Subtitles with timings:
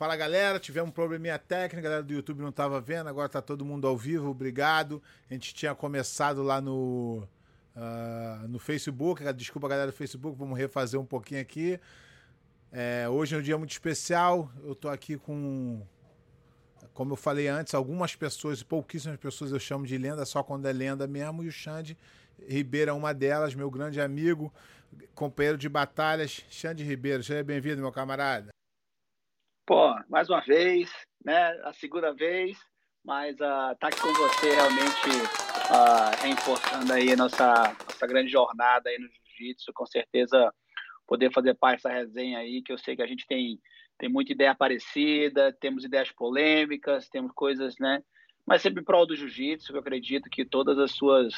[0.00, 3.42] Fala galera, tivemos um probleminha técnico, a galera do YouTube não estava vendo, agora está
[3.42, 5.02] todo mundo ao vivo, obrigado.
[5.28, 7.28] A gente tinha começado lá no,
[7.76, 11.78] uh, no Facebook, desculpa galera do Facebook, vamos refazer um pouquinho aqui.
[12.72, 15.82] É, hoje é um dia muito especial, eu estou aqui com,
[16.94, 20.72] como eu falei antes, algumas pessoas, pouquíssimas pessoas eu chamo de lenda, só quando é
[20.72, 21.94] lenda mesmo, e o Xande
[22.48, 24.50] Ribeiro é uma delas, meu grande amigo,
[25.14, 27.22] companheiro de batalhas, Xande Ribeiro.
[27.22, 28.50] Seja bem-vindo, meu camarada.
[29.70, 30.90] Pô, mais uma vez,
[31.24, 31.52] né?
[31.62, 32.58] A segunda vez,
[33.04, 35.10] mas uh, tá aqui com você realmente
[35.70, 40.52] uh, reforçando aí a nossa, nossa grande jornada aí no Jiu-Jitsu, com certeza
[41.06, 43.60] poder fazer parte dessa resenha aí, que eu sei que a gente tem,
[43.96, 48.02] tem muita ideia parecida, temos ideias polêmicas, temos coisas, né?
[48.44, 51.32] Mas sempre em prol do Jiu-Jitsu, eu acredito que todas as suas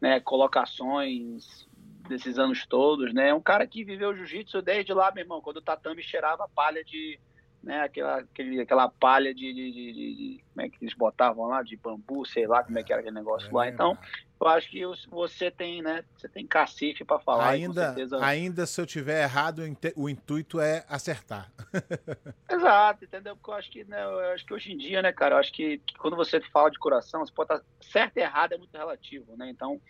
[0.00, 1.68] né, colocações
[2.08, 3.34] desses anos todos, né?
[3.34, 7.20] Um cara que viveu Jiu-Jitsu desde lá, meu irmão, quando o tatame cheirava palha de
[7.66, 7.80] né?
[7.80, 11.62] Aquela, aquele, aquela palha de, de, de, de, Como é que eles botavam lá?
[11.62, 13.68] De bambu, sei lá como é que era aquele negócio é, lá.
[13.68, 13.98] Então,
[14.40, 16.04] eu acho que você tem, né?
[16.16, 17.48] Você tem cacife para falar.
[17.48, 18.24] Ainda, certeza...
[18.24, 19.62] ainda se eu tiver errado,
[19.96, 21.50] o intuito é acertar.
[22.48, 23.34] Exato, entendeu?
[23.34, 25.52] Porque eu acho que, né, eu acho que hoje em dia, né, cara, eu acho
[25.52, 28.76] que, que quando você fala de coração, você pode estar certo e errado é muito
[28.76, 29.50] relativo, né?
[29.50, 29.80] Então,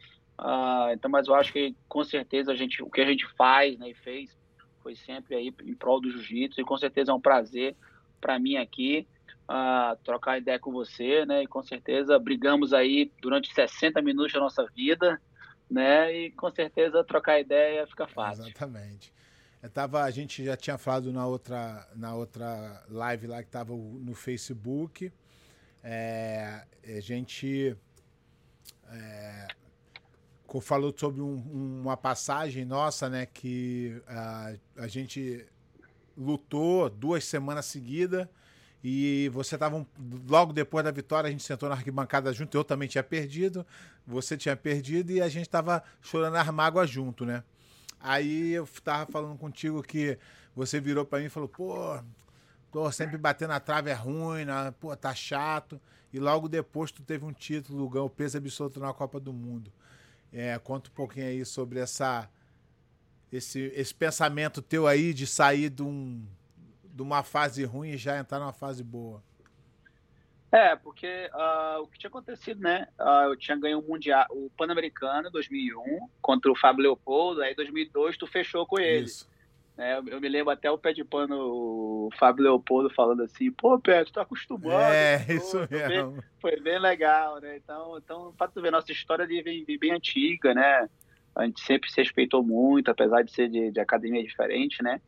[0.40, 3.78] uh, então, mas eu acho que com certeza a gente, o que a gente faz,
[3.78, 4.34] né, e fez
[4.86, 7.74] foi sempre aí em prol do jiu-jitsu e com certeza é um prazer
[8.20, 9.04] para mim aqui
[9.50, 11.42] uh, trocar ideia com você, né?
[11.42, 15.20] E com certeza brigamos aí durante 60 minutos da nossa vida,
[15.68, 16.16] né?
[16.16, 18.44] E com certeza trocar ideia fica fácil.
[18.44, 19.12] Exatamente.
[19.60, 23.74] Eu tava, a gente já tinha falado na outra, na outra live lá que estava
[23.74, 25.12] no Facebook.
[25.82, 27.76] É, a gente
[28.88, 29.48] é,
[30.60, 33.26] falou sobre um, uma passagem nossa, né?
[33.26, 35.44] Que a, a gente
[36.16, 38.26] lutou duas semanas seguidas
[38.82, 39.86] e você estava um,
[40.28, 43.66] logo depois da vitória a gente sentou na arquibancada junto eu também tinha perdido
[44.06, 47.42] você tinha perdido e a gente estava chorando as mágoas junto né
[48.00, 50.18] aí eu estava falando contigo que
[50.54, 51.98] você virou para mim e falou pô
[52.70, 54.72] tô sempre batendo na trave é ruim né?
[54.78, 55.80] pô tá chato
[56.12, 59.70] e logo depois tu teve um título ganhou peso absoluto na Copa do Mundo
[60.36, 62.28] é, conta um pouquinho aí sobre essa,
[63.32, 66.22] esse, esse pensamento teu aí de sair de, um,
[66.84, 69.22] de uma fase ruim e já entrar numa fase boa.
[70.52, 72.86] É, porque uh, o que tinha acontecido, né?
[73.00, 77.52] Uh, eu tinha ganho o Mundial, o Pan-Americano em 2001 contra o Fábio Leopoldo, aí
[77.52, 79.06] em 2002 tu fechou com ele.
[79.06, 79.26] Isso.
[79.78, 83.78] É, eu me lembro até o pé de pano, o Fábio Leopoldo falando assim, pô,
[83.78, 84.92] Pé, tu tá acostumado.
[84.92, 86.12] É, pô, isso mesmo.
[86.12, 87.56] Bem, foi bem legal, né?
[87.56, 90.88] Então, então pra tu ver, nossa história ali vem, bem antiga, né?
[91.34, 94.98] A gente sempre se respeitou muito, apesar de ser de, de academia diferente, né?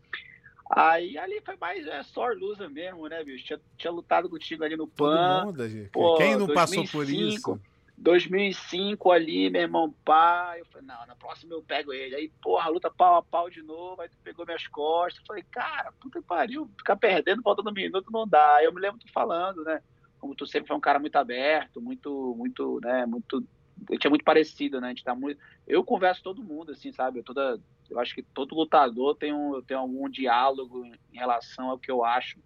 [0.71, 3.47] Aí ali foi mais é, só lusa mesmo, né, bicho?
[3.47, 5.45] Tinha, tinha lutado contigo ali no PAN.
[5.45, 7.61] Todo mundo, pô, Quem não 2005, passou por isso?
[8.01, 12.15] 2005 ali, meu irmão, pá, eu falei, não, na próxima eu pego ele.
[12.15, 15.21] Aí, porra, luta pau a pau de novo, aí tu pegou minhas costas.
[15.21, 18.57] Eu falei, cara, puta que pariu, ficar perdendo, faltando um minuto não dá.
[18.57, 19.83] Aí eu me lembro tu falando, né,
[20.19, 23.45] como tu sempre foi um cara muito aberto, muito, muito, né, muito,
[23.89, 26.93] a gente é muito parecido, né, a gente tá muito, eu converso todo mundo, assim,
[26.93, 27.61] sabe, eu toda,
[27.91, 32.05] eu acho que todo lutador tem um, tem algum diálogo em relação ao que eu
[32.05, 32.39] acho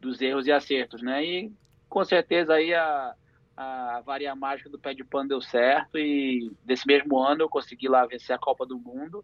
[0.00, 1.52] dos erros e acertos, né, e
[1.88, 3.14] com certeza aí a
[3.60, 7.88] a varia mágica do pé de pano deu certo e desse mesmo ano eu consegui
[7.88, 9.22] lá vencer a Copa do Mundo,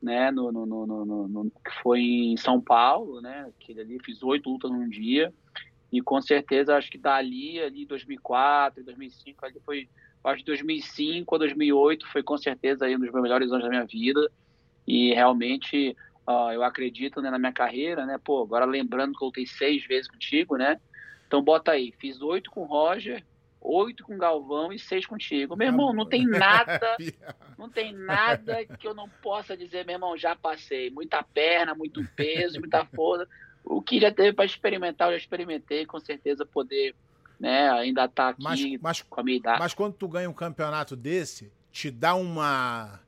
[0.00, 4.48] né, no, no, no, no que foi em São Paulo, né, que ali fiz oito
[4.48, 5.34] lutas num dia
[5.90, 9.88] e com certeza acho que dali ali 2004, 2005 ali foi
[10.22, 13.68] acho que 2005 a 2008 foi com certeza aí um dos meus melhores anos da
[13.68, 14.30] minha vida
[14.86, 19.26] e realmente uh, eu acredito né, na minha carreira, né, pô, agora lembrando que eu
[19.26, 20.80] lutei seis vezes contigo, né,
[21.26, 23.24] então bota aí, fiz oito com o Roger,
[23.62, 25.56] oito com Galvão e seis contigo.
[25.56, 26.96] Meu irmão, não tem nada,
[27.56, 30.90] não tem nada que eu não possa dizer, meu irmão, já passei.
[30.90, 33.28] Muita perna, muito peso, muita força.
[33.64, 36.94] O que já teve para experimentar, eu já experimentei, com certeza poder,
[37.38, 39.60] né, ainda estar tá aqui mas, mas, com a minha idade.
[39.60, 43.00] Mas quando tu ganha um campeonato desse, te dá uma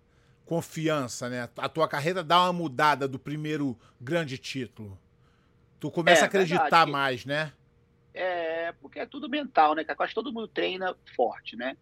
[0.44, 1.48] confiança, né?
[1.56, 4.98] A tua carreira dá uma mudada do primeiro grande título.
[5.80, 6.90] Tu começa é, a acreditar verdade.
[6.92, 7.52] mais, né?
[8.14, 9.82] É, porque é tudo mental, né?
[9.82, 11.76] Quase todo mundo treina forte, né?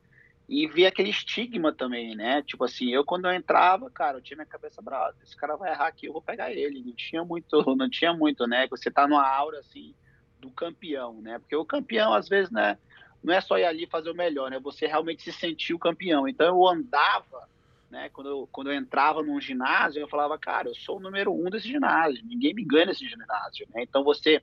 [0.48, 2.42] E vê aquele estigma também, né?
[2.42, 5.14] Tipo assim, eu quando eu entrava, cara, eu tinha minha cabeça brava.
[5.22, 6.82] Esse cara vai errar aqui, eu vou pegar ele.
[6.82, 8.66] Não tinha muito, não tinha muito, né?
[8.68, 9.94] Você tá numa aura assim
[10.40, 11.38] do campeão, né?
[11.38, 12.76] Porque o campeão às vezes, né,
[13.22, 14.58] não é só ir ali fazer o melhor, né?
[14.58, 16.26] Você realmente se sentir o campeão.
[16.26, 17.48] Então eu andava,
[17.90, 18.08] né?
[18.08, 21.48] Quando eu, quando eu entrava num ginásio, eu falava, cara, eu sou o número um
[21.50, 22.24] desse ginásio.
[22.24, 23.82] Ninguém me ganha nesse ginásio, né?
[23.82, 24.42] Então você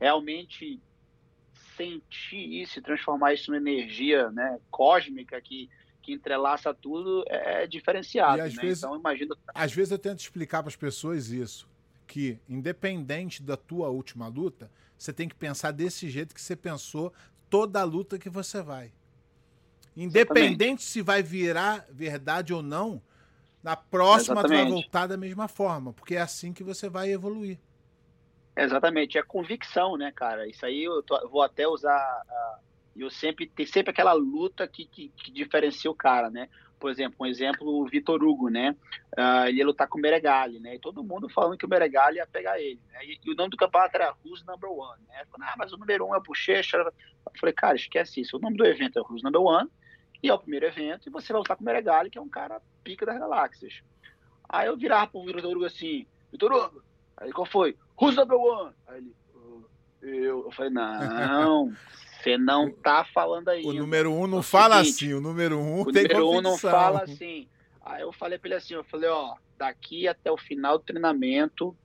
[0.00, 0.80] realmente
[1.80, 5.70] sentir isso e transformar isso em energia né, cósmica que,
[6.02, 8.42] que entrelaça tudo é, é diferenciado.
[8.42, 8.62] Às, né?
[8.62, 9.36] vezes, então, imagino...
[9.54, 11.66] às vezes eu tento explicar para as pessoas isso,
[12.06, 17.12] que independente da tua última luta, você tem que pensar desse jeito que você pensou
[17.48, 18.92] toda a luta que você vai.
[19.96, 20.82] Independente Exatamente.
[20.82, 23.02] se vai virar verdade ou não,
[23.62, 24.60] na próxima Exatamente.
[24.60, 27.58] tu vai voltar da mesma forma, porque é assim que você vai evoluir.
[28.56, 30.48] Exatamente, é convicção, né, cara?
[30.48, 32.22] Isso aí eu, tô, vou até usar.
[32.26, 36.48] Uh, eu sempre tem sempre aquela luta que, que, que, diferencia o cara, né?
[36.78, 38.74] Por exemplo, um exemplo, o Vitor Hugo, né?
[39.16, 40.74] Uh, ele ia lutar com o Meregali, né?
[40.74, 42.80] E todo mundo falando que o Meregali ia pegar ele.
[42.90, 43.04] Né?
[43.04, 45.24] E, e, o nome do campeonato era Who's Number One, né?
[45.30, 46.76] Falei, ah, mas o número um é o Bochecha.
[46.78, 46.92] Eu
[47.38, 48.36] falei, cara, esquece isso.
[48.36, 49.70] O nome do evento é Who's Number One
[50.22, 52.28] e é o primeiro evento, e você vai lutar com o Meregali, que é um
[52.28, 53.82] cara pica das galáxias.
[54.48, 56.82] Aí eu virava pro Vitor Hugo assim, Vitor Hugo,
[57.16, 57.76] aí qual foi?
[58.00, 58.72] Who's number one?
[58.86, 59.62] Aí ele, oh,
[60.02, 61.72] eu, eu falei, não,
[62.22, 63.64] você não tá falando aí.
[63.64, 66.40] O número um não é fala seguinte, assim, o número um o tem número um
[66.40, 67.48] não fala assim.
[67.82, 71.76] Aí eu falei pra ele assim, eu falei, ó, daqui até o final do treinamento,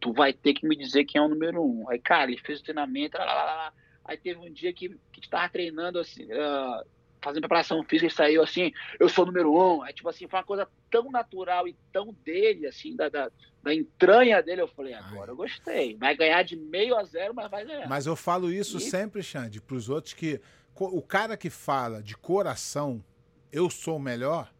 [0.00, 1.88] tu vai ter que me dizer quem é o número um.
[1.88, 3.72] Aí, cara, ele fez o treinamento, lá, lá, lá.
[4.04, 6.84] aí teve um dia que, que tava treinando assim, uh,
[7.22, 9.82] fazendo preparação física, ele saiu assim, eu sou o número um.
[9.82, 13.30] Aí, tipo assim, foi uma coisa tão natural e tão dele, assim, da, da,
[13.62, 14.62] da entranha dele.
[14.62, 15.30] Eu falei, agora Ai.
[15.30, 15.96] eu gostei.
[15.96, 17.88] Vai ganhar de meio a zero, mas vai ganhar.
[17.88, 18.80] Mas eu falo isso e...
[18.80, 20.40] sempre, Xande, pros outros que
[20.74, 23.04] o cara que fala de coração,
[23.52, 24.52] eu sou o melhor,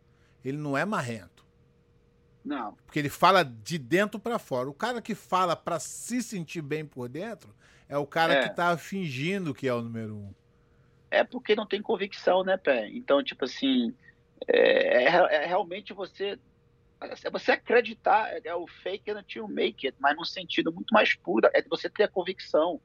[0.44, 1.44] ele não é marrento.
[2.44, 2.74] Não.
[2.84, 4.68] Porque ele fala de dentro para fora.
[4.68, 7.54] O cara que fala para se sentir bem por dentro
[7.88, 8.48] é o cara é.
[8.48, 10.34] que tá fingindo que é o número um
[11.12, 12.88] é porque não tem convicção, né, Pé?
[12.88, 13.94] Então, tipo assim,
[14.48, 16.38] é, é, é realmente você
[17.24, 20.92] é você acreditar, é, é o fake until you make it, mas num sentido muito
[20.92, 22.80] mais puro, é você ter a convicção,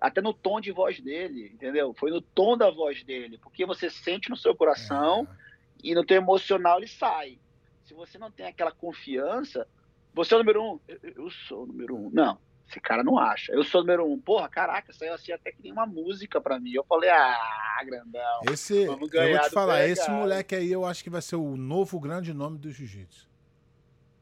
[0.00, 1.92] até no tom de voz dele, entendeu?
[1.94, 5.36] Foi no tom da voz dele, porque você sente no seu coração é.
[5.82, 7.38] e no teu emocional ele sai.
[7.84, 9.66] Se você não tem aquela confiança,
[10.14, 12.10] você é o número um, eu sou o número um.
[12.10, 13.52] Não, esse cara não acha.
[13.52, 14.18] Eu sou número um.
[14.18, 16.72] Porra, caraca, saiu assim até que nem uma música pra mim.
[16.72, 18.40] Eu falei, ah, grandão.
[18.50, 21.36] Esse, vamos ganhar eu vou te falar, esse moleque aí eu acho que vai ser
[21.36, 23.28] o novo grande nome do jiu-jitsu.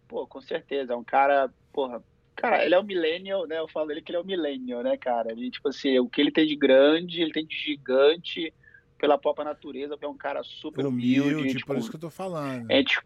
[0.06, 0.92] Pô, com certeza.
[0.92, 2.02] É um cara, porra,
[2.36, 3.58] cara, ele é um millennial, né?
[3.58, 5.32] Eu falo ele que ele é um millennial, né, cara?
[5.32, 8.52] Ele, tipo assim, o que ele tem de grande, ele tem de gigante
[8.98, 11.34] pela própria natureza, que é um cara super humilde.
[11.34, 12.70] humilde por isso que eu tô falando.
[12.70, 13.00] A gente,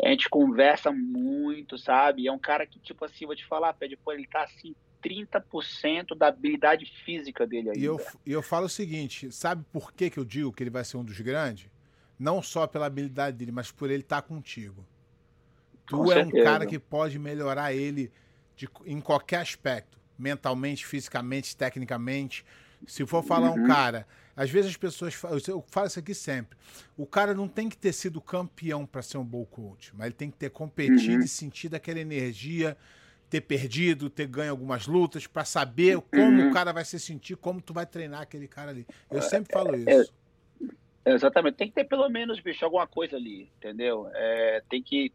[0.00, 2.26] a gente conversa muito, sabe?
[2.26, 6.16] É um cara que, tipo assim, vou te falar, pede, pô, ele tá assim, 30%
[6.16, 7.78] da habilidade física dele ainda.
[7.78, 10.84] E eu, eu falo o seguinte, sabe por que, que eu digo que ele vai
[10.84, 11.68] ser um dos grandes?
[12.18, 14.86] Não só pela habilidade dele, mas por ele estar tá contigo.
[15.86, 16.40] Tu Com é certeza.
[16.40, 18.12] um cara que pode melhorar ele
[18.54, 19.98] de, em qualquer aspecto.
[20.16, 22.44] Mentalmente, fisicamente, tecnicamente.
[22.86, 23.64] Se for falar uhum.
[23.64, 24.06] um cara
[24.36, 25.14] às vezes as pessoas.
[25.46, 26.56] Eu falo isso aqui sempre.
[26.96, 30.14] O cara não tem que ter sido campeão para ser um bom coach, mas ele
[30.14, 31.24] tem que ter competido uhum.
[31.24, 32.76] e sentido aquela energia,
[33.28, 36.50] ter perdido, ter ganho algumas lutas, para saber como uhum.
[36.50, 38.86] o cara vai se sentir, como tu vai treinar aquele cara ali.
[39.10, 40.12] Eu é, sempre falo é, isso.
[41.04, 41.56] É, exatamente.
[41.56, 44.08] Tem que ter pelo menos, bicho, alguma coisa ali, entendeu?
[44.14, 45.12] É, tem que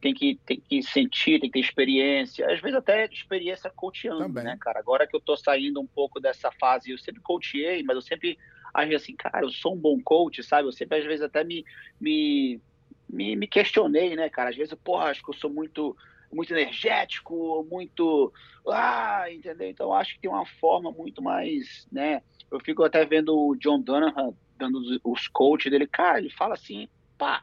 [0.00, 4.44] tem que, tem que sentir, tem que ter experiência, às vezes até experiência coachando, Também.
[4.44, 4.78] né, cara?
[4.78, 8.38] Agora que eu tô saindo um pouco dessa fase, eu sempre coachei, mas eu sempre
[8.72, 10.68] aí assim, cara, eu sou um bom coach, sabe?
[10.68, 11.64] Eu sempre às vezes até me,
[12.00, 12.60] me,
[13.08, 14.50] me, me questionei, né, cara?
[14.50, 15.96] Às vezes, porra, acho que eu sou muito
[16.32, 18.32] muito energético, muito
[18.68, 19.68] ah, entendeu?
[19.68, 22.22] Então acho que tem uma forma muito mais, né?
[22.50, 26.54] Eu fico até vendo o John Donovan dando os, os coaches dele, cara, ele fala
[26.54, 27.42] assim, pá,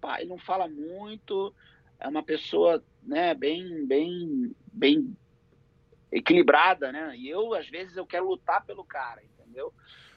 [0.00, 1.54] pá, ele não fala muito,
[1.98, 5.16] é uma pessoa, né, bem, bem, bem
[6.10, 7.14] equilibrada, né?
[7.16, 9.72] E eu às vezes eu quero lutar pelo cara, entendeu?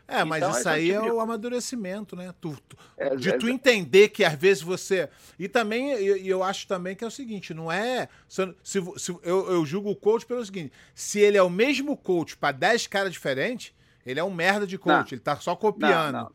[0.08, 2.34] É, mas então, isso aí tipo é o amadurecimento, né?
[2.40, 5.10] Tu, tu, é, de é, tu entender que às vezes você.
[5.40, 8.10] E também, eu, eu acho também que é o seguinte: não é.
[8.28, 11.96] Se, se, se eu, eu julgo o coach pelo seguinte: se ele é o mesmo
[11.96, 13.74] coach para 10 caras diferentes,
[14.06, 16.14] ele é um merda de coach, não, ele tá só copiando.
[16.14, 16.32] Não, não.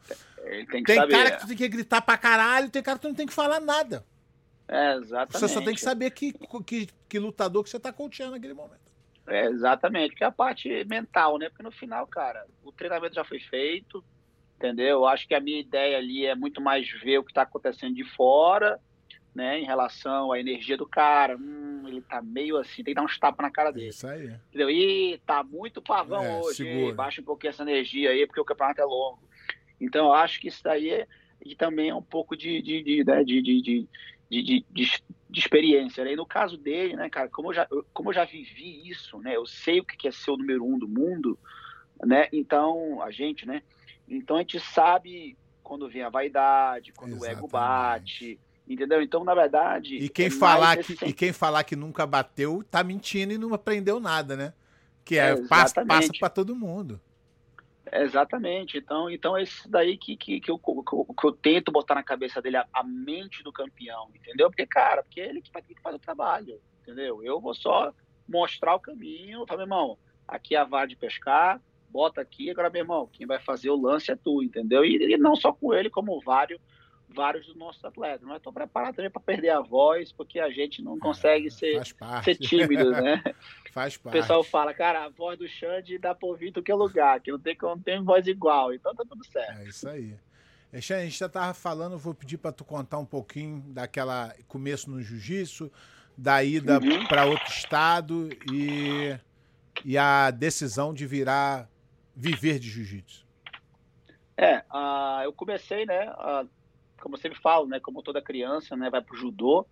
[0.66, 3.14] Tem tem cara que tu tem que gritar pra caralho, tem cara que tu não
[3.14, 4.04] tem que falar nada.
[4.66, 5.38] É, exatamente.
[5.38, 6.34] Você só tem que saber que,
[6.64, 8.87] que, que lutador que você tá coachando naquele momento.
[9.28, 11.48] É, exatamente, que é a parte mental, né?
[11.48, 14.02] Porque no final, cara, o treinamento já foi feito,
[14.56, 14.98] entendeu?
[14.98, 17.94] Eu acho que a minha ideia ali é muito mais ver o que está acontecendo
[17.94, 18.80] de fora,
[19.34, 19.60] né?
[19.60, 21.36] Em relação à energia do cara.
[21.36, 23.88] Hum, ele tá meio assim, tem que dar uns tapas na cara dele.
[23.88, 24.34] Isso aí.
[24.48, 24.70] Entendeu?
[24.70, 26.92] Ih, tá muito pavão é, hoje.
[26.92, 29.22] Baixa um pouquinho essa energia aí, porque o campeonato é longo.
[29.80, 31.06] Então, eu acho que isso daí é,
[31.44, 33.88] e também é um pouco de, de, de, né, de, de, de
[34.30, 36.04] de, de, de, de experiência.
[36.04, 36.12] Né?
[36.12, 39.36] E no caso dele, né, cara, como eu, já, como eu já vivi isso, né,
[39.36, 41.38] eu sei o que é ser o número um do mundo,
[42.04, 43.62] né, então, a gente, né,
[44.08, 47.36] então a gente sabe quando vem a vaidade, quando Exatamente.
[47.36, 49.02] o ego bate, entendeu?
[49.02, 49.96] Então, na verdade...
[49.96, 53.52] E quem, é falar que, e quem falar que nunca bateu, tá mentindo e não
[53.52, 54.52] aprendeu nada, né?
[55.04, 57.00] Que é, é passa, passa para todo mundo.
[57.92, 58.78] Exatamente.
[58.78, 62.40] Então, então é isso daí que, que, que, eu, que eu tento botar na cabeça
[62.40, 64.48] dele, a, a, mente do campeão, entendeu?
[64.50, 67.22] Porque, cara, porque ele que vai ter que fazer o trabalho, entendeu?
[67.22, 67.92] Eu vou só
[68.28, 72.70] mostrar o caminho, falar, meu irmão, aqui é a vara de pescar, bota aqui, agora,
[72.70, 74.84] meu irmão, quem vai fazer o lance é tu, entendeu?
[74.84, 76.60] E, e não só com ele, como vários
[77.08, 78.22] vários dos nossos atletas.
[78.22, 81.82] Mas estou preparado também para perder a voz, porque a gente não consegue é, ser,
[82.22, 83.22] ser tímido, né?
[83.78, 84.16] Faz parte.
[84.16, 87.38] O pessoal fala, cara, a voz do Xande dá para ouvir que lugar, que não
[87.38, 89.60] tem, não tem voz igual, então tá tudo certo.
[89.60, 90.16] É isso aí.
[90.80, 94.90] Xande, a gente já estava falando, vou pedir para tu contar um pouquinho daquela começo
[94.90, 95.70] no jiu-jitsu,
[96.16, 97.06] da ida uhum.
[97.06, 99.16] para outro estado e,
[99.84, 101.70] e a decisão de virar
[102.16, 103.24] viver de jiu-jitsu.
[104.36, 106.48] É, uh, eu comecei, né, uh,
[107.00, 109.64] como eu sempre falo, né, como toda criança, né, vai pro judô,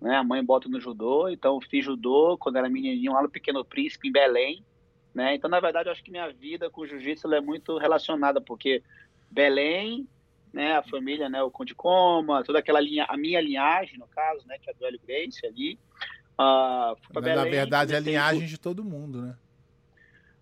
[0.00, 3.30] né, a mãe bota no judô, então eu fiz judô quando era menininho lá no
[3.30, 4.64] Pequeno Príncipe, em Belém,
[5.14, 8.82] né, então na verdade eu acho que minha vida com jiu-jitsu é muito relacionada, porque
[9.30, 10.06] Belém,
[10.52, 14.46] né, a família, né, o Conde Coma, toda aquela linha, a minha linhagem, no caso,
[14.46, 15.78] né, que é do Hélio Grace ali,
[16.38, 19.36] uh, fui Belém, Na verdade é a linhagem de todo mundo, né?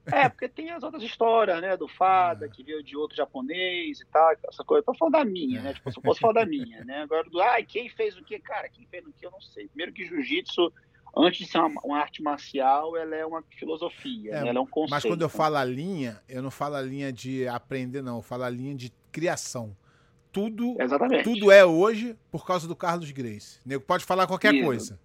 [0.06, 1.76] É, porque tem as outras histórias, né?
[1.76, 2.48] Do Fada, é.
[2.48, 4.80] que veio de outro japonês e tal, essa coisa.
[4.80, 5.74] Eu tô falando da minha, né?
[5.74, 7.02] Tipo, eu posso falar da minha, né?
[7.02, 8.38] Agora, do, ai, quem fez o quê?
[8.40, 9.26] Cara, quem fez o quê?
[9.26, 9.68] Eu não sei.
[9.68, 10.72] Primeiro que jiu-jitsu,
[11.16, 14.48] antes de ser uma, uma, arte marcial, ela é uma filosofia, é, né?
[14.48, 14.90] ela é um conceito.
[14.90, 18.16] Mas quando eu falo a linha, eu não falo a linha de aprender, não.
[18.16, 19.76] Eu falo a linha de criação.
[20.32, 21.24] Tudo, Exatamente.
[21.24, 23.60] tudo é hoje por causa do Carlos Grace.
[23.64, 24.64] Nego pode falar qualquer Isso.
[24.64, 25.00] coisa.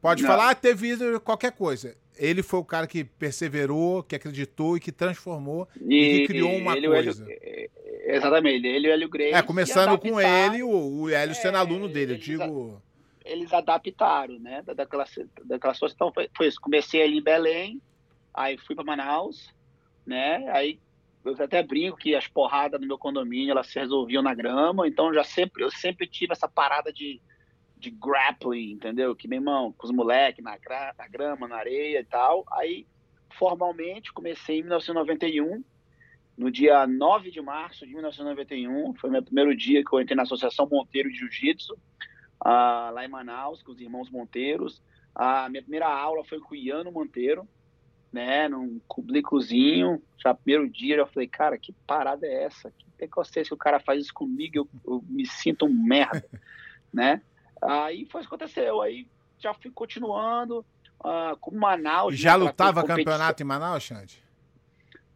[0.00, 0.28] Pode não.
[0.30, 4.92] falar, ah, teve qualquer coisa ele foi o cara que perseverou, que acreditou e que
[4.92, 7.24] transformou e, e que criou uma coisa.
[7.24, 9.34] Hélio, é, exatamente, ele e o Hélio Grace.
[9.34, 12.82] É, começando com ele, o, o Hélio é, sendo aluno dele, eu digo.
[13.24, 14.62] Eles adaptaram, né?
[14.62, 15.04] Daquela,
[15.44, 15.94] daquela situação.
[15.94, 16.60] Então foi, foi isso.
[16.60, 17.80] Comecei ali em Belém,
[18.34, 19.52] aí fui para Manaus,
[20.04, 20.48] né?
[20.52, 20.78] Aí
[21.24, 25.14] eu até brinco que as porradas no meu condomínio elas se resolviam na grama, então
[25.14, 27.20] já sempre eu sempre tive essa parada de
[27.82, 29.14] de grappling, entendeu?
[29.14, 30.56] Que, meu irmão, com os moleques na,
[30.96, 32.44] na grama, na areia e tal.
[32.52, 32.86] Aí,
[33.36, 35.64] formalmente, comecei em 1991,
[36.38, 38.94] no dia 9 de março de 1991.
[38.94, 43.08] Foi meu primeiro dia que eu entrei na Associação Monteiro de Jiu-Jitsu, uh, lá em
[43.08, 44.80] Manaus, com os irmãos Monteiros.
[45.12, 47.46] A minha primeira aula foi com o Iano Monteiro,
[48.12, 50.00] né, num cublicozinho.
[50.18, 52.70] Já primeiro dia, eu falei, cara, que parada é essa?
[52.70, 56.24] Que precocemente que o cara faz isso comigo, eu, eu me sinto um merda,
[56.94, 57.20] né?
[57.62, 58.82] Aí foi isso que aconteceu.
[58.82, 59.06] Aí
[59.38, 60.64] já fui continuando
[61.00, 62.16] uh, com Manaus.
[62.16, 64.22] Já né, lutava campeonato em Manaus, Xande?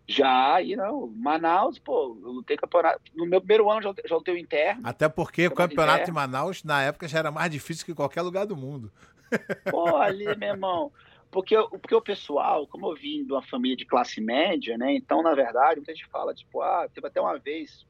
[0.08, 1.08] Já, aí não.
[1.08, 3.00] Manaus, pô, eu lutei campeonato.
[3.14, 4.82] No meu primeiro ano já, já lutei o interno.
[4.84, 6.12] Até porque o campeonato interno.
[6.12, 8.92] em Manaus, na época, já era mais difícil que qualquer lugar do mundo.
[9.70, 10.92] Pô, ali, meu irmão.
[11.28, 14.94] Porque, porque o pessoal, como eu vim de uma família de classe média, né?
[14.94, 17.84] Então, na verdade, muita gente fala, tipo, ah, teve até uma vez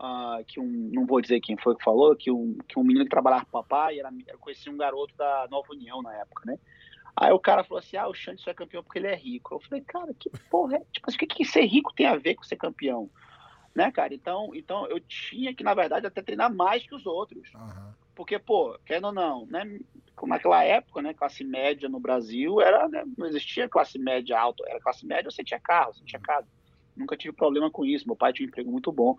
[0.00, 3.04] uh, que um, não vou dizer quem foi que falou, que um, que um menino
[3.04, 6.44] que trabalhava com o papai, era, eu conheci um garoto da Nova União na época,
[6.46, 6.58] né?
[7.18, 9.54] Aí o cara falou assim: ah, o Xande só é campeão porque ele é rico.
[9.54, 10.80] Eu falei, cara, que porra é?
[10.92, 13.08] Tipo, assim, o que, que ser rico tem a ver com ser campeão?
[13.74, 14.14] Né, cara?
[14.14, 17.52] Então, então eu tinha que, na verdade, até treinar mais que os outros.
[17.54, 17.92] Uhum.
[18.14, 19.78] Porque, pô, querendo ou não, né?
[20.14, 21.14] Como naquela época, né?
[21.14, 25.44] Classe média no Brasil era, né, não existia classe média alta, era classe média, você
[25.44, 26.48] tinha carro, você tinha casa.
[26.96, 28.06] Nunca tive problema com isso.
[28.06, 29.16] Meu pai tinha um emprego muito bom.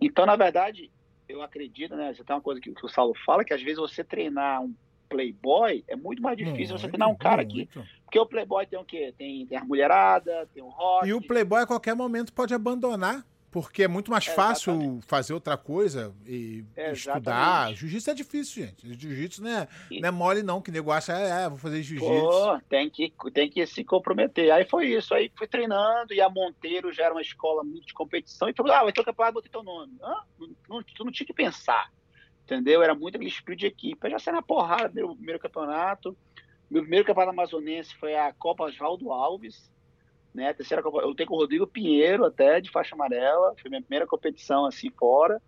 [0.00, 0.90] Então, na verdade,
[1.28, 2.12] eu acredito, né?
[2.12, 4.74] Você tem uma coisa que, que o Saulo fala, que às vezes você treinar um
[5.08, 7.68] playboy é muito mais difícil muito, você treinar um cara aqui.
[8.04, 9.14] Porque o playboy tem o quê?
[9.16, 11.06] Tem, tem a mulherada, tem o rock.
[11.06, 15.06] E o playboy a qualquer momento pode abandonar porque é muito mais fácil Exatamente.
[15.06, 16.98] fazer outra coisa e Exatamente.
[16.98, 17.72] estudar.
[17.72, 18.94] Jiu-jitsu é difícil, gente.
[18.94, 22.60] Jiu-jitsu não, é, não é mole, não, que nego acha, é, é vou fazer jiu-jitsu.
[22.68, 24.50] Tem que, tem que se comprometer.
[24.50, 25.14] Aí foi isso.
[25.14, 28.48] Aí fui treinando e a Monteiro já era uma escola muito de competição.
[28.48, 29.92] E falou, ah, vai ter o campeonato, botei teu nome.
[30.02, 30.24] Ah,
[30.68, 31.92] não, tu não tinha que pensar.
[32.42, 32.82] Entendeu?
[32.82, 34.04] Era muito aquele espírito de equipe.
[34.04, 36.18] Aí já saí na porrada, meu primeiro campeonato.
[36.68, 39.72] Meu primeiro campeonato amazonense foi a Copa Oswaldo Alves
[40.34, 40.48] né?
[40.48, 43.80] A terceira Copa, eu lutei com o Rodrigo Pinheiro até, de faixa amarela, foi minha
[43.80, 45.40] primeira competição assim fora.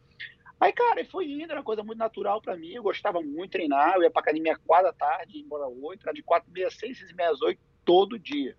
[0.58, 3.50] Aí, cara, foi indo, era uma coisa muito natural para mim, eu gostava muito de
[3.50, 6.98] treinar, eu ia pra academia quatro da tarde, embora oito, era de quatro, meia, seis,
[6.98, 8.56] seis, meia, oito, todo dia.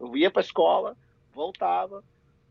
[0.00, 0.96] Eu ia pra escola,
[1.34, 2.02] voltava,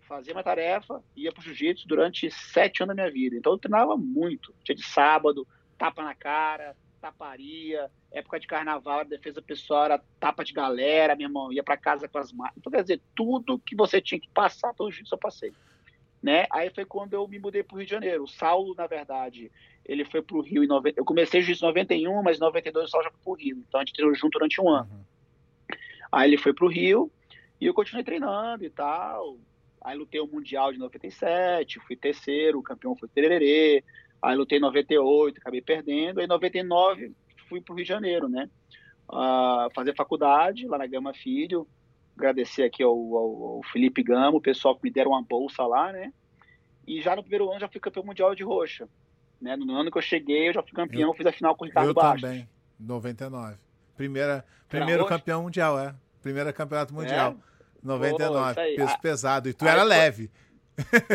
[0.01, 3.35] fazia uma tarefa, ia pro jiu-jitsu durante sete anos da minha vida.
[3.35, 9.03] Então eu treinava muito, tinha de sábado, tapa na cara, taparia, época de carnaval, a
[9.03, 12.57] defesa pessoal era tapa de galera, meu irmão, ia para casa com as máquinas.
[12.57, 15.53] Então, quer dizer, tudo que você tinha que passar pelo jiu-jitsu eu passei.
[16.21, 16.45] Né?
[16.49, 18.23] Aí foi quando eu me mudei para o Rio de Janeiro.
[18.23, 19.51] O Saulo, na verdade,
[19.83, 20.97] ele foi para o Rio em 90.
[20.97, 23.63] Eu comecei jiu-jitsu em 91, mas em 92 o Saulo já foi para o Rio.
[23.67, 24.89] Então a gente treinou junto durante um ano.
[24.89, 25.77] Uhum.
[26.09, 27.11] Aí ele foi para o Rio
[27.59, 29.37] e eu continuei treinando e tal.
[29.81, 33.83] Aí lutei o Mundial de 97, fui terceiro, o campeão foi Tererê.
[34.23, 36.19] Aí lutei em 98, acabei perdendo.
[36.19, 37.13] Aí em 99
[37.49, 38.49] fui para o Rio de Janeiro, né?
[39.09, 41.67] Uh, fazer faculdade lá na Gama Filho.
[42.17, 45.91] Agradecer aqui ao, ao, ao, Felipe Gama, o pessoal que me deram uma bolsa lá,
[45.91, 46.13] né?
[46.87, 48.87] E já no primeiro ano já fui campeão mundial de roxa.
[49.41, 49.57] Né?
[49.57, 51.67] No ano que eu cheguei, eu já fui campeão, eu, fiz a final com o
[51.67, 52.21] Ricardo Eu Bastos.
[52.21, 52.47] também,
[52.79, 53.57] 99.
[53.97, 55.93] Primeira, primeiro campeão mundial, é.
[56.21, 57.31] Primeiro campeonato mundial.
[57.31, 57.85] É?
[57.85, 59.49] 99, Pô, peso ah, pesado.
[59.49, 60.31] E tu era leve.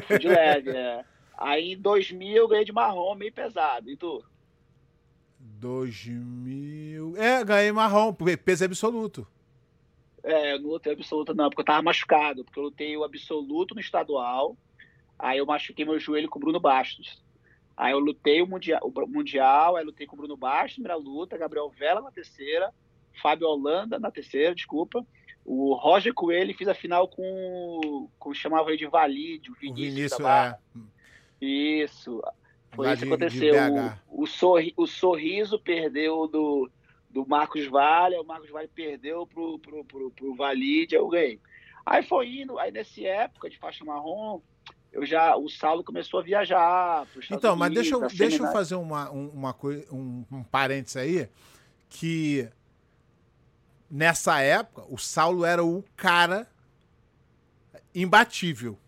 [0.07, 1.05] Fui de leve, é.
[1.38, 3.88] Aí em 2000 eu ganhei de marrom, meio pesado.
[3.88, 4.25] E tu?
[5.38, 7.16] 2000.
[7.16, 8.12] É, ganhei marrom,
[8.45, 9.25] peso absoluto.
[10.25, 12.45] É, eu não lutei absoluto não, porque eu tava machucado.
[12.45, 14.57] Porque eu lutei o absoluto no estadual.
[15.16, 17.23] Aí eu machuquei meu joelho com o Bruno Bastos.
[17.76, 21.38] Aí eu lutei o mundial, o mundial aí lutei com o Bruno Bastos, primeira luta,
[21.38, 22.75] Gabriel Vela na terceira,
[23.23, 25.07] Fábio Holanda na terceira, desculpa.
[25.45, 30.12] O Roger Coelho fez a final com, com chamava ele de Valide, o Vinícius.
[30.12, 30.59] O Vinícius é.
[31.40, 32.23] Isso.
[32.73, 33.54] Foi Lá isso que aconteceu.
[34.09, 36.71] O, o, sorri, o sorriso perdeu do,
[37.11, 41.40] do Marcos Vale, o Marcos Vale perdeu pro, pro, pro, pro Valide, eu ganhei.
[41.85, 44.40] Aí foi indo, aí nessa época de faixa marrom,
[44.92, 47.07] eu já o Saulo começou a viajar.
[47.30, 49.57] Então, mas deixa eu, deixa eu fazer uma, uma,
[49.90, 51.28] um, um parênteses aí,
[51.88, 52.49] que
[53.90, 56.47] nessa época, o Saulo era o cara
[57.95, 58.78] imbatível.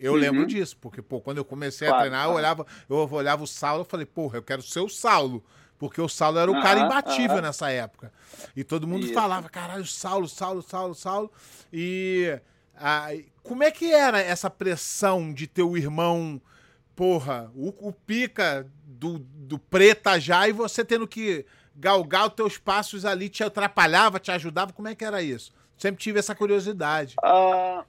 [0.00, 0.18] Eu uhum.
[0.18, 2.32] lembro disso, porque, pô, quando eu comecei claro, a treinar, claro.
[2.32, 5.44] eu olhava, eu olhava o Saulo e falei, porra, eu quero ser o Saulo.
[5.78, 8.12] Porque o Saulo era o cara imbatível nessa época.
[8.54, 9.14] E todo mundo Isso.
[9.14, 11.32] falava, caralho, Saulo, Saulo, Saulo, Saulo.
[11.72, 12.38] E
[12.76, 13.08] ah,
[13.42, 16.40] como é que era essa pressão de ter o irmão,
[16.94, 22.58] porra, o, o pica do, do preta já e você tendo que galgar os teus
[22.58, 24.72] passos ali te atrapalhava, te ajudava?
[24.74, 25.52] Como é que era isso?
[25.78, 27.16] Sempre tive essa curiosidade.
[27.24, 27.82] Uh,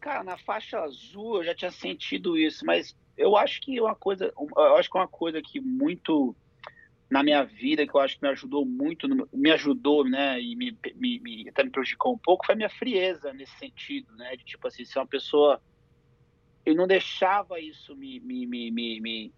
[0.00, 4.32] cara, na faixa azul eu já tinha sentido isso, mas eu acho que uma coisa,
[4.36, 6.34] eu acho que uma coisa que muito
[7.10, 10.76] na minha vida que eu acho que me ajudou muito, me ajudou, né, e me,
[10.94, 14.44] me, me até me prejudicou um pouco, foi a minha frieza nesse sentido, né, de
[14.44, 15.60] tipo assim, ser uma pessoa,
[16.66, 19.32] eu não deixava isso me, me, me, me,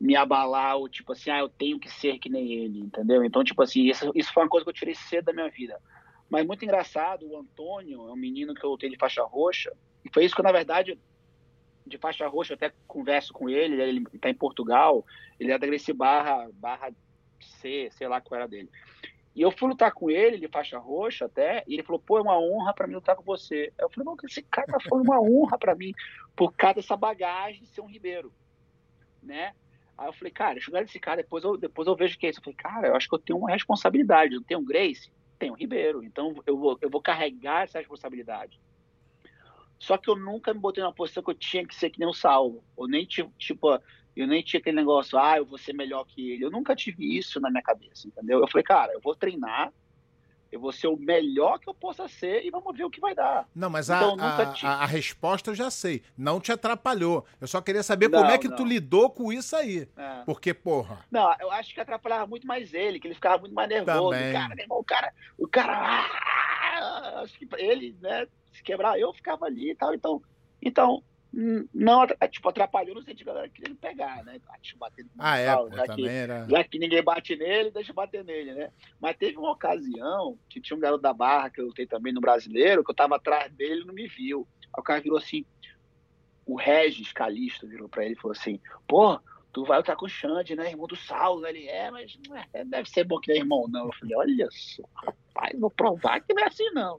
[0.00, 3.22] me abalar, ou tipo assim, ah, eu tenho que ser que nem ele, entendeu?
[3.24, 5.78] Então, tipo assim, isso, isso foi uma coisa que eu tirei cedo da minha vida.
[6.28, 9.72] Mas muito engraçado, o Antônio é um menino que eu tenho de faixa roxa,
[10.04, 10.98] e foi isso que, na verdade,
[11.86, 15.04] de faixa roxa, eu até converso com ele, ele está em Portugal,
[15.38, 16.92] ele é da Gracie Barra, barra
[17.40, 18.68] C, sei lá qual era dele.
[19.34, 22.22] E eu fui lutar com ele, de faixa roxa até, e ele falou, pô, é
[22.22, 23.72] uma honra para mim lutar com você.
[23.78, 25.92] Eu falei, não, esse cara foi uma honra para mim,
[26.34, 28.32] por causa dessa bagagem de ser um Ribeiro,
[29.22, 29.54] né?
[29.98, 32.18] Aí eu falei, cara, deixa eu ver esse cara, depois eu, depois eu vejo o
[32.18, 32.40] que é isso.
[32.40, 34.34] Eu falei, cara, eu acho que eu tenho uma responsabilidade.
[34.34, 35.10] Eu tenho Grace?
[35.38, 36.02] Tenho Ribeiro.
[36.02, 38.60] Então eu vou, eu vou carregar essa responsabilidade.
[39.78, 42.08] Só que eu nunca me botei numa posição que eu tinha que ser que nem
[42.08, 42.64] o Saulo.
[42.74, 43.80] Ou nem, tipo,
[44.16, 46.44] eu nem tinha aquele negócio, ah, eu vou ser melhor que ele.
[46.44, 48.40] Eu nunca tive isso na minha cabeça, entendeu?
[48.40, 49.72] Eu falei, cara, eu vou treinar,
[50.50, 53.14] eu vou ser o melhor que eu possa ser e vamos ver o que vai
[53.14, 53.48] dar.
[53.54, 54.66] Não, mas então, a, a, te...
[54.66, 56.02] a, a, resposta eu já sei.
[56.16, 57.24] Não te atrapalhou.
[57.40, 58.56] Eu só queria saber não, como é que não.
[58.56, 59.88] tu lidou com isso aí.
[59.96, 60.22] É.
[60.24, 61.04] Porque, porra.
[61.10, 64.10] Não, eu acho que atrapalhava muito mais ele, que ele ficava muito mais nervoso.
[64.10, 64.32] Também.
[64.32, 65.72] Cara, irmão, o cara, o cara.
[66.78, 69.94] Ah, acho que ele, né, se quebrar, eu ficava ali e tal.
[69.94, 70.22] Então,
[70.62, 71.02] então
[71.74, 74.40] não, é, tipo, atrapalhou no sentido galera querendo pegar, né?
[74.48, 76.46] Ah, deixa eu bater no ah, é, pô, já, que, era...
[76.48, 78.72] já que ninguém bate nele, deixa eu bater nele, né?
[78.98, 82.22] Mas teve uma ocasião que tinha um garoto da barra que eu lutei também no
[82.22, 84.48] brasileiro, que eu tava atrás dele e não me viu.
[84.74, 85.44] Aí o cara virou assim,
[86.46, 89.20] o Regis Calisto virou pra ele e falou assim, pô,
[89.52, 90.70] tu vai lutar com o Xande, né?
[90.70, 91.46] Irmão do Saulo.
[91.46, 92.18] Ele é, mas
[92.54, 93.86] é, deve ser bom que não é irmão, não.
[93.86, 96.98] Eu falei, olha só, rapaz, vou provar que não é assim, não.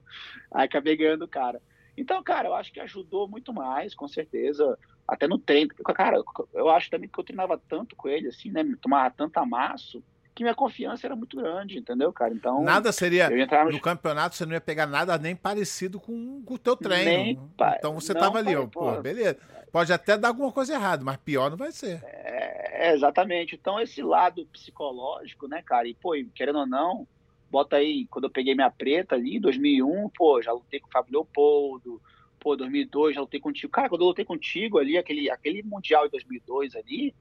[0.51, 1.59] Aí acabei ganhando o cara.
[1.97, 5.73] Então, cara, eu acho que ajudou muito mais, com certeza, até no treino.
[5.95, 6.21] Cara,
[6.53, 8.63] eu acho também que eu treinava tanto com ele, assim, né?
[8.79, 10.03] Tomava tanto amasso,
[10.37, 12.31] que minha confiança era muito grande, entendeu, cara?
[12.31, 12.61] Então.
[12.61, 13.27] Nada seria.
[13.27, 13.71] No...
[13.71, 17.51] no campeonato você não ia pegar nada nem parecido com, com o teu treino.
[17.57, 17.75] Pa...
[17.79, 19.39] Então você não, tava ali, ó, pô, beleza.
[19.71, 22.03] Pode até dar alguma coisa errada, mas pior não vai ser.
[22.03, 23.55] É, exatamente.
[23.55, 25.87] Então, esse lado psicológico, né, cara?
[25.87, 27.07] E, pô, querendo ou não,
[27.49, 31.13] bota aí, quando eu peguei minha preta ali, 2001, pô, já lutei com o Fábio
[31.13, 32.01] Leopoldo,
[32.39, 33.71] pô, 2002 já lutei contigo.
[33.71, 37.15] Cara, quando eu lutei contigo ali, aquele, aquele Mundial de 2002 ali,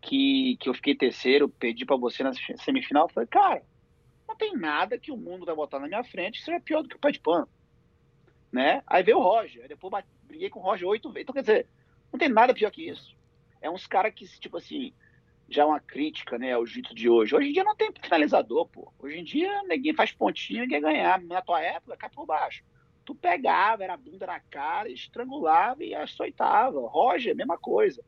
[0.00, 3.06] que, que eu fiquei terceiro, perdi para você na semifinal.
[3.06, 3.62] Eu falei, cara,
[4.28, 6.88] não tem nada que o mundo vai botar na minha frente que seja pior do
[6.88, 7.48] que o pé de pano.
[8.50, 8.82] Né?
[8.86, 11.22] Aí veio o Roger, aí depois briguei com o Roger oito vezes.
[11.22, 11.66] Então, quer dizer,
[12.12, 13.16] não tem nada pior que isso.
[13.60, 14.92] É uns caras que, tipo assim,
[15.48, 17.34] já é uma crítica, né, ao jiu de hoje.
[17.34, 18.92] Hoje em dia não tem finalizador, pô.
[18.98, 21.20] Hoje em dia ninguém faz pontinho e quer ganhar.
[21.22, 22.64] Na tua época, cai por baixo.
[23.04, 26.80] Tu pegava, era bunda na cara, estrangulava e açoitava.
[26.80, 28.02] Roger, mesma coisa.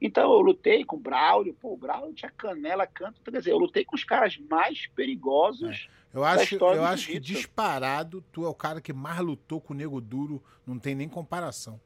[0.00, 3.58] Então eu lutei com o Braulio, pô, o Braulio tinha canela, canto, quer dizer, eu
[3.58, 5.88] lutei com os caras mais perigosos.
[5.94, 5.98] É.
[6.14, 9.76] Eu acho, eu acho que disparado, tu é o cara que mais lutou com o
[9.76, 11.78] Nego Duro, não tem nem comparação.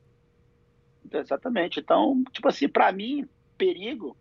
[1.10, 1.80] Exatamente.
[1.80, 4.16] Então, tipo assim, para mim, perigo,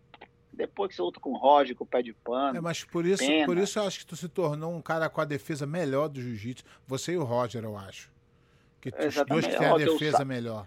[0.52, 2.58] depois que você luta com o Roger, com o pé de pano.
[2.58, 3.46] É, mas por isso, pena.
[3.46, 6.20] por isso eu acho que tu se tornou um cara com a defesa melhor do
[6.20, 6.64] jiu-jitsu.
[6.86, 8.10] Você e o Roger, eu acho.
[8.80, 10.66] Que os dois que têm a defesa melhor.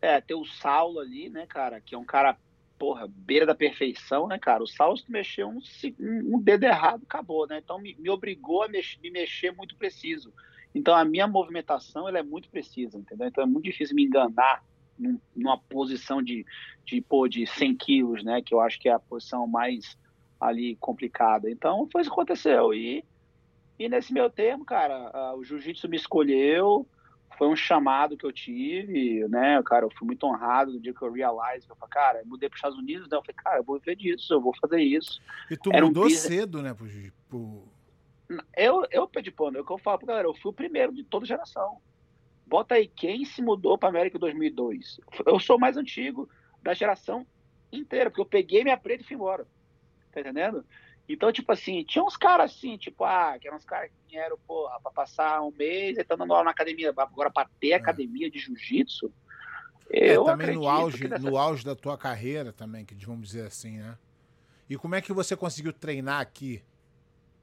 [0.00, 2.36] É, ter o Saulo ali, né, cara, que é um cara,
[2.76, 4.62] porra, beira da perfeição, né, cara?
[4.62, 5.60] O Saulo, se mexeu um,
[6.00, 7.60] um, dedo errado, acabou, né?
[7.62, 10.34] Então me, me obrigou a mex, me mexer muito preciso.
[10.74, 13.28] Então a minha movimentação, ela é muito precisa, entendeu?
[13.28, 14.64] Então é muito difícil me enganar
[15.02, 16.46] num, numa posição de,
[16.84, 18.40] de, pô, de 100 quilos, né?
[18.40, 19.96] Que eu acho que é a posição mais
[20.40, 21.50] ali complicada.
[21.50, 22.72] Então foi isso que aconteceu.
[22.72, 23.04] E,
[23.78, 26.86] e nesse meu termo, cara, o jiu-jitsu me escolheu,
[27.38, 31.02] foi um chamado que eu tive, né, cara, eu fui muito honrado no dia que
[31.02, 33.58] eu realize, eu falei, cara, eu mudei para os Estados Unidos, né, eu falei, cara,
[33.58, 35.20] eu vou ver disso, eu vou fazer isso.
[35.50, 36.86] E tu Era mudou um cedo, né, pro,
[37.28, 37.64] pro...
[38.56, 40.92] Eu, eu pedi pano, é o que eu falo pra galera, eu fui o primeiro
[40.92, 41.78] de toda geração.
[42.46, 45.00] Bota aí, quem se mudou para América em 2002?
[45.26, 46.28] Eu sou mais antigo
[46.62, 47.26] da geração
[47.72, 49.46] inteira, porque eu peguei minha preta e fui embora,
[50.12, 50.64] tá entendendo?
[51.08, 54.38] Então, tipo assim, tinha uns caras assim, tipo, ah, que eram uns caras que vieram,
[54.46, 56.92] porra, pra passar um mês e estão dando aula na academia.
[56.96, 57.74] Agora, pra ter é.
[57.74, 59.12] academia de jiu-jitsu.
[59.90, 63.98] É, também no auge, no auge da tua carreira também, que vamos dizer assim, né?
[64.70, 66.62] E como é que você conseguiu treinar aqui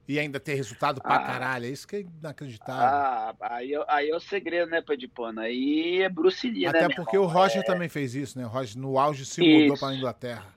[0.10, 1.68] e ainda ter resultado pra ah, caralho?
[1.68, 2.84] É isso que é inacreditável.
[2.84, 5.40] Ah, aí, aí é o segredo, né, Padipano?
[5.40, 7.64] Aí é Bruce Lee, Até né, porque o Roger é...
[7.64, 8.44] também fez isso, né?
[8.44, 9.62] O Roger no auge se isso.
[9.62, 10.48] mudou pra Inglaterra.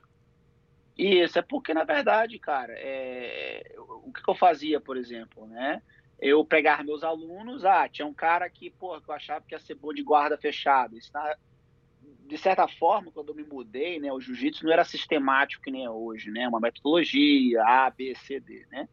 [0.97, 3.75] Isso, é porque, na verdade, cara, é...
[3.77, 5.83] o que, eu fazia, por exemplo, né?
[6.19, 9.59] Eu pegar meus alunos, ah, tinha um cara que, porra, que eu achava que ia
[9.59, 10.97] ser bom de guarda fechada.
[10.97, 11.35] Isso, na...
[12.25, 15.85] de certa forma, quando eu me mudei, né, o jiu-jitsu não era sistemático que nem
[15.85, 16.47] é hoje, né?
[16.47, 18.89] Uma metodologia, A, B, C, D, né?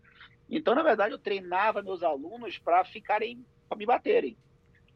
[0.50, 4.36] Então, na verdade, eu treinava meus alunos para ficarem, para me baterem.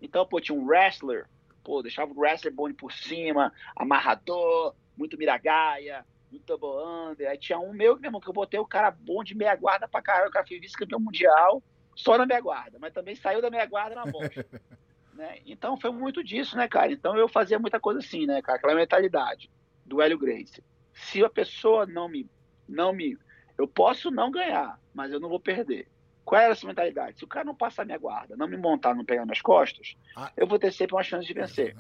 [0.03, 1.27] Então, pô, tinha um wrestler,
[1.63, 7.31] pô, deixava o wrestler bom por cima, amarrador, muito miragaia, do Double Under.
[7.31, 9.87] Aí tinha um meu, meu irmão, que eu botei o cara bom de meia guarda
[9.87, 10.29] pra caralho.
[10.29, 11.63] O cara foi vice-campeão mundial
[11.95, 14.45] só na meia guarda, mas também saiu da meia guarda na mostra.
[15.15, 15.39] né?
[15.47, 16.93] Então foi muito disso, né, cara?
[16.93, 18.59] Então eu fazia muita coisa assim, né, cara?
[18.59, 19.51] Aquela mentalidade
[19.87, 20.63] do Hélio Grace.
[20.93, 22.29] Se a pessoa não me.
[22.69, 23.17] não me
[23.57, 25.89] Eu posso não ganhar, mas eu não vou perder.
[26.25, 27.19] Qual era essa mentalidade?
[27.19, 29.95] Se o cara não passar a minha guarda, não me montar, não pegar minhas costas,
[30.17, 31.77] ah, eu vou ter sempre uma chance de vencer.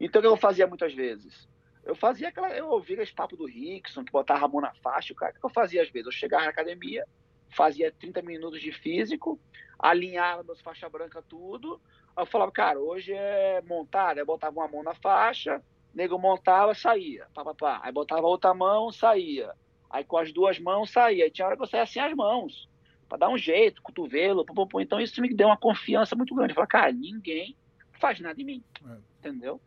[0.00, 1.48] Então o que eu fazia muitas vezes?
[1.84, 2.48] Eu fazia aquela.
[2.50, 5.32] Eu ouvia esse papo do Rickson, que botava a mão na faixa, o cara.
[5.36, 6.06] O que eu fazia às vezes?
[6.06, 7.06] Eu chegava na academia,
[7.48, 9.38] fazia 30 minutos de físico,
[9.78, 11.80] alinhava meus faixa branca tudo.
[12.16, 15.62] Aí eu falava, cara, hoje é montar, aí botava uma mão na faixa,
[15.94, 17.28] nego montava, saía.
[17.32, 17.80] Pá, pá, pá.
[17.84, 19.52] Aí botava outra mão, saía.
[19.90, 21.24] Aí com as duas mãos saía.
[21.24, 22.68] Aí tinha hora que eu saía assim as mãos.
[23.08, 24.80] para dar um jeito, cotovelo, pô.
[24.80, 26.52] Então isso me deu uma confiança muito grande.
[26.52, 27.56] Eu falei, cara, ninguém
[28.00, 28.64] faz nada em mim.
[28.84, 28.96] É.
[29.18, 29.60] Entendeu?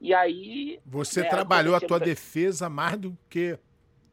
[0.00, 0.80] E aí.
[0.84, 3.58] Você né, trabalhou a tua defesa mais do que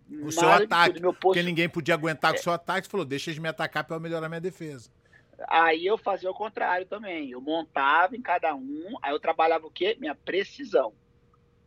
[0.09, 1.01] o mais seu ataque.
[1.01, 1.19] Posto...
[1.19, 2.43] Porque ninguém podia aguentar com o é.
[2.43, 2.87] seu ataque.
[2.87, 4.89] Você falou, deixa eles me atacar para eu melhorar minha defesa.
[5.47, 7.31] Aí eu fazia o contrário também.
[7.31, 9.97] Eu montava em cada um, aí eu trabalhava o quê?
[9.99, 10.93] Minha precisão.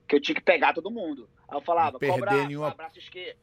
[0.07, 1.29] Que eu tinha que pegar todo mundo.
[1.49, 2.47] Aí eu falava, qual braço?
[2.47, 2.69] Nenhuma...
[2.69, 3.39] Ah, braço esquerdo.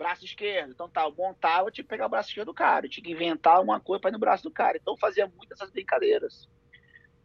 [0.00, 0.70] Braço esquerdo.
[0.70, 2.88] Então tá, eu montava, tinha que pegar o braço esquerdo do cara.
[2.88, 4.78] Tinha que inventar uma coisa para ir no braço do cara.
[4.78, 6.48] Então fazia muitas essas brincadeiras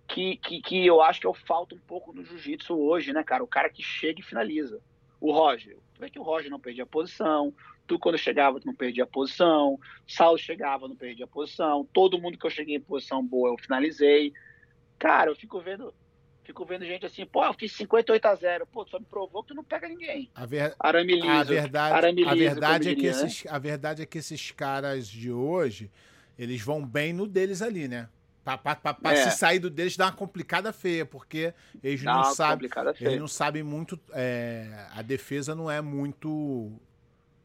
[0.07, 3.43] que, que, que eu acho que eu falta um pouco no jiu-jitsu hoje, né, cara?
[3.43, 4.81] O cara que chega e finaliza.
[5.19, 5.77] O Roger.
[5.93, 7.53] Tu vê que o Roger não perdia a posição.
[7.87, 9.79] Tu, quando chegava, tu não perdia a posição.
[10.05, 11.87] Saulo chegava, não perdia a posição.
[11.93, 14.33] Todo mundo que eu cheguei em posição boa, eu finalizei.
[14.99, 15.93] Cara, eu fico vendo
[16.45, 18.67] fico vendo gente assim, pô, eu fiz 58 a 0.
[18.67, 20.29] Pô, só me provou que tu não pega ninguém.
[20.35, 20.75] A, ver...
[20.79, 23.51] a verdade, Aramilizo, a verdade é que diria, esses, né?
[23.51, 25.91] a verdade é que esses caras de hoje,
[26.37, 28.07] eles vão bem no deles ali, né?
[28.43, 29.15] Para é.
[29.29, 31.51] se sair do deles dá uma complicada feia, porque
[31.83, 32.69] eles dá não sabem.
[33.01, 33.99] Eles não sabem muito.
[34.13, 36.71] É, a defesa não é muito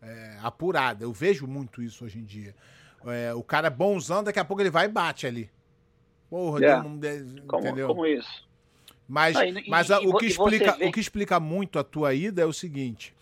[0.03, 1.03] é, apurada.
[1.03, 2.55] Eu vejo muito isso hoje em dia.
[3.07, 5.51] É, o cara é bonzão, daqui a pouco ele vai e bate ali.
[6.29, 6.77] Porra, é.
[6.77, 7.01] não,
[7.47, 7.89] como, entendeu?
[7.89, 8.50] Como isso.
[9.11, 10.87] Mas, e, mas e, o, que explica, vê...
[10.87, 13.13] o que explica muito a tua ida é o seguinte: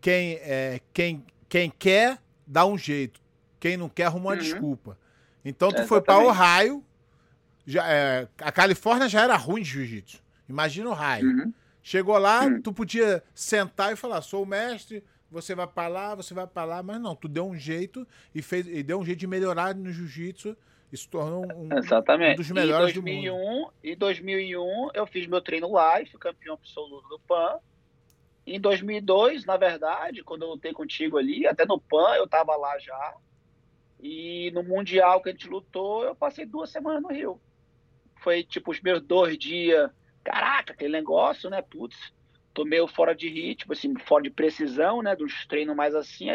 [0.00, 3.20] quem, é, quem, quem quer, dá um jeito.
[3.60, 4.38] Quem não quer, arruma uma uhum.
[4.38, 4.98] desculpa.
[5.44, 6.84] Então tu é, foi para Ohio.
[7.64, 10.20] Já, é, a Califórnia já era ruim de jiu-jitsu.
[10.48, 11.24] Imagina o Ohio.
[11.24, 11.54] Uhum.
[11.80, 12.60] Chegou lá, uhum.
[12.60, 16.64] tu podia sentar e falar: sou o mestre, você vai para lá, você vai para
[16.64, 18.04] lá, mas não, tu deu um jeito
[18.34, 20.56] e fez e deu um jeito de melhorar no jiu-jitsu
[20.92, 22.34] e se tornou um, Exatamente.
[22.34, 23.72] um dos melhores em 2001, do mundo.
[23.82, 27.58] Em 2001, eu fiz meu treino lá e fui campeão absoluto do PAN.
[28.46, 32.78] Em 2002, na verdade, quando eu lutei contigo ali, até no PAN eu tava lá
[32.78, 33.14] já.
[33.98, 37.40] E no Mundial que a gente lutou, eu passei duas semanas no Rio.
[38.20, 39.90] Foi tipo os meus dois dias.
[40.22, 41.62] Caraca, aquele negócio, né?
[41.62, 41.96] Putz,
[42.52, 45.16] tô meio fora de ritmo, assim, fora de precisão, né?
[45.16, 46.26] Dos treinos mais assim.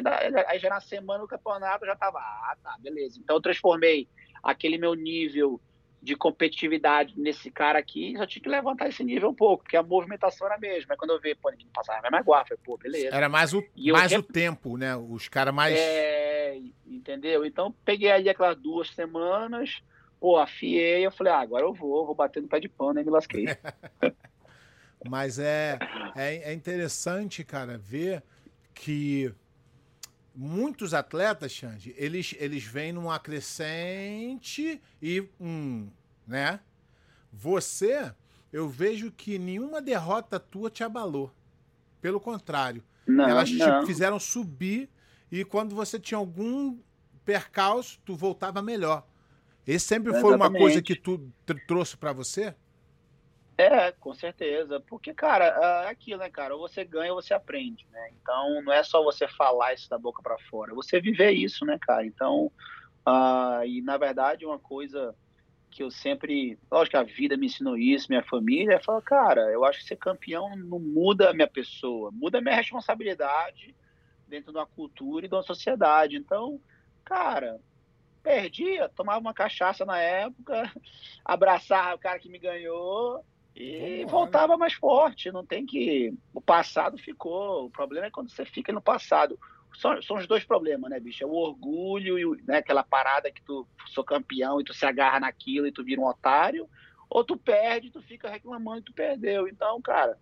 [0.47, 3.19] Aí, já na semana do campeonato eu já tava, ah, tá, beleza.
[3.19, 4.07] Então eu transformei
[4.43, 5.59] aquele meu nível
[6.01, 9.83] de competitividade nesse cara aqui, só tinha que levantar esse nível um pouco, porque a
[9.83, 10.93] movimentação era a mesma.
[10.93, 13.15] Aí quando eu vi, pô, ninguém passava mesma guarda, falei, pô, beleza.
[13.15, 14.95] Era mais o, mais o tempo, né?
[14.95, 15.75] Os caras mais.
[15.77, 17.45] É, entendeu?
[17.45, 19.81] Então peguei ali aquelas duas semanas,
[20.19, 23.05] pô, afiei, eu falei, ah, agora eu vou, vou bater no pé de pano, aí
[23.05, 23.45] me lasquei.
[25.09, 25.77] Mas é,
[26.15, 28.23] é, é interessante, cara, ver
[28.73, 29.33] que
[30.37, 35.89] muitos atletas, Xande, eles, eles vêm numa crescente e um,
[36.27, 36.59] né?
[37.33, 38.13] Você,
[38.53, 41.33] eu vejo que nenhuma derrota tua te abalou.
[41.99, 43.81] Pelo contrário, não, elas não.
[43.81, 44.87] te fizeram subir
[45.31, 46.77] e quando você tinha algum
[47.25, 49.07] percalço, tu voltava melhor.
[49.65, 51.19] Esse sempre foi uma coisa que tu
[51.67, 52.53] trouxe para você?
[53.57, 54.79] É, com certeza.
[54.79, 55.45] Porque, cara,
[55.85, 56.55] é aquilo, né, cara?
[56.55, 58.11] Ou você ganha ou você aprende, né?
[58.21, 61.65] Então, não é só você falar isso da boca para fora, é você viver isso,
[61.65, 62.05] né, cara?
[62.05, 62.51] Então,
[63.07, 65.15] uh, e na verdade, uma coisa
[65.71, 66.59] que eu sempre.
[66.71, 69.85] Lógico que a vida me ensinou isso, minha família, é falar, cara, eu acho que
[69.85, 73.75] ser campeão não muda a minha pessoa, muda a minha responsabilidade
[74.27, 76.15] dentro de uma cultura e de uma sociedade.
[76.15, 76.61] Então,
[77.03, 77.59] cara,
[78.21, 80.71] perdia, tomava uma cachaça na época,
[81.25, 83.25] abraçava o cara que me ganhou
[83.59, 85.31] e voltava mais forte.
[85.31, 86.13] Não tem que.
[86.31, 87.65] O passado ficou.
[87.65, 89.39] O problema é quando você fica no passado.
[89.75, 91.23] São, são os dois problemas, né, bicho?
[91.23, 95.19] É o orgulho e né, aquela parada que tu sou campeão e tu se agarra
[95.19, 96.69] naquilo e tu vira um otário.
[97.09, 99.47] Ou tu perde, tu fica reclamando que tu perdeu.
[99.47, 100.17] Então, cara,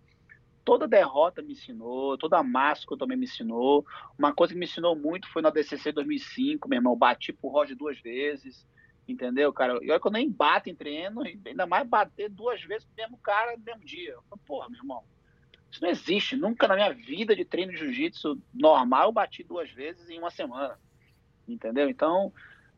[0.64, 3.84] toda derrota me ensinou, toda máscara também me ensinou.
[4.18, 6.96] Uma coisa que me ensinou muito foi na DCC 2005, meu irmão.
[6.96, 8.66] Bati pro Roger duas vezes.
[9.08, 9.78] Entendeu, cara?
[9.82, 13.16] E olha que eu nem bato em treino, ainda mais bater duas vezes pro mesmo
[13.18, 14.12] cara no mesmo dia.
[14.12, 15.04] Eu falo, Porra, meu irmão,
[15.70, 16.36] isso não existe.
[16.36, 20.30] Nunca na minha vida de treino de jiu-jitsu normal eu bati duas vezes em uma
[20.30, 20.76] semana.
[21.46, 21.88] Entendeu?
[21.88, 22.32] Então,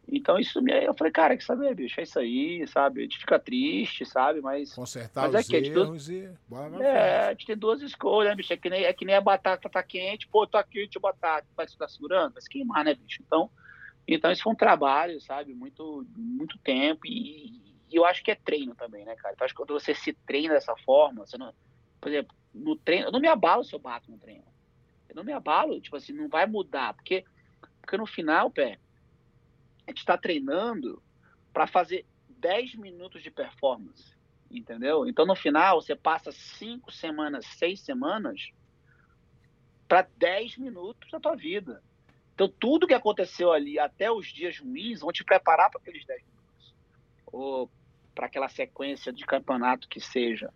[0.06, 0.72] então isso me.
[0.84, 2.00] Eu falei, cara, que saber, bicho?
[2.00, 3.00] É isso aí, sabe?
[3.00, 4.42] A gente fica triste, sabe?
[4.42, 4.74] Mas.
[4.74, 6.28] Consertar mas os é que, erros e.
[6.46, 8.52] Bora é, a gente tem duas escolhas, né, bicho?
[8.52, 11.46] É que, nem, é que nem a batata tá quente, pô, tá quente a batata,
[11.56, 12.34] vai ficar segurando?
[12.34, 13.22] Vai se queimar, né, bicho?
[13.26, 13.50] Então.
[14.08, 18.34] Então isso foi um trabalho, sabe, muito, muito tempo e, e, eu acho que é
[18.34, 19.34] treino também, né, cara?
[19.34, 21.52] Então acho que quando você se treina dessa forma, você não,
[22.00, 24.44] por exemplo, no treino, eu não me abalo se eu bato no treino.
[25.10, 27.24] Eu não me abalo, tipo assim, não vai mudar, porque,
[27.80, 28.78] porque no final, pé,
[29.86, 31.02] a gente está treinando
[31.52, 34.16] para fazer 10 minutos de performance,
[34.50, 35.06] entendeu?
[35.06, 38.52] Então no final você passa 5 semanas, 6 semanas
[39.86, 41.82] para 10 minutos da tua vida.
[42.38, 46.22] Então, tudo que aconteceu ali, até os dias ruins, vão te preparar para aqueles 10
[46.22, 46.74] minutos.
[47.32, 47.68] Ou
[48.14, 50.48] para aquela sequência de campeonato que seja.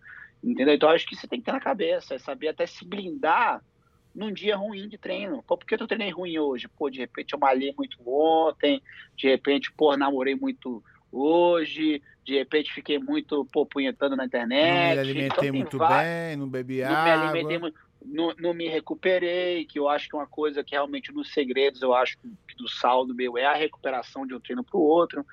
[0.45, 0.75] Entendeu?
[0.75, 3.61] Então, acho que você tem que ter na cabeça, é saber até se blindar
[4.15, 5.43] num dia ruim de treino.
[5.43, 6.69] Pô, por que eu treinei ruim hoje?
[6.69, 8.81] Pô, de repente eu malhei muito ontem,
[9.17, 14.71] de repente, pô, namorei muito hoje, de repente fiquei muito, pô, punhetando na internet.
[14.71, 17.03] Não me alimentei então, muito bem, não bebi não água.
[17.03, 20.75] Me alimentei muito não, não, me recuperei, que eu acho que é uma coisa que
[20.75, 24.65] realmente nos segredos, eu acho que do saldo meu é a recuperação de um treino
[24.65, 25.27] para o outro.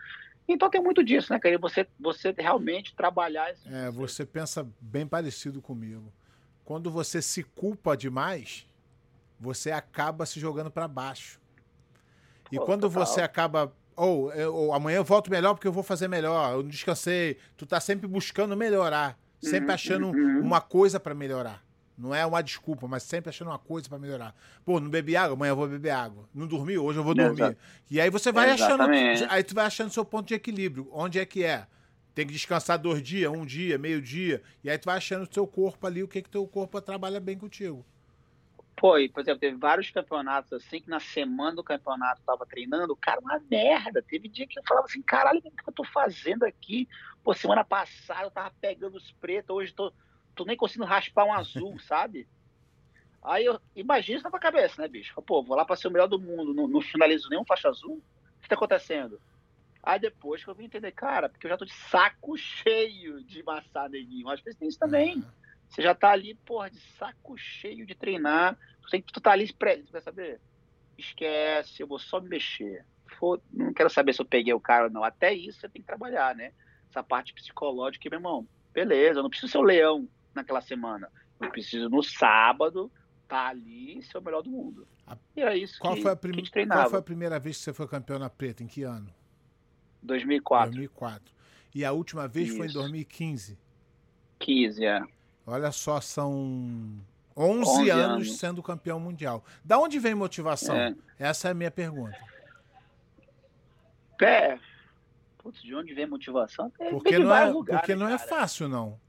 [0.47, 1.57] Então tem muito disso, né, cara?
[1.59, 3.53] Você, você realmente trabalhar.
[3.65, 6.11] É, você pensa bem parecido comigo.
[6.65, 8.65] Quando você se culpa demais,
[9.39, 11.39] você acaba se jogando para baixo.
[12.51, 13.05] E Pô, quando total.
[13.05, 16.69] você acaba ou, ou amanhã eu volto melhor porque eu vou fazer melhor, eu não
[16.69, 20.39] descansei, tu tá sempre buscando melhorar, sempre uhum, achando uhum.
[20.39, 21.61] uma coisa para melhorar.
[21.99, 24.33] Não é uma desculpa, mas sempre achando uma coisa para melhorar.
[24.63, 26.29] Pô, não bebi água, amanhã eu vou beber água.
[26.33, 27.41] Não dormi, hoje eu vou dormir.
[27.41, 27.57] Exato.
[27.91, 29.23] E aí você vai Exatamente.
[29.23, 29.31] achando.
[29.33, 30.87] Aí tu vai achando seu ponto de equilíbrio.
[30.93, 31.67] Onde é que é?
[32.15, 34.41] Tem que descansar dois dias, um dia, meio dia.
[34.63, 37.19] E aí tu vai achando o seu corpo ali, o que que teu corpo trabalha
[37.19, 37.85] bem contigo.
[38.77, 42.45] Pô, e, por exemplo, teve vários campeonatos assim que na semana do campeonato eu tava
[42.45, 44.01] treinando, cara, uma merda.
[44.01, 46.87] Teve dia que eu falava assim, caralho, o que eu tô fazendo aqui?
[47.21, 49.91] Pô, semana passada eu tava pegando os pretos, hoje tô
[50.39, 52.27] tô nem conseguindo raspar um azul, sabe?
[53.21, 55.21] Aí eu imagina isso na tua cabeça, né, bicho?
[55.21, 58.01] Pô, vou lá pra ser o melhor do mundo, não, não finalizo nenhum faixa azul.
[58.37, 59.19] O que tá acontecendo?
[59.83, 63.43] Aí depois que eu vim entender, cara, porque eu já tô de saco cheio de
[63.43, 64.29] maçar neguinho.
[64.29, 65.17] Às vezes tem isso também.
[65.17, 65.25] Uhum.
[65.69, 68.57] Você já tá ali, porra, de saco cheio de treinar.
[68.89, 70.39] Tu, tu tá ali, quer saber?
[70.97, 72.85] Esquece, eu vou só me mexer.
[73.17, 75.03] For, não quero saber se eu peguei o cara ou não.
[75.03, 76.53] Até isso você tem que trabalhar, né?
[76.89, 78.47] Essa parte psicológica, meu irmão.
[78.73, 81.09] Beleza, eu não preciso ser o leão naquela semana.
[81.39, 82.91] Eu preciso no sábado
[83.27, 84.87] tá ali e ser o melhor do mundo.
[85.35, 86.43] E é isso qual que, foi a prim...
[86.43, 88.63] que Qual foi a primeira vez que você foi campeão na preta?
[88.63, 89.07] Em que ano?
[90.01, 90.71] 2004.
[90.71, 91.33] 2004.
[91.73, 92.57] E a última vez isso.
[92.57, 93.57] foi em 2015?
[94.39, 95.01] 15, é.
[95.45, 96.99] Olha só, são
[97.37, 99.43] 11, 11 anos, anos, sendo campeão mundial.
[99.63, 100.75] Da onde vem motivação?
[100.75, 100.95] É.
[101.17, 102.17] Essa é a minha pergunta.
[104.17, 104.59] Pé.
[105.37, 106.71] Putz, de onde vem motivação?
[106.79, 108.99] É porque não, é, lugar, porque né, não é fácil, não.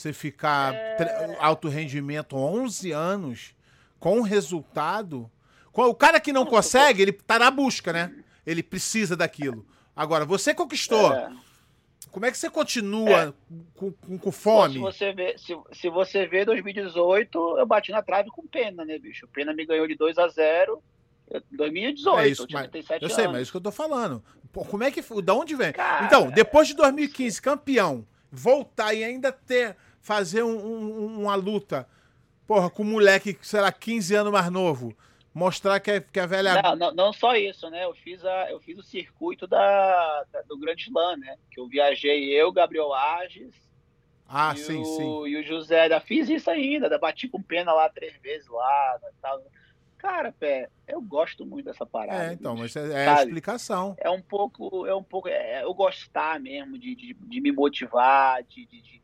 [0.00, 1.36] Você ficar é...
[1.38, 3.54] alto rendimento 11 anos
[3.98, 5.30] com resultado.
[5.74, 8.10] O cara que não consegue, ele tá na busca, né?
[8.46, 9.66] Ele precisa daquilo.
[9.94, 11.12] Agora, você conquistou.
[11.12, 11.30] É.
[12.10, 13.32] Como é que você continua é.
[13.74, 14.80] com, com, com, fome?
[14.80, 18.86] Pô, se, você vê, se, se você vê 2018, eu bati na trave com pena,
[18.86, 19.26] né, bicho?
[19.26, 20.82] O Pena me ganhou de 2 a 0
[21.52, 23.12] 2018, é isso, mas, eu anos.
[23.12, 24.24] sei, mas é isso que eu tô falando.
[24.50, 25.02] Pô, como é que.
[25.22, 25.72] Da onde vem?
[25.72, 29.76] Cara, então, depois de 2015, campeão, voltar e ainda ter.
[30.00, 31.88] Fazer um, um, uma luta,
[32.46, 34.96] porra, com um moleque, sei lá, 15 anos mais novo
[35.34, 36.60] mostrar que, é, que a velha.
[36.62, 37.84] Não, não, não, só isso, né?
[37.84, 41.36] Eu fiz, a, eu fiz o circuito da, da do Grande Slam, né?
[41.50, 43.54] Que eu viajei eu, Gabriel Ages.
[44.28, 45.26] Ah, sim, o, sim.
[45.28, 48.98] E o José, da, fiz isso ainda, bati com pena lá três vezes lá.
[49.02, 49.42] Né, tal.
[49.98, 52.30] Cara, pé, eu gosto muito dessa parada.
[52.30, 53.94] É, então, mas é, é a explicação.
[53.98, 58.42] É um pouco, é um pouco, é, eu gostar mesmo de, de, de me motivar,
[58.44, 58.99] de, de,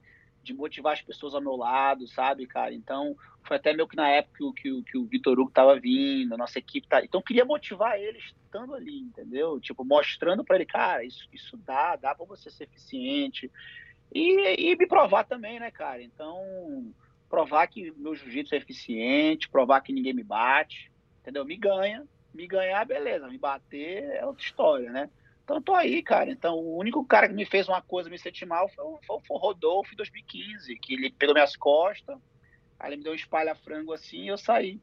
[0.46, 2.72] de motivar as pessoas ao meu lado, sabe, cara?
[2.72, 5.78] Então, foi até meio que na época que, o, que, que o Vitor Hugo tava
[5.78, 7.04] vindo, a nossa equipe tá.
[7.04, 9.60] Então, queria motivar ele estando ali, entendeu?
[9.60, 13.50] Tipo, mostrando para ele, cara, isso, isso dá, dá para você ser eficiente.
[14.14, 16.02] E, e me provar também, né, cara?
[16.02, 16.92] Então,
[17.28, 21.44] provar que meu jiu-jitsu é eficiente, provar que ninguém me bate, entendeu?
[21.44, 25.10] Me ganha, me ganhar, beleza, me bater é outra história, né?
[25.46, 26.28] Então, tô aí, cara.
[26.28, 29.36] Então, o único cara que me fez uma coisa me sentir mal foi, foi, foi
[29.36, 32.18] o Rodolfo em 2015, que ele pegou minhas costas,
[32.80, 34.80] aí ele me deu um espalha-frango assim e eu saí.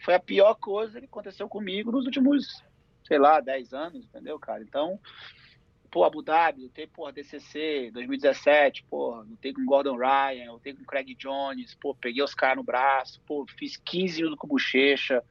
[0.00, 2.60] Foi a pior coisa que aconteceu comigo nos últimos,
[3.06, 4.64] sei lá, 10 anos, entendeu, cara?
[4.64, 4.98] Então,
[5.92, 11.14] pô, Abu Dhabi, lutei, porra, DCC, 2017, porra, lutei com Gordon Ryan, lutei com Craig
[11.14, 15.22] Jones, pô, peguei os caras no braço, pô, fiz 15 minutos com bochecha,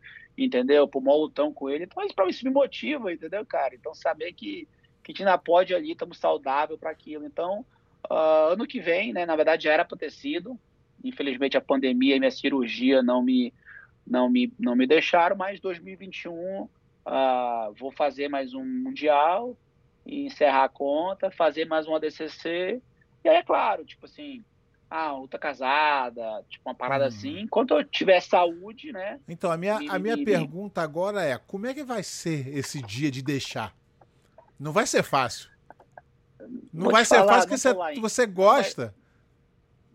[0.43, 0.89] entendeu?
[0.95, 1.85] Mó lutão com ele.
[1.85, 3.75] Então, isso me motiva, entendeu, cara?
[3.75, 4.67] Então, saber que,
[5.03, 7.25] que a gente ainda pode ali, estamos saudável para aquilo.
[7.25, 7.65] Então,
[8.09, 10.57] uh, ano que vem, né, na verdade já era pra ter sido,
[11.03, 13.53] infelizmente a pandemia e minha cirurgia não me,
[14.05, 16.69] não me, não me deixaram, mas 2021 uh,
[17.77, 19.57] vou fazer mais um Mundial,
[20.05, 22.81] encerrar a conta, fazer mais um ADCC,
[23.23, 24.43] e aí é claro, tipo assim,
[24.89, 27.07] ah, luta casada, tipo uma parada hum.
[27.07, 29.19] assim, enquanto eu tiver saúde, né?
[29.27, 33.11] Então, a minha, a minha pergunta agora é, como é que vai ser esse dia
[33.11, 33.75] de deixar?
[34.59, 35.49] Não vai ser fácil.
[36.73, 38.95] Não Vou vai ser falar, fácil porque você, você gosta.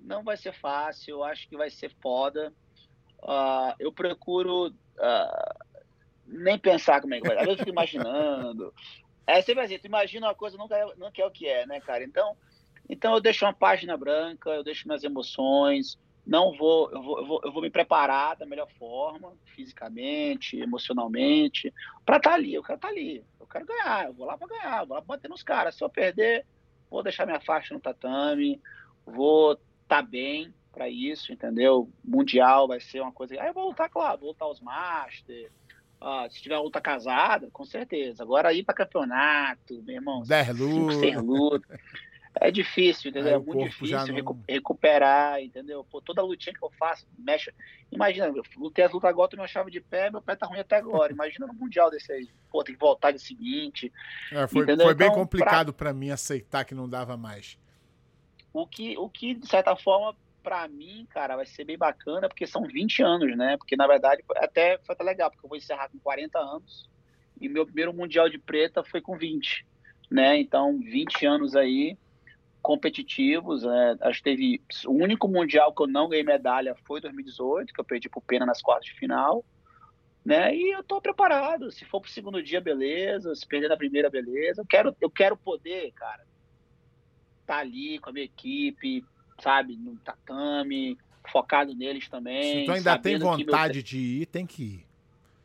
[0.00, 2.52] Não vai, ser fácil, eu acho que vai ser foda.
[3.22, 5.64] Uh, eu procuro uh,
[6.26, 7.36] nem pensar como é que vai.
[7.36, 8.72] Às vezes eu fico imaginando.
[9.26, 11.80] É sempre assim, tu imagina uma coisa, nunca, é, nunca é o que é, né,
[11.80, 12.04] cara?
[12.04, 12.36] Então,
[12.88, 17.26] então eu deixo uma página branca, eu deixo minhas emoções, não vou eu, vou, eu
[17.26, 21.72] vou, eu vou me preparar da melhor forma, fisicamente, emocionalmente,
[22.04, 22.54] para estar tá ali.
[22.54, 24.96] Eu quero estar tá ali, eu quero ganhar, eu vou lá para ganhar, eu vou
[24.96, 25.74] lá pra bater nos caras.
[25.74, 26.46] Se eu perder,
[26.90, 28.60] vou deixar minha faixa no tatame,
[29.04, 31.88] vou estar tá bem para isso, entendeu?
[32.04, 33.40] Mundial vai ser uma coisa.
[33.40, 35.52] Aí eu vou lutar, claro, vou lutar os Masters
[36.06, 38.22] Ó, se tiver luta casada, com certeza.
[38.22, 40.22] Agora ir para campeonato, meu irmão.
[40.22, 41.22] 10 lutas.
[41.22, 41.80] luta.
[42.40, 43.34] É difícil, entendeu?
[43.34, 44.42] é muito difícil não...
[44.48, 45.84] recuperar, entendeu?
[45.84, 47.52] Pô, toda lutinha que eu faço, mexe.
[47.92, 50.58] Imagina, eu lutei as lutas agora, tô uma chave de pé, meu pé tá ruim
[50.58, 51.12] até agora.
[51.12, 52.28] Imagina no Mundial desse aí.
[52.50, 53.92] Pô, tem que voltar de seguinte.
[54.32, 55.98] É, foi, foi bem então, complicado para pra...
[55.98, 57.56] mim aceitar que não dava mais.
[58.52, 62.46] O que, o que, de certa forma, para mim, cara, vai ser bem bacana, porque
[62.46, 63.56] são 20 anos, né?
[63.56, 66.88] Porque, na verdade, até foi até legal, porque eu vou encerrar com 40 anos,
[67.40, 69.66] e meu primeiro Mundial de Preta foi com 20,
[70.10, 70.36] né?
[70.38, 71.96] Então, 20 anos aí,
[72.64, 73.96] competitivos, né?
[74.00, 74.62] Acho que teve...
[74.86, 78.46] O único Mundial que eu não ganhei medalha foi 2018, que eu perdi pro Pena
[78.46, 79.44] nas quartas de final,
[80.24, 80.56] né?
[80.56, 84.62] E eu tô preparado, se for pro segundo dia, beleza, se perder na primeira, beleza.
[84.62, 86.24] Eu quero, eu quero poder, cara,
[87.46, 89.04] tá ali com a minha equipe,
[89.42, 90.96] sabe, no tatame,
[91.30, 92.60] focado neles também.
[92.60, 93.82] Se tu ainda tem vontade meu...
[93.82, 94.86] de ir, tem que ir.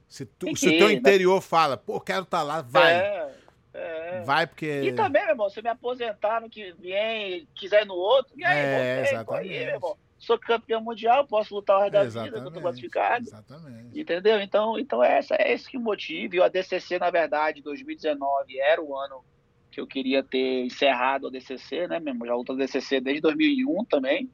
[0.08, 0.94] Se, tu, se o teu né?
[0.94, 1.42] interior né?
[1.42, 2.94] fala, pô, quero estar tá lá, vai.
[2.94, 3.36] É,
[3.74, 4.22] é.
[4.26, 4.82] Vai porque.
[4.82, 8.34] E também, meu irmão, se eu me aposentar no que vem, quiser ir no outro,
[8.38, 9.54] e aí, é, exatamente.
[9.54, 12.34] Aí, meu irmão sou campeão mundial, posso lutar o resto da Exatamente.
[12.36, 13.26] vida, estou classificado.
[13.26, 14.00] Exatamente.
[14.00, 14.42] Entendeu?
[14.42, 16.36] Então, então é, essa, é esse que motiva.
[16.36, 19.24] E o ADCC, na verdade, 2019 era o ano
[19.72, 22.26] que eu queria ter encerrado o ADCC, né, mesmo?
[22.26, 24.30] Já luto ADCC desde 2001 também,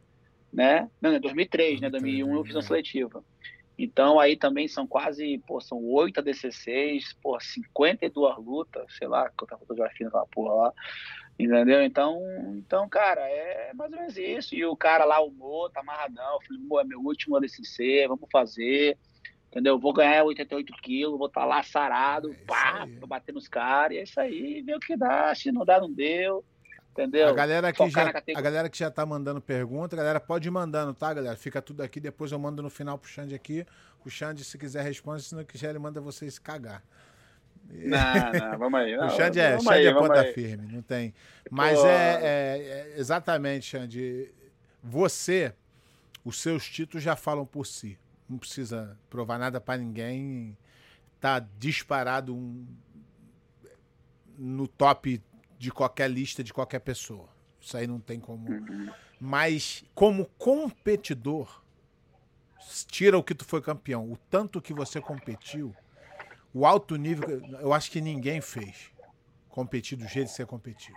[0.51, 0.89] né?
[0.99, 1.89] Não, 2003, 2003 né?
[1.89, 2.67] 2001 eu fiz uma né?
[2.67, 3.23] seletiva.
[3.77, 9.57] Então aí também são quase, pô, são oito ADCCs, pô, 52 lutas, sei lá, quanta
[9.57, 10.73] fotografia naquela porra lá.
[11.37, 11.83] Entendeu?
[11.83, 12.21] Então,
[12.55, 14.55] então, cara, é mais ou menos isso.
[14.55, 16.35] E o cara lá, o Mo, tá amarradão.
[16.35, 18.97] Eu falei, Mo, é meu último ADCC, vamos fazer.
[19.51, 19.77] Entendeu?
[19.77, 23.95] Vou ganhar 88 quilos, vou estar tá lá sarado, é pá, vou bater nos caras.
[23.95, 25.35] E é isso aí, vê o que dá.
[25.35, 26.43] Se não dá, não deu.
[26.95, 27.27] Entendeu?
[27.27, 30.51] A galera, que já, a galera que já tá mandando pergunta, a galera pode ir
[30.51, 31.35] mandando, tá, galera?
[31.35, 33.65] Fica tudo aqui, depois eu mando no final pro Xande aqui.
[34.05, 36.81] O Xande, se quiser, responde, se não quiser, ele manda vocês cagar.
[37.69, 38.95] Não, não, vamos aí.
[38.95, 40.33] Não, o Xande é, Xande aí, é ponta aí.
[40.33, 41.13] firme, não tem.
[41.49, 44.31] Mas é, é, é, exatamente, Xande.
[44.81, 45.53] Você,
[46.23, 47.99] os seus títulos já falam por si.
[48.29, 50.57] Não precisa provar nada para ninguém.
[51.19, 52.65] Tá disparado um,
[54.37, 55.21] no top
[55.65, 57.27] de qualquer lista de qualquer pessoa.
[57.59, 58.47] Isso aí não tem como.
[58.47, 58.91] Uhum.
[59.19, 61.63] Mas como competidor,
[62.87, 65.75] tira o que tu foi campeão, o tanto que você competiu
[66.53, 68.91] o alto nível, eu acho que ninguém fez.
[69.49, 70.95] Competir do jeito que você competiu.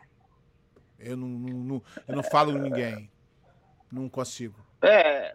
[0.99, 3.11] Eu não, não, eu não falo ninguém.
[3.91, 4.55] Não consigo.
[4.83, 5.35] É,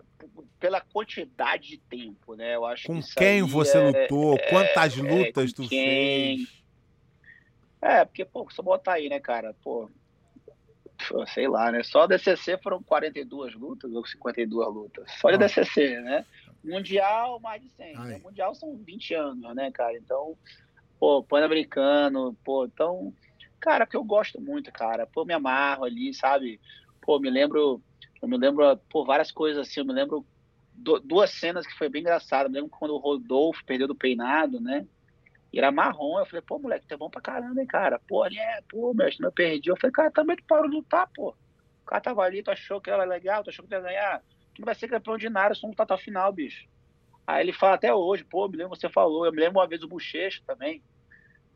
[0.60, 2.56] pela quantidade de tempo, né?
[2.56, 4.36] Eu acho Com que quem você é, lutou?
[4.36, 6.38] É, quantas é, lutas é, tu quem...
[6.38, 6.63] fez?
[7.84, 9.54] É, porque, pô, só botar aí, né, cara?
[9.62, 9.90] Pô,
[11.34, 11.84] sei lá, né?
[11.84, 15.12] Só DCC foram 42 lutas ou 52 lutas.
[15.20, 16.26] Só de DCC, né?
[16.64, 17.96] Mundial, mais de 100.
[17.96, 18.22] Né?
[18.24, 19.98] Mundial são 20 anos, né, cara?
[19.98, 20.38] Então,
[20.98, 23.14] pô, pan-americano, pô, então,
[23.60, 25.06] cara, que eu gosto muito, cara.
[25.06, 26.62] Pô, me amarro ali, sabe?
[27.02, 27.82] Pô, me lembro,
[28.22, 30.26] eu me lembro, pô, várias coisas assim, eu me lembro
[31.04, 32.46] duas cenas que foi bem engraçado.
[32.46, 34.88] Eu me lembro quando o Rodolfo perdeu do peinado, né?
[35.54, 38.02] E era marrom, eu falei, pô, moleque, tá bom pra caramba, hein, cara?
[38.08, 39.70] Pô, ali é, pô, mestre, eu perdi.
[39.70, 41.30] Eu falei, cara, também tu parou de lutar, pô.
[41.30, 44.24] O cara tava ali, tu achou que era legal, tu achou que ia ganhar
[44.54, 46.68] tu não vai ser campeão de nada, só não tá até final, bicho.
[47.26, 49.82] Aí ele fala até hoje, pô, me lembro você falou, eu me lembro uma vez
[49.84, 50.84] o Bochecha também,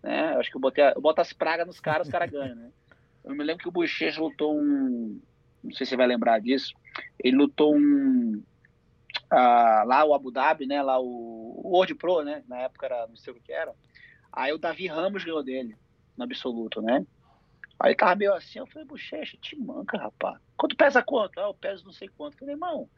[0.02, 0.34] né?
[0.34, 2.72] Eu acho que eu botei, eu boto as pragas nos caras, os caras ganham, né?
[3.24, 5.22] Eu me lembro que o Bochecha lutou um,
[5.64, 6.74] não sei se você vai lembrar disso,
[7.22, 8.41] ele lutou um,
[9.30, 10.82] ah, lá o Abu Dhabi, né?
[10.82, 12.43] Lá o, o World Pro, né?
[12.47, 13.73] Na época era, não sei o que era.
[14.32, 15.78] Aí o Davi Ramos ganhou dele,
[16.15, 17.05] no absoluto, né?
[17.80, 20.39] Aí tava meio assim, eu falei, bochecha, te manca, rapaz.
[20.55, 21.39] Quanto pesa quanto?
[21.39, 22.34] Ah, eu peso não sei quanto.
[22.34, 22.89] Eu falei, irmão,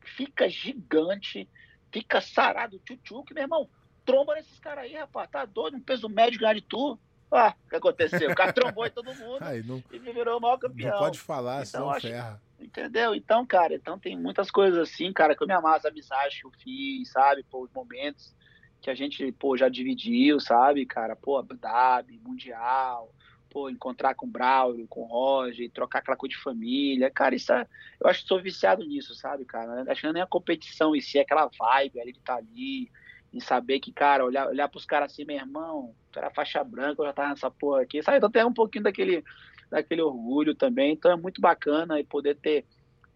[0.00, 1.48] fica gigante,
[1.92, 3.68] fica sarado, tchutchuque, meu irmão.
[4.04, 5.28] Tromba nesses caras aí, rapaz.
[5.30, 6.98] Tá doido, um peso médio ganhar de tu.
[7.30, 8.30] Ah, o que aconteceu?
[8.30, 10.92] O cara trombou em todo mundo aí, não, e virou o maior campeão.
[10.92, 12.40] Não pode falar, então, senão acho, ferra.
[12.68, 13.14] Entendeu?
[13.14, 16.46] Então, cara, então tem muitas coisas assim, cara, que eu me amasso, a amizade que
[16.46, 17.42] eu fiz, sabe?
[17.44, 18.36] Pô, os momentos
[18.82, 21.16] que a gente, pô, já dividiu, sabe, cara?
[21.16, 23.10] Pô, Abu Dhabi, Mundial,
[23.48, 27.10] pô, encontrar com o Braulio, com o Roger, trocar aquela coisa de família.
[27.10, 27.66] Cara, isso é,
[27.98, 29.90] eu acho que sou viciado nisso, sabe, cara?
[29.90, 32.38] Acho que é nem a competição em si, é aquela vibe ali de estar tá
[32.38, 32.90] ali,
[33.32, 37.00] em saber que, cara, olhar, olhar pros caras assim, meu irmão, tu era faixa branca,
[37.00, 38.18] eu já tava nessa porra aqui, sabe?
[38.18, 39.24] Então tem um pouquinho daquele,
[39.70, 40.92] daquele orgulho também.
[40.92, 42.64] Então é muito bacana e poder ter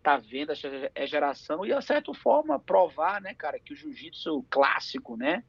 [0.03, 0.68] tá vendo essa
[1.07, 5.44] geração e, de certa forma, provar, né, cara, que o jiu-jitsu clássico, né,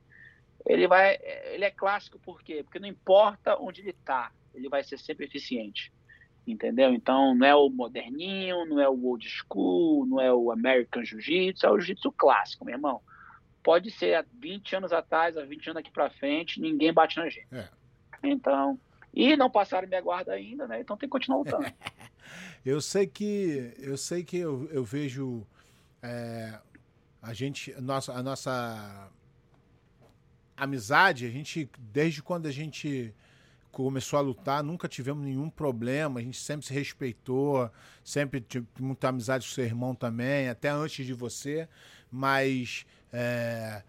[0.65, 1.17] ele vai,
[1.51, 2.61] ele é clássico por quê?
[2.63, 5.91] Porque não importa onde ele tá, ele vai ser sempre eficiente.
[6.45, 6.93] Entendeu?
[6.93, 11.65] Então não é o moderninho, não é o old school, não é o American Jiu-Jitsu,
[11.65, 13.01] é o Jiu-Jitsu clássico, meu irmão.
[13.63, 17.29] Pode ser há 20 anos atrás, há 20 anos aqui para frente, ninguém bate na
[17.29, 17.47] gente.
[17.49, 17.69] É.
[18.21, 18.77] Então,
[19.13, 20.81] e não passaram minha guarda ainda, né?
[20.81, 21.65] Então tem que continuar lutando.
[22.65, 25.45] eu sei que eu sei que eu, eu vejo
[26.01, 26.59] é,
[27.21, 29.09] a gente, nossa, a nossa
[30.57, 33.13] amizade, a gente desde quando a gente
[33.71, 37.71] começou a lutar, nunca tivemos nenhum problema, a gente sempre se respeitou,
[38.03, 41.67] sempre tive muita amizade com seu irmão também, até antes de você,
[42.11, 43.81] mas é,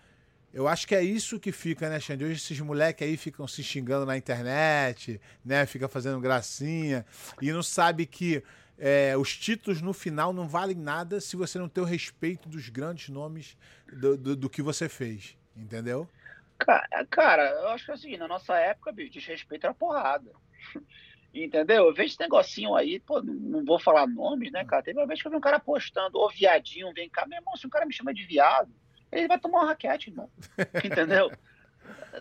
[0.54, 2.24] eu acho que é isso que fica, né, Xande?
[2.24, 7.04] Hoje esses moleques aí ficam se xingando na internet, né, fica fazendo gracinha,
[7.42, 8.40] e não sabe que
[8.78, 12.68] é, os títulos no final não valem nada se você não ter o respeito dos
[12.68, 13.58] grandes nomes
[13.92, 16.08] do, do, do que você fez, entendeu?
[17.10, 20.30] Cara, eu acho que assim, na nossa época, bicho, desrespeito era porrada.
[21.34, 21.86] Entendeu?
[21.86, 24.84] Eu vejo esse negocinho aí, pô, não, vou falar nome, né, cara?
[24.84, 27.56] Teve uma vez que eu vi um cara postando, ô viadinho, vem cá, meu irmão,
[27.56, 28.72] se um cara me chama de viado,
[29.18, 30.30] ele vai tomar uma raquete, irmão.
[30.84, 31.30] Entendeu?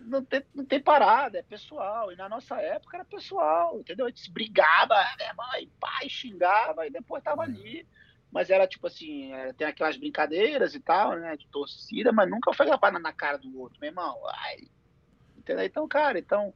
[0.01, 2.11] não tem, não tem parada, é pessoal.
[2.11, 4.05] E na nossa época era pessoal, entendeu?
[4.05, 7.87] A gente brigava, minha mãe, pai, xingava, e depois tava ali.
[8.31, 11.37] Mas era tipo assim, é, tem aquelas brincadeiras e tal, né?
[11.37, 14.19] De torcida, mas nunca foi lapada na cara do outro, meu irmão.
[14.27, 14.67] Ai,
[15.37, 15.65] entendeu?
[15.65, 16.53] Então, cara, então.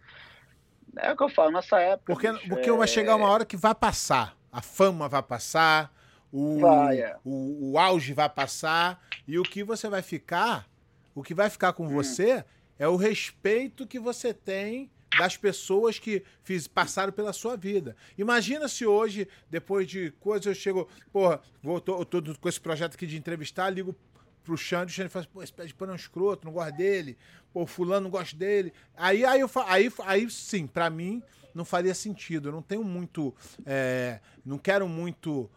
[0.99, 2.13] É o que eu falo, nossa época.
[2.13, 2.73] Porque, bicho, porque é...
[2.73, 4.35] vai chegar uma hora que vai passar.
[4.51, 5.93] A fama vai passar,
[6.31, 7.15] o, vai, é.
[7.23, 10.69] o, o auge vai passar, e o que você vai ficar,
[11.13, 11.89] o que vai ficar com hum.
[11.89, 12.45] você
[12.79, 17.95] é o respeito que você tem das pessoas que fiz, passaram pela sua vida.
[18.17, 22.95] Imagina se hoje, depois de coisas, eu chego, porra, vou, tô, tô com esse projeto
[22.95, 23.95] aqui de entrevistar, ligo
[24.43, 26.75] pro Xande, o Xande fala, pô, esse pé de pano é um escroto, não gosto
[26.75, 27.17] dele,
[27.51, 28.71] pô, fulano não gosta dele.
[28.95, 31.21] Aí, aí, eu, aí, aí sim, para mim,
[31.53, 32.49] não faria sentido.
[32.49, 35.49] Eu não tenho muito, é, não quero muito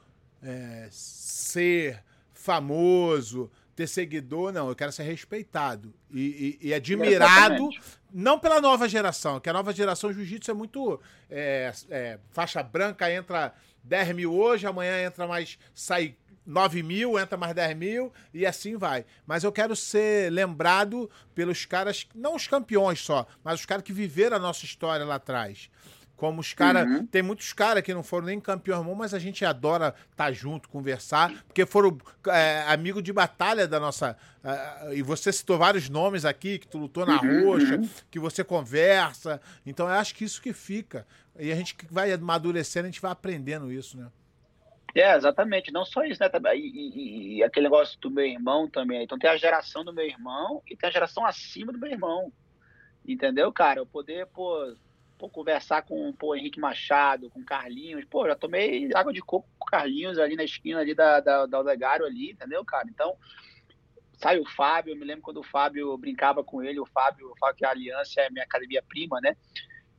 [0.42, 2.02] é, ser
[2.32, 3.50] famoso,
[3.80, 4.68] ter seguidor, não.
[4.68, 7.80] Eu quero ser respeitado e, e, e admirado, Exatamente.
[8.12, 11.00] não pela nova geração, que a nova geração jiu-jitsu é muito.
[11.30, 15.58] É, é, faixa branca entra 10 mil hoje, amanhã entra mais.
[15.74, 16.14] sai
[16.44, 19.06] 9 mil, entra mais 10 mil e assim vai.
[19.26, 23.92] Mas eu quero ser lembrado pelos caras, não os campeões só, mas os caras que
[23.92, 25.70] viveram a nossa história lá atrás.
[26.20, 26.86] Como os caras.
[26.86, 27.06] Uhum.
[27.06, 30.30] Tem muitos caras que não foram nem campeão irmão, mas a gente adora estar tá
[30.30, 31.96] junto, conversar, porque foram
[32.26, 34.14] é, amigo de batalha da nossa.
[34.44, 37.46] Uh, e você citou vários nomes aqui, que tu lutou na uhum.
[37.46, 37.88] roxa, uhum.
[38.10, 39.40] que você conversa.
[39.64, 41.06] Então eu acho que isso que fica.
[41.38, 44.08] E a gente vai amadurecendo, a gente vai aprendendo isso, né?
[44.94, 45.72] É, exatamente.
[45.72, 46.28] Não só isso, né?
[46.54, 49.04] E, e, e, aquele negócio do meu irmão também.
[49.04, 52.30] Então tem a geração do meu irmão e tem a geração acima do meu irmão.
[53.08, 53.80] Entendeu, cara?
[53.80, 54.76] Eu poder, pô,
[55.20, 58.06] pô, conversar com o Henrique Machado, com Carlinhos.
[58.06, 61.60] Pô, já tomei água de coco com Carlinhos ali na esquina ali da, da, da
[61.60, 62.88] Olegário ali, entendeu, cara?
[62.88, 63.14] Então,
[64.16, 67.54] sai o Fábio, eu me lembro quando o Fábio brincava com ele, o Fábio, fala
[67.54, 69.36] que a Aliança é minha academia prima, né?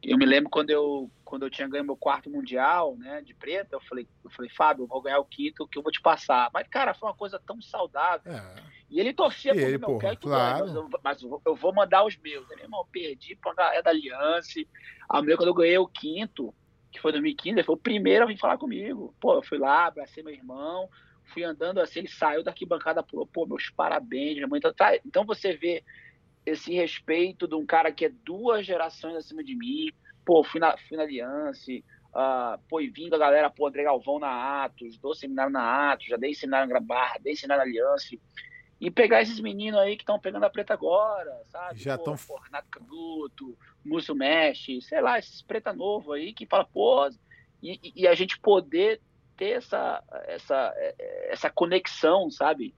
[0.03, 3.75] Eu me lembro quando eu, quando eu tinha ganho meu quarto mundial, né, de preta,
[3.75, 6.49] eu falei, eu falei, Fábio, eu vou ganhar o quinto que eu vou te passar.
[6.51, 8.31] Mas, cara, foi uma coisa tão saudável.
[8.31, 8.55] É.
[8.89, 10.65] E ele torcia por mim, meu, quero claro.
[10.65, 12.47] mas, eu, mas eu, vou mandar os meus.
[12.49, 14.59] Meu irmão, perdi pra galera da Aliança.
[15.07, 16.53] A mulher, quando eu ganhei o quinto,
[16.91, 19.15] que foi 2015, ele foi o primeiro a vir falar comigo.
[19.21, 20.89] Pô, eu fui lá, abracei meu irmão,
[21.25, 24.57] fui andando assim, ele saiu da arquibancada, falou, pô, meus parabéns, minha mãe.
[24.57, 25.83] Então, tá, então você vê
[26.45, 29.91] esse respeito de um cara que é duas gerações acima de mim.
[30.25, 34.19] Pô, fui na, fui na Aliança, uh, pô, e vindo a galera, pô, André Galvão
[34.19, 38.15] na Atos, dou seminário na Atos, já dei seminário na Barra, dei seminário na Aliança.
[38.79, 41.79] E pegar esses meninos aí que estão pegando a preta agora, sabe?
[41.79, 42.15] Já estão.
[42.43, 47.07] Renato Canuto, Múcio Mexe, sei lá, esses preta novo aí que fala, pô,
[47.61, 48.99] e, e, a gente poder
[49.37, 50.73] ter essa, essa,
[51.29, 52.73] essa conexão, sabe?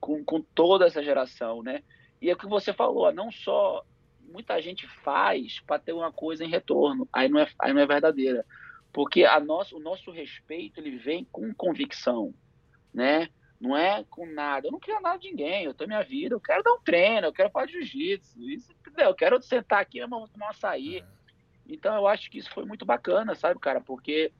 [0.00, 1.84] Com, com toda essa geração, né?
[2.24, 3.84] E é o que você falou, não só
[4.18, 7.86] muita gente faz para ter uma coisa em retorno, aí não é, aí não é
[7.86, 8.46] verdadeira.
[8.94, 12.32] Porque a nosso, o nosso respeito ele vem com convicção,
[12.94, 13.28] né?
[13.60, 14.68] Não é com nada.
[14.68, 17.26] Eu não quero nada de ninguém, eu tenho minha vida, eu quero dar um treino,
[17.26, 18.40] eu quero fazer jiu-jitsu,
[18.96, 21.00] eu quero sentar aqui, vamos tomar um açaí.
[21.00, 21.04] É.
[21.68, 23.82] Então eu acho que isso foi muito bacana, sabe, cara?
[23.82, 24.32] Porque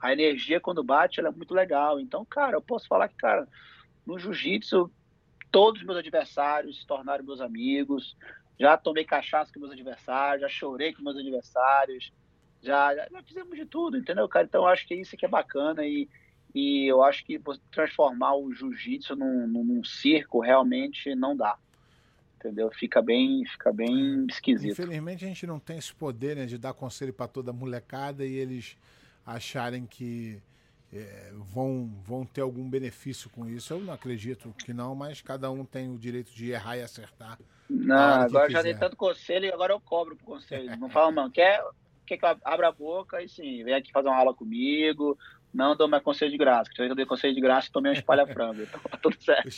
[0.00, 2.00] a energia quando bate, ela é muito legal.
[2.00, 3.46] Então, cara, eu posso falar que, cara,
[4.04, 4.90] no jiu-jitsu
[5.52, 8.16] todos os meus adversários se tornaram meus amigos.
[8.58, 12.12] Já tomei cachaça com meus adversários, já chorei com meus adversários,
[12.62, 14.46] já, já, já fizemos de tudo, entendeu, cara?
[14.46, 16.08] Então, eu acho que isso que é bacana e,
[16.54, 17.40] e eu acho que
[17.70, 21.58] transformar o jiu-jitsu num, num, circo realmente não dá.
[22.36, 22.70] Entendeu?
[22.72, 24.72] Fica bem, fica bem esquisito.
[24.72, 28.34] Infelizmente a gente não tem esse poder né, de dar conselho para toda molecada e
[28.34, 28.76] eles
[29.24, 30.42] acharem que
[30.92, 33.72] é, vão, vão ter algum benefício com isso.
[33.72, 37.38] Eu não acredito que não, mas cada um tem o direito de errar e acertar.
[37.68, 40.76] Não, agora já dei tanto conselho e agora eu cobro pro conselho.
[40.76, 41.64] Não fala, não, quer,
[42.04, 45.18] quer que eu abra a boca e sim, vem aqui fazer uma aula comigo.
[45.52, 47.94] Não dou mais conselho de graça, porque eu dei conselho de graça e tomei um
[47.94, 48.60] espalha-frango.
[48.62, 49.50] então tá tudo certo.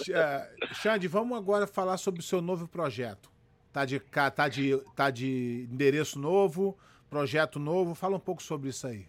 [0.74, 3.30] Xande, vamos agora falar sobre o seu novo projeto.
[3.72, 6.78] Tá de, tá de, tá de endereço novo,
[7.10, 7.94] projeto novo.
[7.94, 9.08] Fala um pouco sobre isso aí.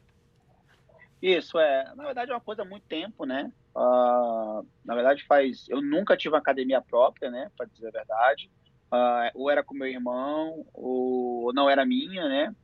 [1.26, 1.92] Isso, é.
[1.96, 3.52] Na verdade, é uma coisa há muito tempo, né?
[3.76, 5.68] Uh, na verdade, faz.
[5.68, 7.50] Eu nunca tive uma academia própria, né?
[7.58, 8.52] Para dizer a verdade.
[8.94, 12.56] Uh, ou era com meu irmão, ou não era minha, né?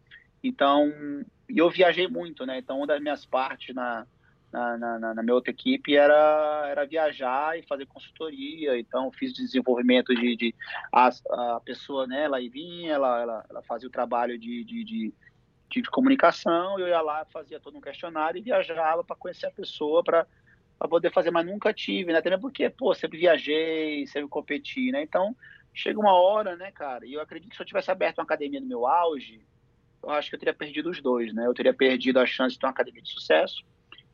[0.43, 0.93] Então,
[1.49, 2.59] e eu viajei muito, né?
[2.59, 4.05] Então, uma das minhas partes na,
[4.53, 8.77] na, na, na, minha outra equipe era, era viajar e fazer consultoria.
[8.77, 10.35] Então, fiz desenvolvimento de.
[10.35, 10.55] de
[10.91, 12.25] a, a pessoa, né?
[12.25, 15.13] Ela vinha, ela, ela, ela fazia o trabalho de, de, de
[15.79, 20.03] de comunicação, eu ia lá, fazia todo um questionário e viajava para conhecer a pessoa,
[20.03, 20.25] para
[20.89, 22.21] poder fazer, mas nunca tive, né?
[22.21, 25.03] Também porque, pô, sempre viajei, sempre competi, né?
[25.03, 25.35] Então,
[25.73, 28.59] chega uma hora, né, cara, e eu acredito que se eu tivesse aberto uma academia
[28.59, 29.45] no meu auge,
[30.03, 31.45] eu acho que eu teria perdido os dois, né?
[31.45, 33.63] Eu teria perdido a chance de ter uma academia de sucesso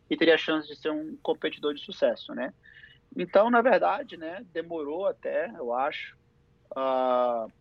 [0.10, 2.54] e teria a chance de ser um competidor de sucesso, né?
[3.16, 6.18] Então, na verdade, né, demorou até, eu acho.
[6.72, 7.52] Uh,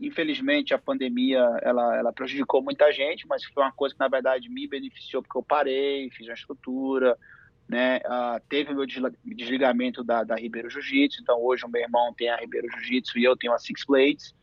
[0.00, 4.48] infelizmente, a pandemia, ela, ela prejudicou muita gente, mas foi uma coisa que, na verdade,
[4.48, 7.16] me beneficiou porque eu parei, fiz uma estrutura,
[7.68, 7.98] né?
[7.98, 8.86] Uh, teve o meu
[9.24, 13.24] desligamento da, da Ribeiro Jiu-Jitsu, então hoje o meu irmão tem a Ribeiro Jiu-Jitsu e
[13.24, 14.34] eu tenho a Six Blades,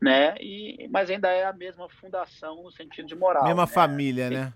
[0.00, 0.34] né?
[0.40, 3.44] E, mas ainda é a mesma fundação no sentido de moral.
[3.44, 3.66] Mesma né?
[3.66, 4.54] família, né?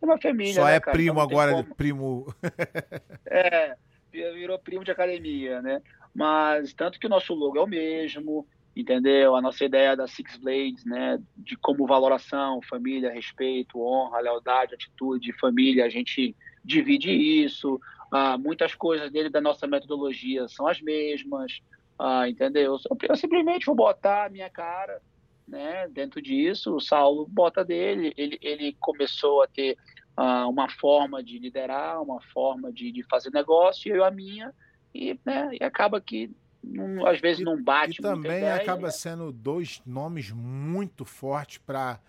[0.00, 0.54] É uma família.
[0.54, 0.92] Só né, é cara?
[0.92, 2.34] primo Então, não tem agora, como- primo.
[3.26, 3.76] É,
[4.12, 5.80] virou primo de academia, né?
[6.14, 9.36] Mas tanto que o nosso logo é o mesmo, entendeu?
[9.36, 11.18] A nossa ideia da Six Blades, né?
[11.36, 17.80] De como valoração, família, respeito, honra, lealdade, atitude, família, a gente divide isso.
[18.10, 21.60] Ah, muitas coisas dele da nossa metodologia são as mesmas,
[21.98, 22.78] ah, entendeu?
[23.08, 25.00] Eu, simplesmente vou botar a minha cara,
[25.46, 25.88] né?
[25.88, 28.12] Dentro disso, o Saulo bota dele.
[28.16, 29.76] Ele, ele começou a ter
[30.16, 34.52] ah, uma forma de liderar, uma forma de, de fazer negócio, e eu a minha,
[34.94, 36.30] e, né, e acaba que
[36.62, 38.90] não- às vezes não bate E também ideia, acaba né?
[38.90, 42.00] sendo dois nomes muito fortes para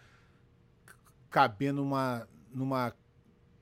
[1.30, 2.94] caber numa numa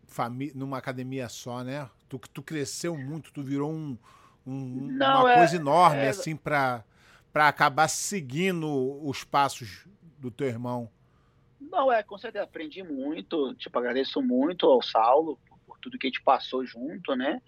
[0.05, 1.89] família, numa academia só, né?
[2.09, 3.97] Tu tu cresceu muito, tu virou um,
[4.45, 6.83] um- Não, uma é- coisa enorme é- assim para
[7.31, 8.67] para acabar seguindo
[9.07, 9.87] os passos
[10.19, 10.89] do teu irmão.
[11.61, 16.07] Não, é, com certeza aprendi muito, tipo, agradeço muito ao Saulo por, por tudo que
[16.07, 17.41] a gente passou junto, né?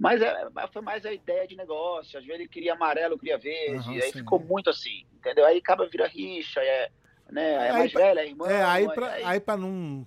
[0.00, 0.34] Mas é,
[0.72, 3.92] foi mais a ideia de negócio, às vezes ele queria amarelo, eu queria verde, Aham,
[3.96, 4.18] aí sim.
[4.20, 5.44] ficou muito assim, entendeu?
[5.44, 6.90] Aí acaba vira rixa, é,
[7.30, 7.68] né?
[7.68, 8.48] É mais pra- velha, é irmã.
[8.48, 10.06] é, aí aí- para aí- aí para não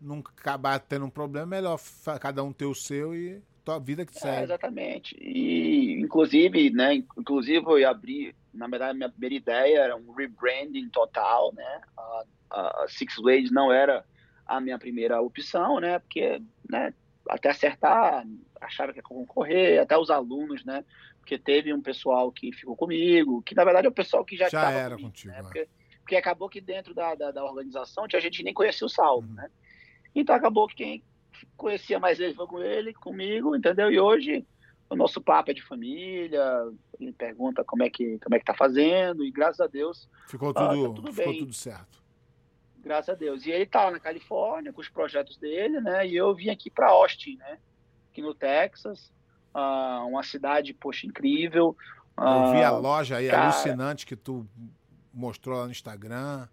[0.00, 1.78] não acabar tendo um problema, é melhor
[2.20, 4.42] cada um ter o seu e tua vida que É, segue.
[4.44, 5.16] exatamente.
[5.20, 10.88] E, inclusive, né, inclusive eu ia abrir, na verdade, minha primeira ideia era um rebranding
[10.90, 11.80] total, né?
[11.96, 14.04] A, a Six Blades não era
[14.44, 16.00] a minha primeira opção, né?
[16.00, 16.92] Porque, né,
[17.28, 18.24] até acertar,
[18.60, 20.84] achava que ia concorrer, até os alunos, né?
[21.18, 24.48] Porque teve um pessoal que ficou comigo, que na verdade é o pessoal que já
[24.48, 25.38] Já estava era comigo, contigo, né?
[25.38, 25.42] é.
[25.42, 25.68] Porque,
[26.00, 29.34] porque acabou que dentro da, da, da organização tinha gente nem conhecia o Saulo, Uhum.
[29.34, 29.48] né?
[30.14, 31.02] Então acabou que quem
[31.56, 33.90] conhecia mais ele foi com ele, comigo, entendeu?
[33.90, 34.44] E hoje
[34.90, 36.44] o nosso papo é de família,
[37.00, 40.50] ele pergunta como é que como é que tá fazendo e graças a Deus, Ficou
[40.50, 41.38] Ah, tá tudo, tudo ficou bem.
[41.40, 42.01] tudo certo.
[42.82, 43.46] Graças a Deus.
[43.46, 46.06] E ele tá lá na Califórnia com os projetos dele, né?
[46.06, 47.58] E eu vim aqui para Austin, né?
[48.10, 49.12] Aqui no Texas,
[49.54, 51.76] ah, uma cidade poxa incrível.
[52.18, 53.44] Eu vi a Ah, loja aí cara.
[53.44, 54.46] alucinante que tu
[55.14, 56.46] mostrou lá no Instagram.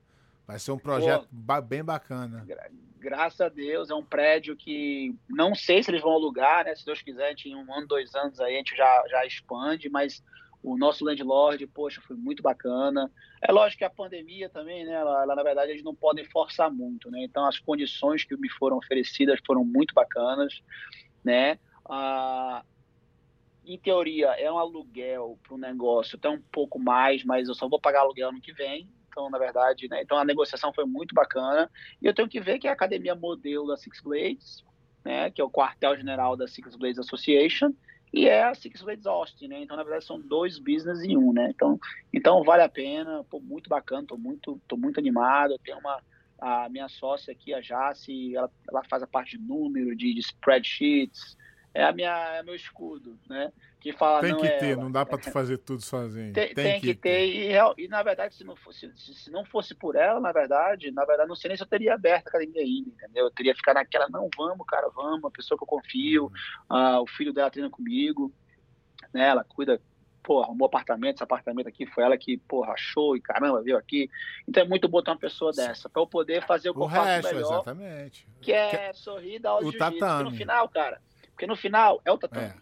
[0.47, 2.43] Vai ser um projeto ba- bem bacana.
[2.47, 6.73] gra- graças a Deus, é um prédio que não sei se eles vão alugar, né?
[6.75, 10.23] Se Deus quiser, em um ano, dois anos aí a gente já, já expande, mas
[10.61, 13.09] o nosso landlord, poxa, foi muito bacana.
[13.41, 14.93] É lógico que a pandemia também, né?
[14.93, 17.23] Ela, na verdade, eles não podem forçar muito, né?
[17.23, 20.61] Então, as condições que me foram oferecidas foram muito bacanas,
[21.23, 21.57] né?
[21.85, 22.63] Ah,
[23.65, 27.69] em teoria, é um aluguel para o negócio, até um pouco mais, mas eu só
[27.69, 28.89] vou pagar aluguel no que vem.
[29.07, 30.01] Então, na verdade, né?
[30.01, 31.69] Então, a negociação foi muito bacana.
[32.01, 34.63] E eu tenho que ver que a academia modelo da Six Blades,
[35.05, 35.31] né?
[35.31, 37.71] Que é o quartel-general da Six Blades Association,
[38.11, 39.61] e é a Six Blades Austin, né?
[39.61, 41.49] Então, na verdade, são dois business em um, né?
[41.53, 41.79] Então,
[42.11, 45.51] então vale a pena, pô, muito bacana, tô muito, tô muito animado.
[45.51, 46.01] Eu tenho uma
[46.41, 50.21] a minha sócia aqui, a Jace, ela, ela faz a parte de número, de, de
[50.21, 51.35] spreadsheets,
[51.73, 53.51] é a minha é meu escudo, né?
[53.79, 56.33] Que fala Tem que é ter, não dá pra tu fazer tudo sozinho.
[56.33, 59.73] Tem, tem que ter, E, e, na verdade, se não, fosse, se, se não fosse
[59.73, 62.61] por ela, na verdade, na verdade, não sei nem se eu teria aberto a academia
[62.61, 63.25] ainda, entendeu?
[63.25, 66.31] Eu teria ficado naquela, não, vamos, cara, vamos, uma pessoa que eu confio,
[66.67, 68.33] ah, o filho dela treina comigo,
[69.13, 69.29] né?
[69.29, 69.81] Ela cuida,
[70.23, 74.09] pô, arrumou apartamento, esse apartamento aqui foi ela que, pô, achou e caramba, veio aqui.
[74.47, 76.83] Então é muito bom ter uma pessoa dessa, para eu poder fazer o que O
[76.83, 78.27] eu faço resto, melhor, exatamente.
[78.41, 80.23] que é sorrir, dar o o jiu-jitsu.
[80.23, 81.01] No final, cara,
[81.39, 82.53] porque no final é o tatame, É.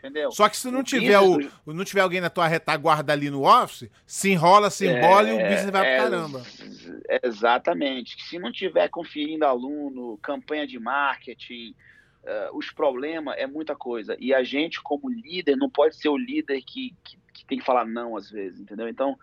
[0.00, 0.32] entendeu?
[0.32, 3.30] Só que se não O tiver o, business não tiver alguém na tua retaguarda ali
[3.30, 6.38] no office, se enrola, se embola e o business vai é, pro caramba.
[6.40, 8.20] ex- Exatamente.
[8.24, 11.76] Se não tiver conferindo aluno, campanha de marketing,
[12.24, 14.16] eh, os problemas é muita coisa.
[14.18, 17.64] E a gente, como líder, não pode ser o líder que, que, que tem que
[17.64, 18.88] falar não às vezes, entendeu?
[18.88, 19.16] Então,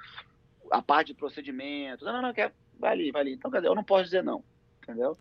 [0.71, 3.33] a parte de procedimento, não, não, não, quer, vai ali, vai ali.
[3.33, 4.41] Então, quer dizer, eu não posso dizer não,
[4.81, 5.17] entendeu?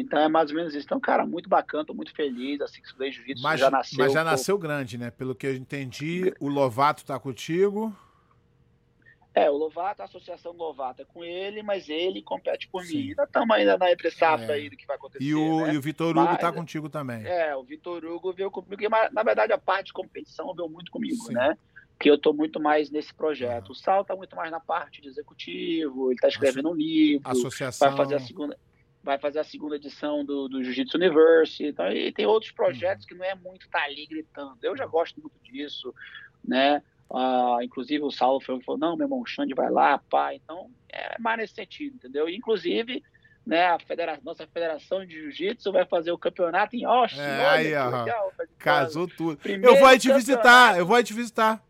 [0.00, 0.84] Então é mais ou menos isso.
[0.84, 2.60] Então, cara, muito bacana, tô muito feliz.
[2.60, 3.98] A Six Days Jiu-Jitsu Mas já nasceu.
[3.98, 5.10] mas já pô, nasceu grande, né?
[5.10, 7.94] Pelo que eu entendi, o Lovato tá contigo.
[9.34, 12.96] É, o Lovato, a associação Lovato é com ele, mas ele compete por Sim.
[12.96, 13.08] mim.
[13.08, 14.54] Ainda estamos ainda na safra é.
[14.54, 15.24] aí do que vai acontecer.
[15.24, 15.74] E o, né?
[15.74, 17.26] e o Vitor Hugo mas, tá contigo também.
[17.26, 20.92] É, o Vitor Hugo veio comigo, mas na verdade a parte de competição veio muito
[20.92, 21.34] comigo, Sim.
[21.34, 21.58] né?
[21.98, 23.70] Que eu tô muito mais nesse projeto.
[23.70, 27.28] O Sal tá muito mais na parte de executivo, ele tá escrevendo um livro.
[27.28, 27.88] Associação.
[27.88, 28.56] Vai fazer a segunda
[29.04, 31.62] vai fazer a segunda edição do, do Jiu-Jitsu Universe.
[31.62, 33.08] Então, e tem outros projetos uhum.
[33.08, 34.56] que não é muito estar tá ali gritando.
[34.62, 35.94] Eu já gosto muito disso,
[36.42, 36.82] né?
[37.10, 40.34] Uh, inclusive o Saulo falou, não, meu irmão, o Xande vai lá, pá.
[40.34, 42.28] Então, é mais nesse sentido, entendeu?
[42.28, 43.02] E, inclusive,
[43.46, 47.20] né, a federa nossa federação de jiu-jitsu vai fazer o campeonato em Austin.
[47.20, 48.06] É, aí, ó,
[48.58, 49.38] casou tudo.
[49.44, 51.62] eu vou te visitar, eu vou te visitar.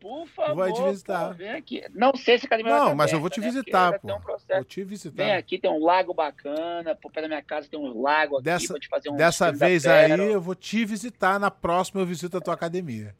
[0.00, 1.28] Por favor, vou te visitar.
[1.28, 1.84] Pô, vem aqui.
[1.94, 4.08] Não sei se a academia Não, mas eu vou te né, visitar, pô.
[4.10, 5.22] Um vou te visitar.
[5.22, 8.44] Vem aqui, tem um lago bacana, por perto da minha casa tem um lago aqui,
[8.44, 12.34] dessa, te fazer um Dessa vez aí, eu vou te visitar, na próxima eu visito
[12.38, 13.14] a tua academia.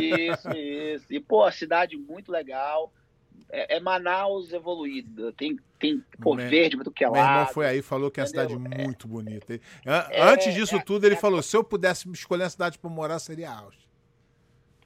[0.00, 1.06] Isso, isso.
[1.10, 2.92] E, pô, a cidade muito legal.
[3.50, 5.32] É, é Manaus evoluída.
[5.32, 7.14] Tem, tem pô, meu, verde, muito que é lá.
[7.14, 9.60] Meu irmão foi aí falou que é uma cidade é, muito bonita.
[9.84, 13.18] É, Antes disso tudo, ele é falou: se eu pudesse escolher a cidade para morar,
[13.18, 13.85] seria Austin.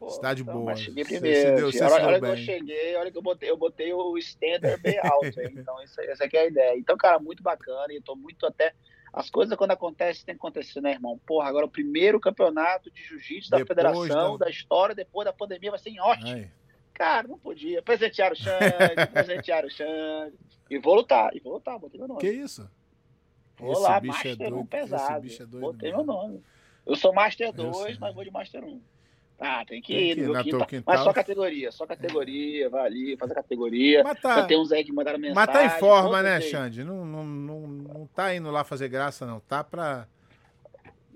[0.00, 0.74] Pô, cidade então, boa.
[0.74, 1.56] cheguei primeiro.
[1.56, 4.80] Deu, você olha, olha que eu cheguei, olha que eu botei, eu botei o standard
[4.80, 5.38] bem alto.
[5.52, 6.78] então, isso, essa aqui é a ideia.
[6.78, 7.92] Então, cara, muito bacana.
[7.92, 8.72] E eu tô muito até
[9.12, 11.20] as coisas quando acontecem tem que acontecer, né, irmão?
[11.26, 14.46] Porra, agora o primeiro campeonato de jiu-jitsu da federação, da...
[14.46, 14.50] da...
[14.50, 16.50] história, depois da pandemia, vai ser em Austin.
[16.94, 17.82] Cara, não podia.
[17.82, 20.34] Presentear o Xande, presentear o Xande.
[20.70, 22.20] E vou lutar, e vou lutar, botei meu nome.
[22.20, 22.70] Que isso?
[23.58, 25.26] Vou esse lá, é Master é doido, 1 pesado.
[25.26, 26.42] É doido, botei meu nome.
[26.86, 28.80] Eu sou Master 2, mas vou de Master 1.
[29.40, 30.66] Ah, tem que ir no quintal.
[30.66, 30.94] quintal.
[30.94, 34.04] Mas só categoria, só categoria, vai ali, faz a categoria.
[34.04, 35.34] Mas tá, tem uns aí que mandaram mensagem.
[35.34, 36.84] Mas tá em forma, né, Xande?
[36.84, 39.40] Não, não, não, não tá indo lá fazer graça, não.
[39.40, 40.06] Tá pra,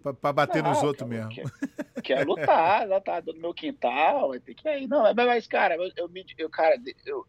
[0.03, 1.29] pra, pra bater não, nos outros mesmo.
[1.29, 1.45] Quer,
[2.03, 4.89] quer lutar, lutar no meu quintal, vai ter que ir.
[4.89, 7.27] Não, mas, cara, eu, eu, eu cara, eu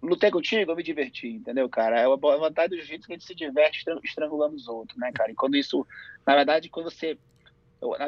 [0.00, 1.98] lutei contigo, eu me diverti, entendeu, cara?
[1.98, 5.32] É a vantagem do jiu-jitsu que a gente se diverte estrangulando os outros, né, cara?
[5.32, 5.84] E quando isso,
[6.24, 7.18] na verdade, quando você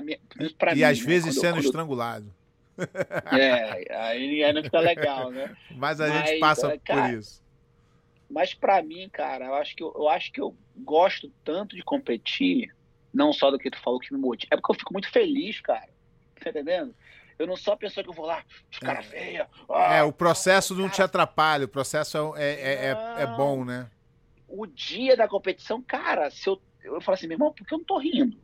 [0.02, 1.64] minha, e mim, às né, vezes sendo quando...
[1.64, 2.34] estrangulado.
[3.36, 5.56] É, aí, aí não fica legal, né?
[5.74, 7.42] Mas a mas, gente passa é, cara, por isso.
[8.30, 11.82] Mas para mim, cara, eu acho, que eu, eu, acho que eu gosto tanto de
[11.82, 12.72] competir,
[13.12, 15.60] não só do que tu falou que me motiva, é porque eu fico muito feliz,
[15.60, 15.88] cara.
[16.40, 16.94] Tá entendendo?
[17.38, 19.02] Eu não sou a pessoa que eu vou lá, de cara é.
[19.02, 19.48] feia.
[19.68, 20.94] Ah, é, o processo não cara...
[20.94, 23.88] te atrapalha, o processo é, é, é, é, bom, né?
[24.46, 27.78] O dia da competição, cara, se eu, eu falo assim, meu irmão, por que eu
[27.78, 28.38] não tô rindo?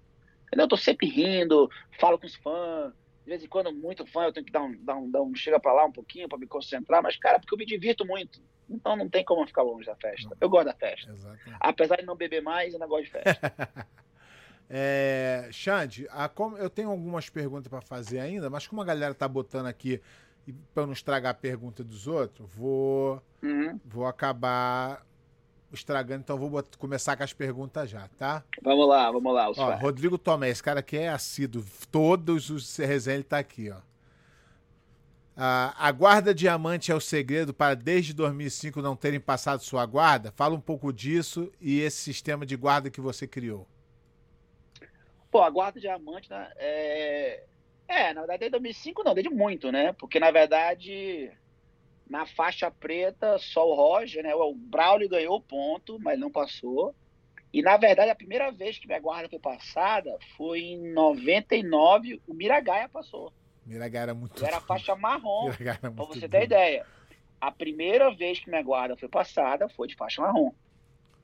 [0.46, 0.64] Entendeu?
[0.64, 2.92] Eu tô sempre rindo, falo com os fãs.
[3.24, 5.34] De vez em quando, muito fã, eu tenho que dar um, dar um, dar um
[5.34, 8.42] chega para lá um pouquinho para me concentrar, mas, cara, porque eu me divirto muito.
[8.68, 10.36] Então não tem como ficar longe da festa.
[10.40, 11.10] Eu gosto da festa.
[11.10, 11.56] Exatamente.
[11.60, 13.88] Apesar de não beber mais, eu não gosto de festa.
[14.68, 19.14] é, Xande, a, como, eu tenho algumas perguntas para fazer ainda, mas como a galera
[19.14, 20.00] tá botando aqui
[20.74, 23.80] para não estragar a pergunta dos outros, vou, uhum.
[23.84, 25.04] vou acabar
[25.74, 28.44] estragando, então vou começar com as perguntas já, tá?
[28.62, 29.50] Vamos lá, vamos lá.
[29.56, 31.64] Ó, Rodrigo Tomé, esse cara aqui é assíduo.
[31.90, 33.76] Todos os resenha ele tá aqui, ó.
[35.36, 40.32] Ah, a guarda diamante é o segredo para desde 2005 não terem passado sua guarda?
[40.32, 43.66] Fala um pouco disso e esse sistema de guarda que você criou.
[45.30, 47.42] Pô, a guarda diamante né, é...
[47.88, 49.92] é, na verdade, desde 2005 não, desde muito, né?
[49.94, 51.32] Porque na verdade
[52.08, 54.34] na faixa preta, só o Roger, né?
[54.34, 56.94] O Braulio ganhou o ponto, mas não passou.
[57.52, 62.34] E na verdade, a primeira vez que minha guarda foi passada foi em 99, o
[62.34, 63.32] Miragaia passou.
[63.64, 64.42] Miragaia era muito.
[64.42, 65.50] Eu era faixa marrom.
[65.80, 66.84] Para você ter ideia.
[67.40, 70.52] A primeira vez que minha guarda foi passada foi de faixa marrom.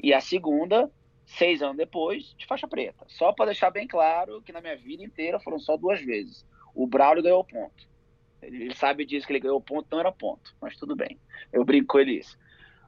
[0.03, 0.91] E a segunda,
[1.27, 3.05] seis anos depois, de faixa preta.
[3.09, 6.45] Só para deixar bem claro que na minha vida inteira foram só duas vezes.
[6.75, 7.90] O Braulio ganhou o ponto.
[8.43, 10.55] Ele sabe disso, que ele ganhou ponto, não era ponto.
[10.61, 11.19] Mas tudo bem.
[11.53, 12.39] Eu brinco com ele isso.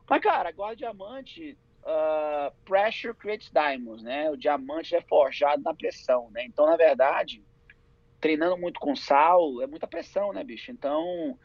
[0.09, 4.31] Mas, cara, agora diamante, uh, pressure creates diamonds, né?
[4.31, 6.45] O diamante é forjado na pressão, né?
[6.45, 7.45] Então, na verdade,
[8.21, 10.71] treinando muito com sal, é muita pressão, né, bicho?
[10.71, 11.39] Então,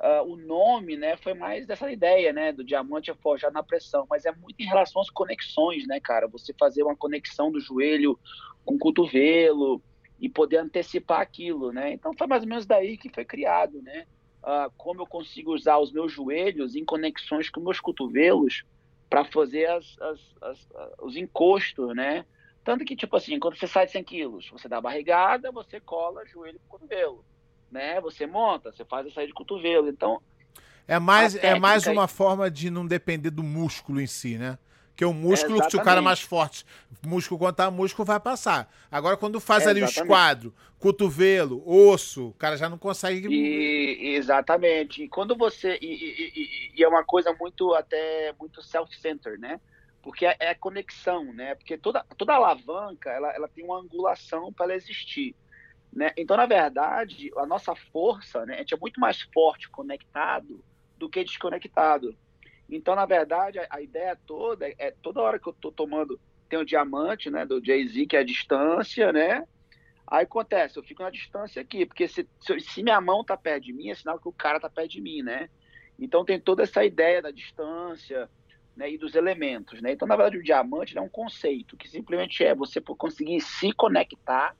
[0.00, 2.52] uh, o nome, né, foi mais dessa ideia, né?
[2.52, 4.06] Do diamante é forjado na pressão.
[4.08, 6.26] Mas é muito em relação às conexões, né, cara?
[6.28, 8.18] Você fazer uma conexão do joelho
[8.64, 9.82] com o cotovelo,
[10.22, 11.92] e poder antecipar aquilo, né?
[11.92, 14.06] Então foi mais ou menos daí que foi criado, né?
[14.40, 18.62] Ah, como eu consigo usar os meus joelhos em conexões com meus cotovelos
[19.10, 20.68] para fazer as, as, as,
[21.00, 22.24] os encostos, né?
[22.64, 25.80] Tanto que, tipo assim, quando você sai de 100 quilos, você dá a barrigada, você
[25.80, 27.24] cola joelho com cotovelo,
[27.68, 28.00] né?
[28.00, 29.88] Você monta, você faz a saída de cotovelo.
[29.88, 30.22] Então,
[30.86, 34.56] é mais, é mais uma forma de não depender do músculo em si, né?
[34.94, 36.66] Que o músculo, é se o cara é mais forte,
[37.04, 38.70] músculo contra músculo, vai passar.
[38.90, 43.28] Agora, quando faz é ali o esquadro, cotovelo, osso, o cara já não consegue.
[43.28, 45.04] E, exatamente.
[45.04, 45.78] E quando você.
[45.80, 49.60] E, e, e, é uma coisa muito até muito self-centered, né?
[50.02, 51.54] Porque é, é, conexão, né?
[51.54, 55.34] Porque toda, toda alavanca ela, ela tem uma angulação para ela existir.
[55.92, 56.10] Né?
[56.16, 60.64] Então, na verdade, a nossa força, né, a gente é muito mais forte conectado
[60.96, 62.16] do que desconectado.
[62.76, 66.18] Então, na verdade, a, a ideia toda é, é, toda hora que eu estou tomando,
[66.48, 69.44] tem o diamante, né, do Jay-Z, que é a distância, né?
[70.06, 73.64] Aí acontece, eu fico na distância aqui, porque se, se, se minha mão tá perto
[73.64, 75.48] de mim, é sinal que o cara tá perto de mim, né?
[75.98, 78.28] Então tem toda essa ideia da distância,
[78.76, 79.92] né, e dos elementos, né?
[79.92, 84.56] Então, na verdade, o diamante é um conceito que simplesmente é você conseguir se conectar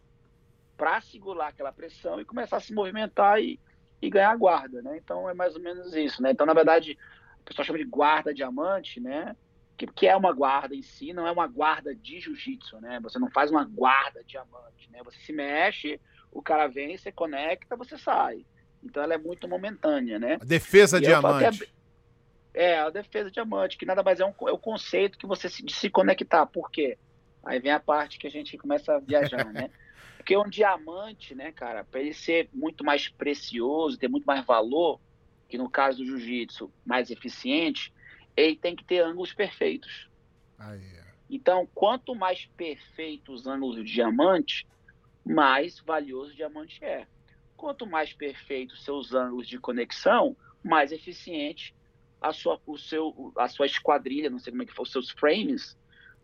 [0.77, 3.59] para segurar aquela pressão e começar a se movimentar e,
[4.01, 4.97] e ganhar guarda, né?
[4.97, 6.31] Então é mais ou menos isso, né?
[6.31, 6.99] Então na verdade
[7.43, 9.37] o pessoal chama de guarda diamante, né?
[9.77, 13.01] Que, que é uma guarda em si, não é uma guarda de jiu-jitsu, né?
[13.03, 15.01] Você não faz uma guarda diamante, né?
[15.05, 18.47] Você se mexe, o cara vem, você conecta, você sai.
[18.83, 20.39] Então ela é muito momentânea, né?
[20.41, 21.69] A defesa e diamante.
[22.55, 25.49] É, é, a defesa diamante, que nada mais é, um, é o conceito que você
[25.49, 26.47] se, de se conectar.
[26.47, 26.99] Por quê?
[27.45, 29.69] Aí vem a parte que a gente começa a viajar, né?
[30.17, 35.01] Porque um diamante, né, cara, para ele ser muito mais precioso, ter muito mais valor,
[35.53, 37.93] que no caso do jiu-jitsu, mais eficiente,
[38.35, 40.09] ele tem que ter ângulos perfeitos.
[40.59, 41.13] Ah, yeah.
[41.29, 44.67] Então, quanto mais perfeitos os ângulos do diamante,
[45.23, 47.07] mais valioso o diamante é.
[47.55, 50.35] Quanto mais perfeitos seus ângulos de conexão,
[50.65, 51.75] mais eficiente
[52.19, 55.11] a sua, o seu, a sua esquadrilha, não sei como é que for, os seus
[55.11, 55.77] frames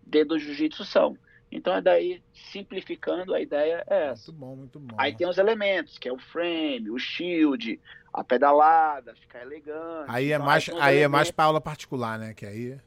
[0.03, 1.19] dentro do jiu-jitsu são.
[1.51, 2.23] Então, é daí,
[2.53, 4.31] simplificando, a ideia é essa.
[4.31, 4.95] Muito bom, muito bom.
[4.99, 7.81] Aí tem os elementos, que é o frame, o shield,
[8.13, 10.07] a pedalada, ficar elegante.
[10.09, 12.35] Aí é então, mais, aí, é mais para aula particular, né?
[12.35, 12.79] Que aí...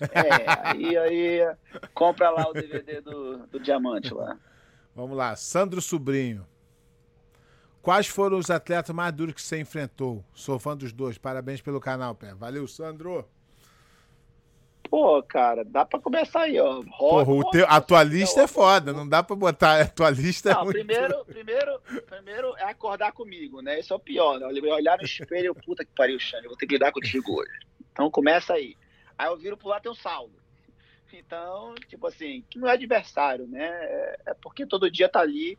[0.00, 1.56] É, aí, aí
[1.92, 4.38] compra lá o DVD do, do Diamante lá.
[4.96, 6.46] Vamos lá, Sandro Sobrinho.
[7.82, 10.22] Quais foram os atletas mais duros que você enfrentou?
[10.34, 11.16] Sou fã dos dois.
[11.16, 12.34] Parabéns pelo canal, Pé.
[12.34, 13.26] Valeu, Sandro.
[14.90, 16.80] Pô, cara, dá pra começar aí, ó.
[16.80, 20.10] Rock, Porra, o teu, a tua lista é foda, não dá pra botar a tua
[20.10, 20.50] lista.
[20.50, 20.76] É não, é muito...
[20.84, 23.78] primeiro, primeiro, primeiro é acordar comigo, né?
[23.78, 24.46] Isso é o pior, né?
[24.46, 27.52] Olhar no espelho, puta que pariu, Xane, eu vou ter que lidar contigo hoje.
[27.92, 28.76] Então começa aí.
[29.16, 30.34] Aí eu viro pro lado tem o saldo.
[31.12, 33.68] Então, tipo assim, que não é adversário, né?
[33.68, 35.56] É, é porque todo dia tá ali.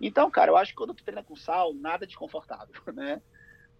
[0.00, 3.22] Então, cara, eu acho que quando tu treina com sal, nada é desconfortável, né?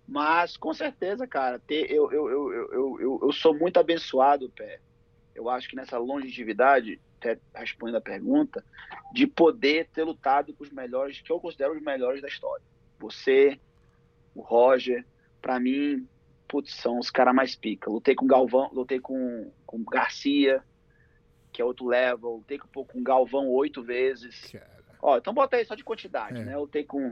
[0.07, 4.79] Mas, com certeza, cara, ter, eu, eu, eu, eu, eu, eu sou muito abençoado, pé
[5.35, 8.65] eu acho que nessa longevidade, até respondendo a pergunta,
[9.13, 12.65] de poder ter lutado com os melhores, que eu considero os melhores da história.
[12.99, 13.59] Você,
[14.35, 15.05] o Roger,
[15.41, 16.07] para mim,
[16.47, 17.91] putz, são os caras mais pica.
[17.91, 20.63] Lutei com Galvão, lutei com, com Garcia,
[21.53, 24.51] que é outro level, lutei com, com Galvão oito vezes.
[24.53, 24.73] Cara.
[25.01, 26.45] Ó, então bota aí só de quantidade, é.
[26.45, 26.57] né?
[26.57, 27.11] Lutei com.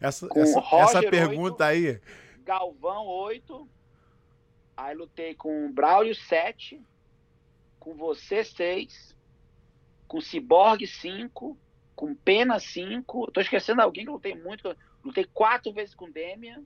[0.00, 2.00] Essa, com essa, Roger, essa pergunta 8, aí.
[2.44, 3.68] Galvão 8.
[4.76, 6.82] Aí lutei com Braulio 7
[7.80, 9.16] com você 6,
[10.06, 11.58] com Cyborg 5,
[11.96, 13.24] com Pena 5.
[13.24, 14.76] Eu tô esquecendo alguém que eu lutei muito.
[15.02, 16.62] lutei quatro vezes com Demian.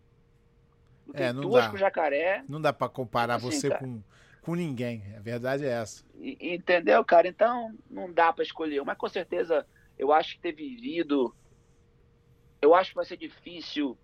[1.07, 1.71] Lutei é, duas dá.
[1.71, 2.45] com Jacaré.
[2.49, 4.03] Não dá para comparar assim, você com,
[4.43, 5.03] com ninguém.
[5.17, 6.05] A verdade é essa.
[6.17, 7.29] E, entendeu, cara?
[7.29, 8.83] Então não dá para escolher.
[8.85, 9.65] Mas com certeza
[9.97, 11.35] eu acho que ter vivido.
[12.61, 13.97] Eu acho que vai ser difícil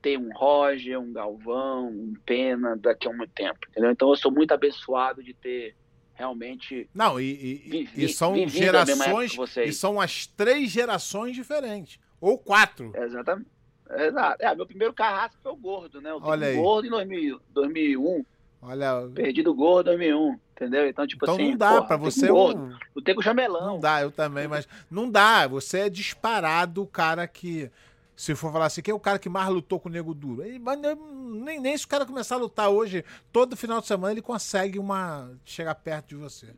[0.00, 3.90] ter um Roger, um Galvão, um Pena daqui a muito tempo, entendeu?
[3.90, 5.76] Então eu sou muito abençoado de ter
[6.18, 6.90] realmente.
[6.92, 9.36] Não, e, e, vivi, e são gerações.
[9.64, 12.00] E são as três gerações diferentes.
[12.20, 12.92] Ou quatro.
[12.96, 13.48] Exatamente.
[13.90, 14.42] Exato.
[14.42, 16.10] É, meu primeiro carrasco foi o gordo, né?
[16.10, 16.56] Eu Olha aí.
[16.56, 18.24] gordo em 2000, 2001.
[18.60, 19.08] Olha.
[19.14, 20.38] Perdi do gordo em 2001.
[20.52, 20.88] Entendeu?
[20.88, 21.50] Então, tipo então assim.
[21.50, 22.32] não dá porra, pra você.
[22.32, 22.74] Um...
[22.94, 23.66] Lutei com o jamelão.
[23.66, 24.68] Não dá, eu também, mas.
[24.90, 25.46] Não dá.
[25.46, 27.70] Você é disparado o cara que
[28.18, 30.42] se for falar assim, quem é o cara que mais lutou com o Nego Duro?
[30.42, 34.20] Ele, nem, nem se o cara começar a lutar hoje, todo final de semana ele
[34.20, 36.48] consegue uma chegar perto de você.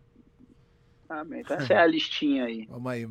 [1.06, 1.42] Amém.
[1.42, 2.64] Então essa é a listinha aí.
[2.64, 3.06] Vamos aí.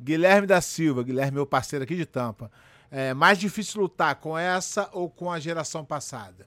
[0.00, 2.50] Guilherme da Silva, Guilherme, meu parceiro aqui de Tampa.
[2.90, 6.44] É mais difícil lutar com essa ou com a geração passada?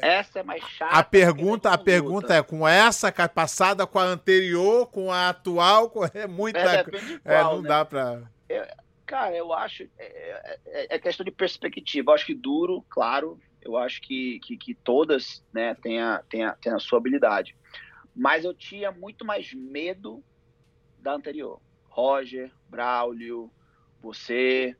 [0.00, 0.96] Essa é mais chata.
[0.96, 6.02] A pergunta, a pergunta é com essa passada, com a anterior, com a atual, com...
[6.14, 6.58] é muita.
[6.58, 6.84] É,
[7.26, 7.68] é não né?
[7.68, 8.22] dá para.
[9.10, 9.82] Cara, eu acho.
[9.98, 12.12] É, é, é, é, questão de perspectiva.
[12.12, 13.40] Eu acho que duro, claro.
[13.60, 17.56] Eu acho que, que, que todas né, têm, a, têm, a, têm a sua habilidade.
[18.14, 20.22] Mas eu tinha muito mais medo
[20.96, 21.60] da anterior.
[21.88, 23.50] Roger, Braulio,
[24.00, 24.76] você.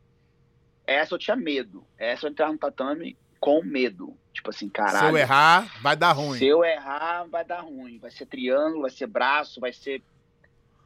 [0.86, 1.84] Essa eu tinha medo.
[1.98, 4.16] Essa eu entrar no tatame, com medo.
[4.32, 5.08] Tipo assim, caralho.
[5.08, 6.38] Se eu errar, vai dar ruim.
[6.38, 7.98] Se eu errar, vai dar ruim.
[7.98, 10.00] Vai ser triângulo, vai ser braço, vai ser.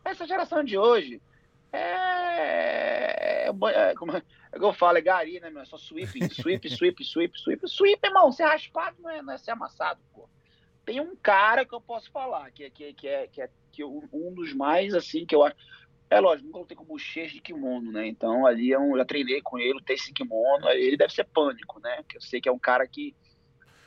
[0.02, 1.20] Essa geração de hoje
[1.76, 3.46] é.
[3.46, 4.98] é, é como é que eu falo?
[4.98, 5.62] É gari, né, meu?
[5.62, 7.68] É só sweep, sweep, sweep, sweep, sweep.
[7.68, 10.28] Sweep, irmão, ser raspado não é, não é ser amassado, pô.
[10.84, 14.32] Tem um cara que eu posso falar, que, que, que é, que é que um
[14.34, 15.56] dos mais, assim, que eu acho.
[16.10, 18.06] É lógico, nunca lutei com bochecha de kimono, né?
[18.06, 21.80] Então ali eu é já treinei com ele, tem esse kimono, ele deve ser pânico,
[21.80, 22.04] né?
[22.08, 23.16] Que eu sei que é um cara que,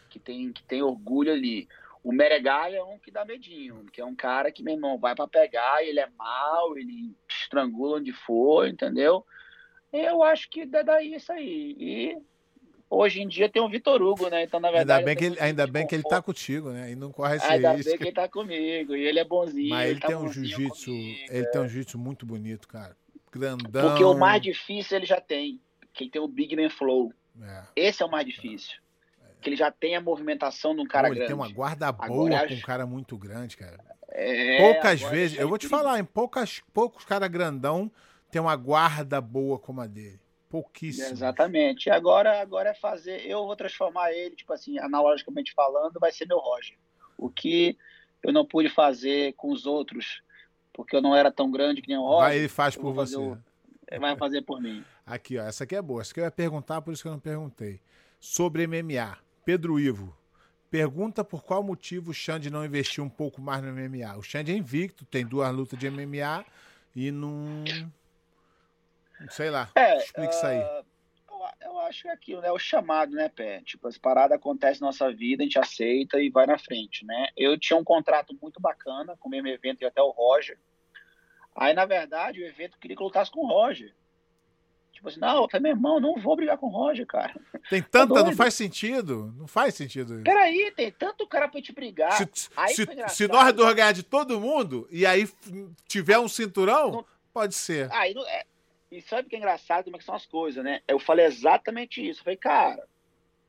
[0.10, 1.70] que, tem, que tem orgulho ali.
[2.04, 5.16] O Meregai é um que dá medinho, que é um cara que, meu irmão, vai
[5.16, 9.26] para pegar, ele é mal, ele estrangula onde for, entendeu?
[9.91, 11.76] Eu acho que dá daí isso aí.
[11.80, 12.18] E
[12.89, 14.43] Hoje em dia tem o Vitor Hugo, né?
[14.43, 15.00] Então, na verdade.
[15.00, 16.91] Ainda bem que ele, ainda bem que ele tá contigo, né?
[16.91, 17.89] E não corre esse Ainda risco.
[17.89, 18.95] bem que ele tá comigo.
[18.95, 19.70] E ele é bonzinho.
[19.70, 20.91] Mas ele, ele tá tem um jiu-jitsu.
[20.91, 21.43] Ele é.
[21.43, 21.68] tem um é.
[21.68, 22.95] jiu-jitsu muito bonito, cara.
[23.30, 23.89] Grandão.
[23.89, 25.60] Porque o mais difícil ele já tem.
[25.93, 27.12] Que tem o Big Man Flow.
[27.41, 27.64] É.
[27.76, 28.78] Esse é o mais difícil.
[29.42, 31.32] Que ele já tem a movimentação de um cara Pô, grande.
[31.32, 33.78] Ele tem uma guarda boa Agora, com um cara muito grande, cara.
[34.10, 35.38] É, Poucas vezes.
[35.38, 37.92] Eu vou te falar, em poucas, poucos caras grandão
[38.32, 40.20] tem uma guarda boa como a dele.
[40.50, 41.08] Pouquíssimo.
[41.08, 41.90] Exatamente.
[41.90, 43.26] Agora, agora é fazer.
[43.26, 46.78] Eu vou transformar ele, tipo assim, analogicamente falando, vai ser meu Roger.
[47.18, 47.78] O que
[48.24, 50.22] eu não pude fazer com os outros,
[50.72, 52.28] porque eu não era tão grande que nem o Roger.
[52.28, 53.18] Vai, ele faz por você.
[53.18, 53.38] O...
[54.00, 54.84] Vai fazer por mim.
[55.06, 55.44] Aqui, ó.
[55.44, 56.02] Essa aqui é boa.
[56.02, 57.82] Essa aqui eu ia perguntar, por isso que eu não perguntei.
[58.20, 59.18] Sobre MMA.
[59.48, 60.14] Pedro Ivo.
[60.70, 64.18] Pergunta por qual motivo o Xande não investiu um pouco mais no MMA.
[64.18, 66.43] O Xande é invicto, tem duas lutas de MMA
[66.93, 67.64] e não.
[69.30, 69.70] Sei lá.
[69.74, 70.60] É, Explica uh, isso aí.
[70.60, 70.84] Ah,
[71.62, 72.52] eu, eu, acho que é aquilo, né?
[72.52, 73.62] O chamado, né, Pé?
[73.62, 77.28] Tipo, as paradas acontecem na nossa vida, a gente aceita e vai na frente, né?
[77.38, 80.60] Eu tinha um contrato muito bacana com o mesmo evento e até o Roger.
[81.56, 83.95] Aí, na verdade, o evento queria que eu lutasse com o Roger.
[85.08, 87.34] Tipo assim, não, eu falei, meu irmão, não vou brigar com o Roger, cara.
[87.70, 89.34] Tem tá tanta, tá não faz sentido.
[89.38, 90.24] Não faz sentido isso.
[90.24, 92.12] Peraí, tem tanto cara pra te brigar.
[92.14, 92.30] Se,
[92.68, 95.28] se, se nós dois ganhar de todo mundo e aí
[95.88, 97.91] tiver um cinturão, não, pode ser.
[97.91, 98.43] Aí não, é,
[98.91, 99.86] e sabe o que é engraçado?
[99.86, 100.82] Como é que são as coisas, né?
[100.88, 102.20] Eu falei exatamente isso.
[102.22, 102.88] Eu falei, cara,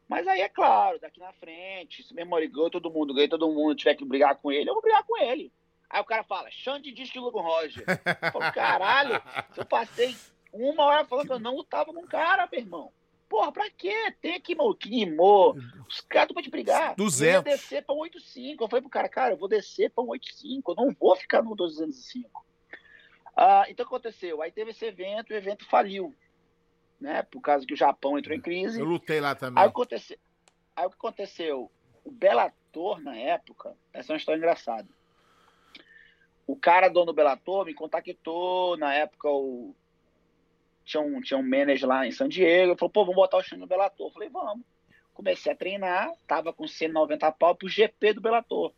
[0.09, 3.52] mas aí é claro, daqui na frente, se mesmo ele ganhou todo mundo, ganhou todo
[3.52, 5.52] mundo, tiver que brigar com ele, eu vou brigar com ele.
[5.90, 7.84] Aí o cara fala, Xande diz que luta com o Roger.
[7.86, 9.22] Eu falo, caralho,
[9.56, 10.14] eu passei
[10.53, 12.92] uma hora falando que eu não lutava com um cara, meu irmão.
[13.28, 14.14] Porra, pra quê?
[14.22, 15.55] Tem aqui, mano, queimou.
[15.86, 16.94] Os caras estão te brigar.
[16.96, 17.46] 200.
[17.46, 18.57] Eu ia descer pra 8,5.
[18.61, 20.62] Eu falei pro cara, cara, eu vou descer pra 8,5.
[20.68, 22.46] Eu não vou ficar no 205.
[23.40, 26.12] Ah, então aconteceu, aí teve esse evento, o evento faliu,
[27.01, 27.22] né?
[27.22, 28.80] Por causa que o Japão entrou em crise.
[28.80, 29.62] Eu lutei lá também.
[29.62, 30.18] Aí, aconteceu,
[30.74, 31.70] aí o que aconteceu?
[32.05, 34.88] O Bellator, na época, essa é uma história engraçada.
[36.49, 39.72] O cara dono do Bellator me contactou, na época o...
[40.89, 43.61] tinha, um, tinha um manager lá em San Diego, falou, pô, vamos botar o time
[43.61, 44.09] no Bellator.
[44.09, 44.64] Eu falei, vamos.
[45.14, 48.72] Comecei a treinar, tava com 190 pau pro GP do Bellator.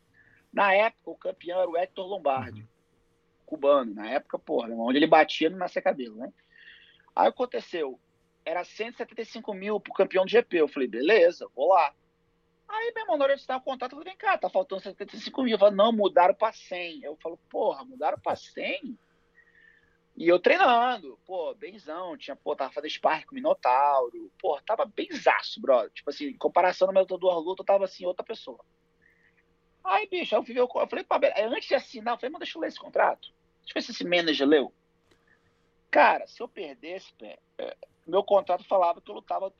[0.52, 2.62] Na época, o campeão era o Hector Lombardi.
[2.62, 2.80] Uhum
[3.50, 3.92] cubano.
[3.92, 6.32] Na época, porra, onde ele batia no nascia cabelo, né?
[7.16, 7.98] Aí aconteceu,
[8.44, 10.60] era 175 mil pro campeão do GP.
[10.60, 11.92] Eu falei, beleza, vou lá.
[12.68, 14.82] Aí, meu irmão, na hora de assinar o contrato, eu falei, vem cá, tá faltando
[14.82, 15.54] 75 mil.
[15.54, 17.02] Eu falei, não, mudaram pra 100.
[17.02, 18.96] Eu falo, porra, mudaram pra 100?
[20.16, 25.60] E eu treinando, pô, benzão, tinha, pô, tava fazendo sparring com Minotauro, pô, tava benzaço,
[25.60, 25.90] brother.
[25.92, 28.62] Tipo assim, em comparação no meu duas lutas, eu tava assim, outra pessoa.
[29.82, 32.60] Aí, bicho, eu, o, eu falei, pô, antes de assinar, eu falei, mas deixa eu
[32.60, 33.32] ler esse contrato.
[33.60, 34.74] Deixa eu ver se esse manager leu.
[35.90, 39.52] Cara, se eu perdesse, pé, é, meu contrato falava que eu lutava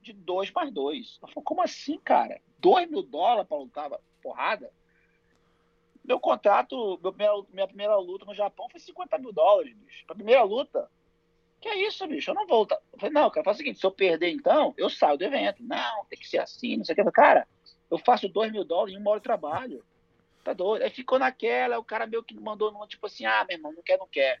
[0.00, 1.18] de dois mais dois.
[1.22, 2.40] Eu falei, como assim, cara?
[2.58, 3.90] Dois mil dólares para lutar
[4.22, 4.72] porrada?
[6.06, 10.06] Meu contrato, meu primeira, minha primeira luta no Japão foi 50 mil dólares, bicho.
[10.06, 10.88] Pra primeira luta.
[11.60, 12.30] Que é isso, bicho?
[12.30, 12.66] Eu não vou.
[12.70, 15.62] Eu falei, não, cara, faz o seguinte, se eu perder então, eu saio do evento.
[15.62, 17.10] Não, tem que ser assim, não sei o que.
[17.10, 17.46] Cara,
[17.90, 19.84] eu faço dois mil dólares em uma hora de trabalho.
[20.44, 20.82] Tá doido.
[20.82, 23.82] Aí ficou naquela, o cara meio que mandou numa, tipo assim, ah, meu irmão, não
[23.82, 24.40] quer, não quer.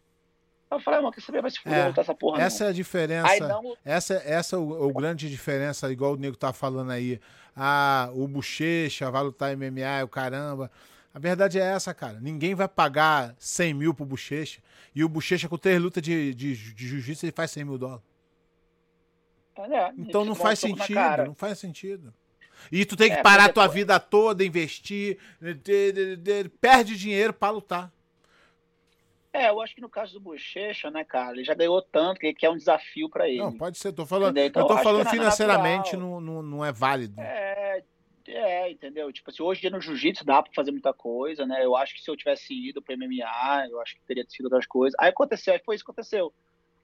[0.70, 2.42] Eu falei, mano, quer saber, vai se fuder, é, essa porra.
[2.42, 2.66] Essa não.
[2.66, 3.48] é a diferença.
[3.48, 3.76] Não...
[3.84, 7.20] Essa, essa é o, o, grande diferença, igual o nego tá falando aí.
[7.54, 10.70] Ah, o Bochecha vai lutar MMA, o caramba.
[11.16, 12.20] A verdade é essa, cara.
[12.20, 14.60] Ninguém vai pagar 100 mil pro Bochecha.
[14.94, 18.04] E o Bochecha, com três lutas de, de, de jiu-jitsu, ele faz 100 mil dólares.
[19.96, 22.12] Então não faz sentido, não faz sentido.
[22.70, 27.50] E tu tem que é, parar a tua vida toda, investir, de, perde dinheiro para
[27.50, 27.90] lutar.
[29.32, 32.34] É, eu acho que no caso do Bochecha, né, cara, ele já ganhou tanto que,
[32.34, 33.38] que é um desafio para ele.
[33.38, 33.90] Não, pode ser.
[33.90, 37.18] Tô falando, então, eu tô falando financeiramente, não, não, não é válido.
[37.18, 37.82] É,
[38.32, 39.12] é, entendeu?
[39.12, 41.64] Tipo assim, hoje no jiu-jitsu dá pra fazer muita coisa, né?
[41.64, 44.66] Eu acho que se eu tivesse ido pro MMA, eu acho que teria sido outras
[44.66, 44.96] coisas.
[44.98, 46.32] Aí aconteceu, aí foi isso que aconteceu.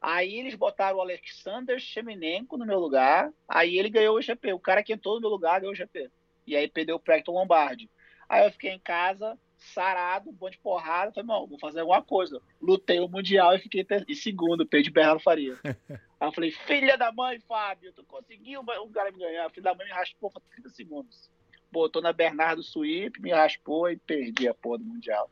[0.01, 4.53] Aí eles botaram o Alexander Shemenenko no meu lugar, aí ele ganhou o GP.
[4.53, 6.11] O cara que entrou no meu lugar ganhou o GP.
[6.47, 7.89] E aí perdeu o Precton Lombardi.
[8.29, 11.13] Aí eu fiquei em casa, sarado, bom de porrada.
[11.13, 12.41] Falei, não, vou fazer alguma coisa.
[12.61, 15.59] Lutei o Mundial e fiquei em segundo, perdi Bernardo Faria.
[15.65, 19.51] aí eu falei, filha da mãe, Fábio, tu conseguiu o cara me ganhar.
[19.51, 21.31] Filha da mãe me raspou por 30 segundos.
[21.71, 25.31] Botou na Bernardo Sweep, me raspou e perdi a porra do Mundial.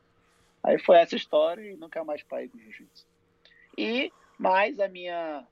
[0.63, 3.05] Aí foi essa história e nunca mais parei com jiu-jitsu.
[3.77, 5.45] E mas a minha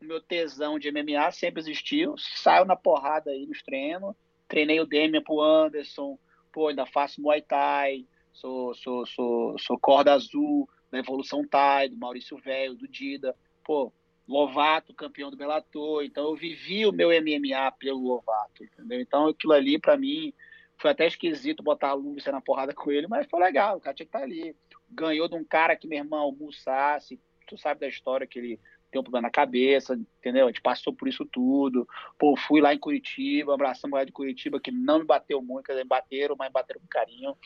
[0.00, 2.16] o meu tesão de MMA sempre existiu.
[2.18, 4.14] Saio na porrada aí nos treinos.
[4.48, 6.18] Treinei o Demian pro Anderson.
[6.54, 8.06] Pô, ainda faço Muay Thai.
[8.32, 13.34] Sou, sou, sou, sou corda azul da Evolução Thai, do Maurício Velho, do Dida.
[13.64, 13.92] Pô,
[14.26, 16.04] Lovato, campeão do Bellator.
[16.04, 19.00] Então eu vivi o meu MMA pelo Lovato, entendeu?
[19.00, 20.32] Então aquilo ali para mim
[20.78, 23.76] foi até esquisito botar a Lúcia na porrada com ele, mas foi legal.
[23.78, 24.54] O cara tinha que estar tá ali.
[24.88, 28.60] Ganhou de um cara que, meu irmão, almoçasse, tu sabe da história que ele
[28.94, 30.44] tem um problema na cabeça, entendeu?
[30.44, 31.88] A gente passou por isso tudo.
[32.16, 35.72] Pô, fui lá em Curitiba, abraçamos a de Curitiba, que não me bateu muito, quer
[35.72, 37.36] dizer, bateram, mas bateram com carinho.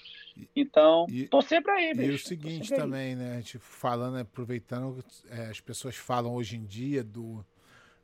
[0.55, 2.11] Então, e, tô sempre aí, bicho.
[2.11, 3.17] E o seguinte também, aí.
[3.17, 3.33] né?
[3.33, 7.43] A gente falando, aproveitando, é, as pessoas falam hoje em dia do,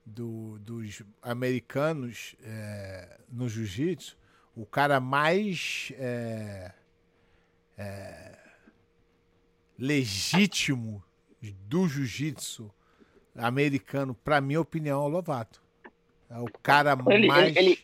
[0.06, 4.16] do dos americanos é, no jiu-jitsu,
[4.56, 6.72] o cara mais é,
[7.76, 8.38] é
[9.78, 11.04] legítimo
[11.68, 12.72] do jiu-jitsu
[13.36, 15.62] americano, para minha opinião, é o Lovato.
[16.30, 17.56] É o cara ele, mais.
[17.56, 17.78] Ele, ele,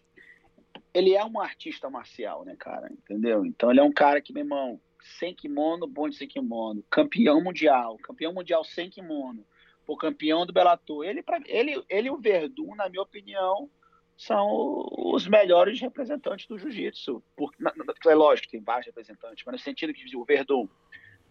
[0.92, 2.90] ele, é um artista marcial, né, cara?
[2.92, 3.44] Entendeu?
[3.44, 4.80] Então ele é um cara que, meu irmão,
[5.18, 9.44] sem kimono, bom de sem kimono, campeão mundial, campeão mundial sem kimono,
[9.86, 11.05] o campeão do Bellator.
[11.05, 13.68] Ele, pra, ele, ele e o Verdun, na minha opinião,
[14.16, 17.22] são os melhores representantes do jiu-jitsu.
[18.07, 20.68] É lógico que tem vários representantes, mas no sentido que o Verdun,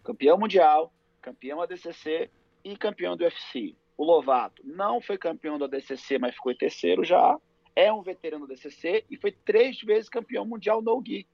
[0.02, 0.92] campeão mundial,
[1.22, 2.30] campeão ADCC
[2.64, 3.76] e campeão do UFC.
[4.00, 7.38] O Lovato não foi campeão do ADCC, mas ficou em terceiro já.
[7.76, 11.26] É um veterano do ADCC e foi três vezes campeão mundial no Gi.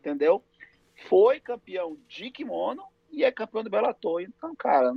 [0.00, 0.42] Entendeu?
[1.08, 4.22] Foi campeão de kimono e é campeão do Bellator.
[4.22, 4.92] Então, cara,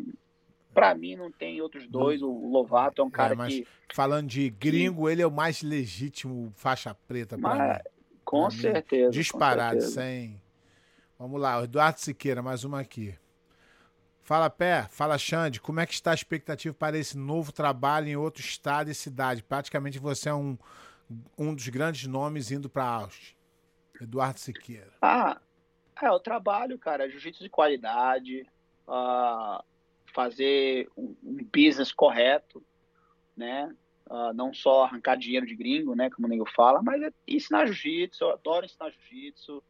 [0.74, 2.24] para mim não tem outros dois.
[2.24, 3.68] O Lovato é um é, cara é, que.
[3.94, 7.80] Falando de gringo, ele é o mais legítimo faixa preta para mim.
[8.26, 9.06] Com pra certeza.
[9.06, 10.02] Mim, disparado, com certeza.
[10.02, 10.42] sem.
[11.20, 13.14] Vamos lá, Eduardo Siqueira, mais uma aqui.
[14.24, 18.16] Fala Pé, fala Xande, como é que está a expectativa para esse novo trabalho em
[18.16, 19.44] outro estado e cidade?
[19.44, 20.58] Praticamente você é um,
[21.38, 23.36] um dos grandes nomes indo para Austin.
[24.00, 24.92] Eduardo Siqueira.
[25.02, 25.40] Ah,
[26.02, 28.48] é o trabalho, cara, jiu-jitsu de qualidade,
[28.88, 29.64] uh,
[30.14, 32.64] fazer um, um, business correto,
[33.38, 33.74] né?
[34.10, 37.66] Uh, não só arrancar dinheiro de gringo, né, como o Nego fala, mas é ensinar
[37.66, 39.64] jiu-jitsu, eu adoro ensinar jiu-jitsu.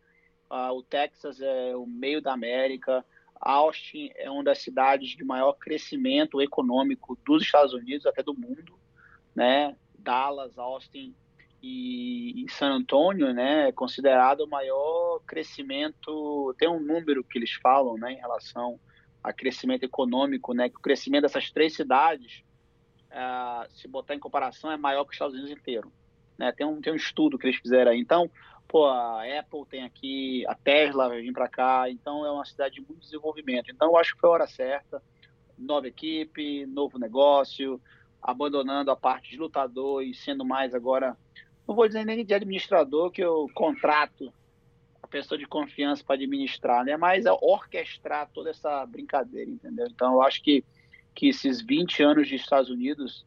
[0.50, 3.06] Uh, o Texas é o meio da América,
[3.42, 8.80] Austin é uma das cidades de maior crescimento econômico dos Estados Unidos, até do mundo,
[9.36, 9.76] né?
[9.98, 11.16] Dallas, Austin
[11.62, 13.70] e, e San Antônio, né?
[13.70, 16.56] É considerado o maior crescimento.
[16.58, 18.14] Tem um número que eles falam, né?
[18.14, 18.80] Em relação
[19.24, 20.70] a crescimento econômico, né?
[20.70, 22.44] Que o crescimento dessas três cidades,
[23.12, 25.92] uh, se botar em comparação, é maior que os Estados Unidos inteiro.
[26.38, 26.52] Né?
[26.52, 28.00] Tem, um, tem um estudo que eles fizeram aí.
[28.00, 28.30] Então,
[28.72, 32.82] pô, a Apple tem aqui, a Tesla vem para cá, então é uma cidade de
[32.82, 33.70] muito desenvolvimento.
[33.70, 35.04] Então eu acho que foi a hora certa,
[35.58, 37.82] nova equipe, novo negócio,
[38.22, 41.18] abandonando a parte de lutador e sendo mais agora,
[41.68, 44.34] não vou dizer nem de administrador, que eu contrato
[45.04, 46.96] a pessoa de confiança para administrar, né?
[46.96, 49.88] Mas é orquestrar toda essa brincadeira, entendeu?
[49.88, 50.64] Então eu acho que,
[51.14, 53.26] que esses 20 anos de Estados Unidos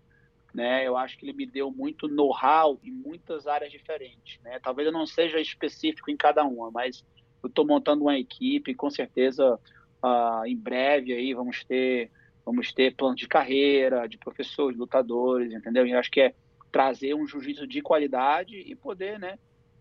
[0.55, 0.87] né?
[0.87, 4.61] Eu acho que ele me deu muito know-how em muitas áreas diferentes, né?
[4.61, 7.05] Talvez eu não seja específico em cada uma, mas
[7.43, 9.59] eu estou montando uma equipe, com certeza
[10.03, 12.11] uh, em breve aí vamos ter
[12.45, 15.87] vamos ter plano de carreira, de professores, lutadores, entendeu?
[15.87, 16.35] E eu acho que é
[16.71, 19.39] trazer um jiu-jitsu de qualidade e poder, né,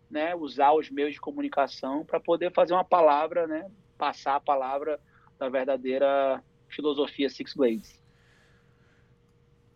[0.09, 4.97] né, usar os meios de comunicação para poder fazer uma palavra, né, passar a palavra
[5.37, 8.02] da verdadeira filosofia Six Blades.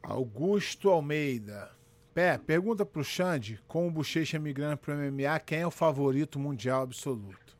[0.09, 1.69] Augusto Almeida.
[2.13, 6.83] Pé, pergunta pro Xande, com o Bochecha migrando pro MMA, quem é o favorito mundial
[6.83, 7.57] absoluto?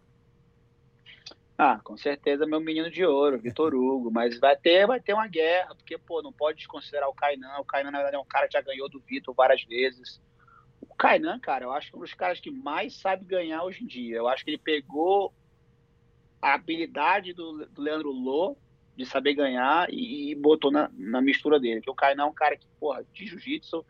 [1.57, 5.27] Ah, com certeza meu menino de ouro, Vitor Hugo, mas vai ter, vai ter uma
[5.27, 8.47] guerra, porque, pô, não pode desconsiderar o Kainan, o Kainan, na verdade, é um cara
[8.47, 10.21] que já ganhou do Vitor várias vezes.
[10.79, 13.83] O Kainan, cara, eu acho que é um dos caras que mais sabe ganhar hoje
[13.83, 14.15] em dia.
[14.15, 15.33] Eu acho que ele pegou
[16.41, 18.55] a habilidade do, do Leandro Lô
[18.97, 21.81] de saber ganhar e, e botou na, na, mistura dele.
[21.81, 23.85] Que o Kainan é um cara que, porra, de jiu-jitsu,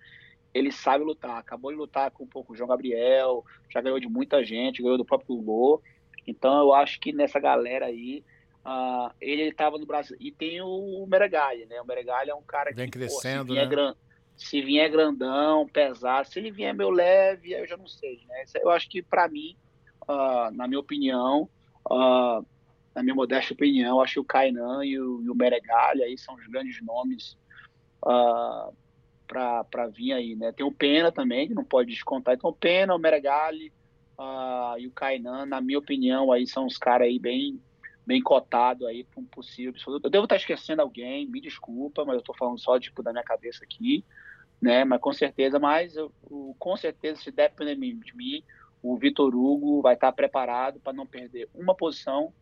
[0.53, 1.37] ele sabe lutar.
[1.37, 4.97] Acabou de lutar com um pouco o João Gabriel, já ganhou de muita gente, ganhou
[4.97, 5.81] do próprio Lô.
[6.27, 8.23] Então eu acho que nessa galera aí,
[8.67, 10.17] Uh, ele estava no Brasil.
[10.19, 11.79] E tem o Meregali, né?
[11.79, 12.99] O Meregali é um cara Vem que.
[12.99, 13.93] crescendo, pô, se, vier né?
[14.35, 18.43] se vier grandão, pesado, se ele vier meio leve, eu já não sei, né?
[18.55, 19.55] Eu acho que, para mim,
[20.03, 21.49] uh, na minha opinião,
[21.89, 22.45] uh,
[22.97, 26.47] na minha modesta opinião, acho que o Kainan e o, o Meregali aí são os
[26.47, 27.37] grandes nomes
[28.03, 28.75] uh,
[29.27, 30.51] para vir aí, né?
[30.51, 32.33] Tem o Pena também, que não pode descontar.
[32.33, 33.71] Então, o Pena, o Meregali
[34.17, 37.61] uh, e o Kainan, na minha opinião, aí são os caras aí bem
[38.03, 42.21] bem cotado aí para um possível Eu devo estar esquecendo alguém, me desculpa, mas eu
[42.21, 44.03] estou falando só tipo da minha cabeça aqui,
[44.61, 44.85] né?
[44.85, 46.11] Mas com certeza, mas eu,
[46.57, 48.41] com certeza se depender de mim,
[48.81, 52.33] o Vitor Hugo vai estar preparado para não perder uma posição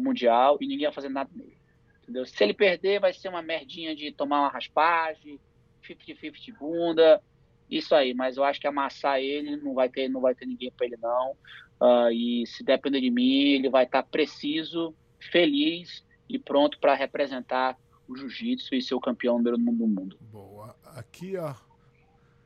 [0.00, 1.56] no mundial e ninguém vai fazer nada nele.
[2.02, 2.26] Entendeu?
[2.26, 5.38] Se ele perder, vai ser uma merdinha de tomar uma raspagem,
[5.86, 7.22] 50-50 bunda,
[7.70, 8.14] isso aí.
[8.14, 10.96] Mas eu acho que amassar ele não vai ter, não vai ter ninguém para ele
[10.96, 11.32] não.
[11.80, 14.94] Uh, e se depender de mim, ele vai estar preciso
[15.30, 17.76] feliz e pronto para representar
[18.08, 20.18] o jiu-jitsu e ser o campeão número um do mundo.
[20.20, 20.76] Boa.
[20.84, 21.54] Aqui, ó.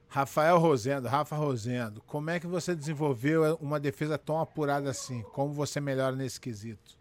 [0.08, 5.22] Rafael Rosendo, Rafa Rosendo, como é que você desenvolveu uma defesa tão apurada assim?
[5.32, 6.96] Como você melhora nesse quesito?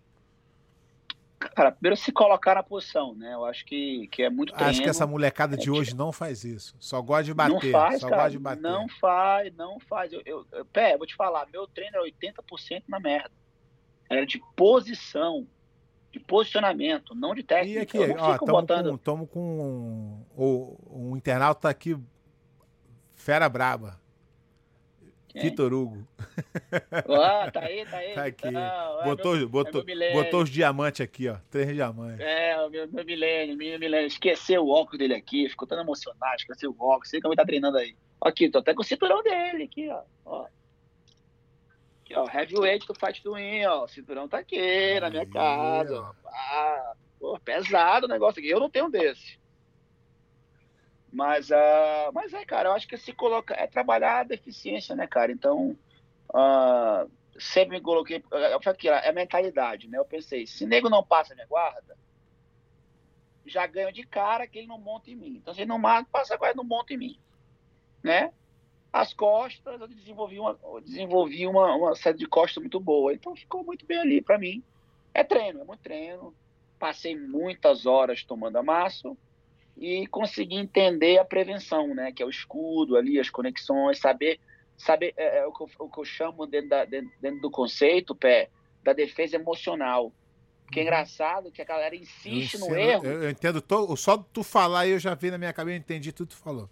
[1.50, 3.34] Cara, primeiro se colocar na posição, né?
[3.34, 4.70] Eu acho que, que é muito treino.
[4.70, 6.76] Acho que essa molecada de é, hoje não faz isso.
[6.80, 7.54] Só gosta de bater.
[7.54, 8.62] Não faz, só cara, gosta de bater.
[8.62, 10.14] Não faz, não faz.
[10.14, 13.32] Eu, eu, eu, pé, eu vou te falar, meu treino era 80% na merda.
[14.10, 15.48] Era de posição
[16.12, 17.80] de posicionamento, não de técnica.
[17.80, 19.00] E aqui, ó, estamos botando...
[19.00, 21.98] com, com um, um, um internauta aqui,
[23.16, 24.03] fera braba.
[25.34, 26.08] Vitor Hugo.
[27.10, 28.14] Ah, tá aí, tá aí.
[28.14, 28.52] Tá aqui.
[28.52, 31.38] Não, é botou, meu, botou, é botou os diamantes aqui, ó.
[31.50, 32.20] Três diamantes.
[32.20, 34.08] É, o meu, meu milênio, meu milênio.
[34.08, 37.10] Esqueceu o óculos dele aqui, ficou tão emocionado, esqueceu o óculos.
[37.10, 37.96] Sei que ele tá treinando aí.
[38.22, 40.04] Aqui, tô até com o cinturão dele aqui, ó.
[40.26, 40.46] ó.
[42.04, 43.86] Aqui, ó, heavyweight do Fight do Win, ó.
[43.86, 46.00] O cinturão tá aqui na minha casa.
[46.00, 46.14] Ó.
[46.26, 48.50] Ah, pô, pesado o negócio aqui.
[48.50, 49.40] Eu não tenho desse.
[51.14, 53.54] Mas, uh, mas é, cara, eu acho que se coloca.
[53.54, 55.32] É trabalhar a deficiência, né, cara?
[55.32, 55.78] Então,
[56.30, 57.10] uh,
[57.40, 58.24] sempre me coloquei.
[58.32, 60.00] Eu falei aqui, é mentalidade, né?
[60.00, 61.96] Eu pensei, se nego não passa minha guarda,
[63.46, 65.38] já ganho de cara que ele não monta em mim.
[65.40, 67.20] Então, se ele não passa a guarda, não monta em mim.
[68.02, 68.34] Né?
[68.92, 73.14] As costas, eu desenvolvi uma, eu desenvolvi uma, uma série de costas muito boa.
[73.14, 74.64] Então ficou muito bem ali para mim.
[75.14, 76.34] É treino, é muito treino.
[76.80, 79.16] Passei muitas horas tomando amasso
[79.78, 82.12] e consegui entender a prevenção, né?
[82.12, 84.40] Que é o escudo ali, as conexões, saber,
[84.78, 87.52] saber é, é o, que eu, o, que eu, chamo dentro, da, dentro, dentro do
[87.52, 88.50] conceito, pé,
[88.84, 90.12] da defesa emocional.
[90.72, 90.88] Que é uhum.
[90.88, 93.06] engraçado que a galera insiste no erro.
[93.06, 96.12] Eu, eu entendo, todo, só tu falar eu já vi na minha cabeça, eu entendi
[96.12, 96.70] tudo que tu falou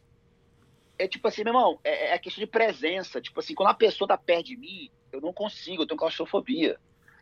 [1.02, 3.20] é tipo assim, meu irmão, é, é a questão de presença.
[3.20, 6.80] Tipo assim, quando a pessoa tá perto de mim, eu não consigo, eu tenho claustrofobia.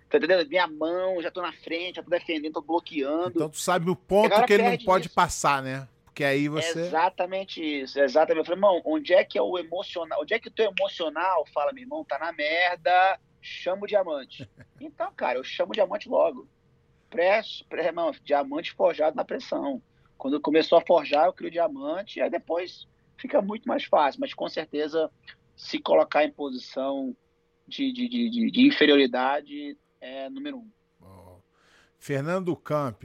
[0.09, 0.47] Tá entendendo?
[0.49, 3.33] Minha mão, já tô na frente, já tô defendendo, tô bloqueando.
[3.35, 5.15] Então tu sabe o ponto que ele não pode isso.
[5.15, 5.87] passar, né?
[6.03, 6.79] Porque aí você.
[6.79, 8.39] exatamente isso, exatamente.
[8.39, 10.19] Eu falei, irmão, onde é que é o emocional?
[10.21, 14.49] Onde é que o teu emocional fala, meu irmão, tá na merda, chama o diamante.
[14.81, 16.47] então, cara, eu chamo o diamante logo.
[17.09, 19.81] Pré, pré, irmão, diamante forjado na pressão.
[20.17, 24.49] Quando começou a forjar, eu crio diamante, aí depois fica muito mais fácil, mas com
[24.49, 25.09] certeza
[25.55, 27.15] se colocar em posição
[27.67, 30.69] de, de, de, de inferioridade é número um.
[31.01, 31.37] Oh.
[31.97, 33.03] Fernando Camp.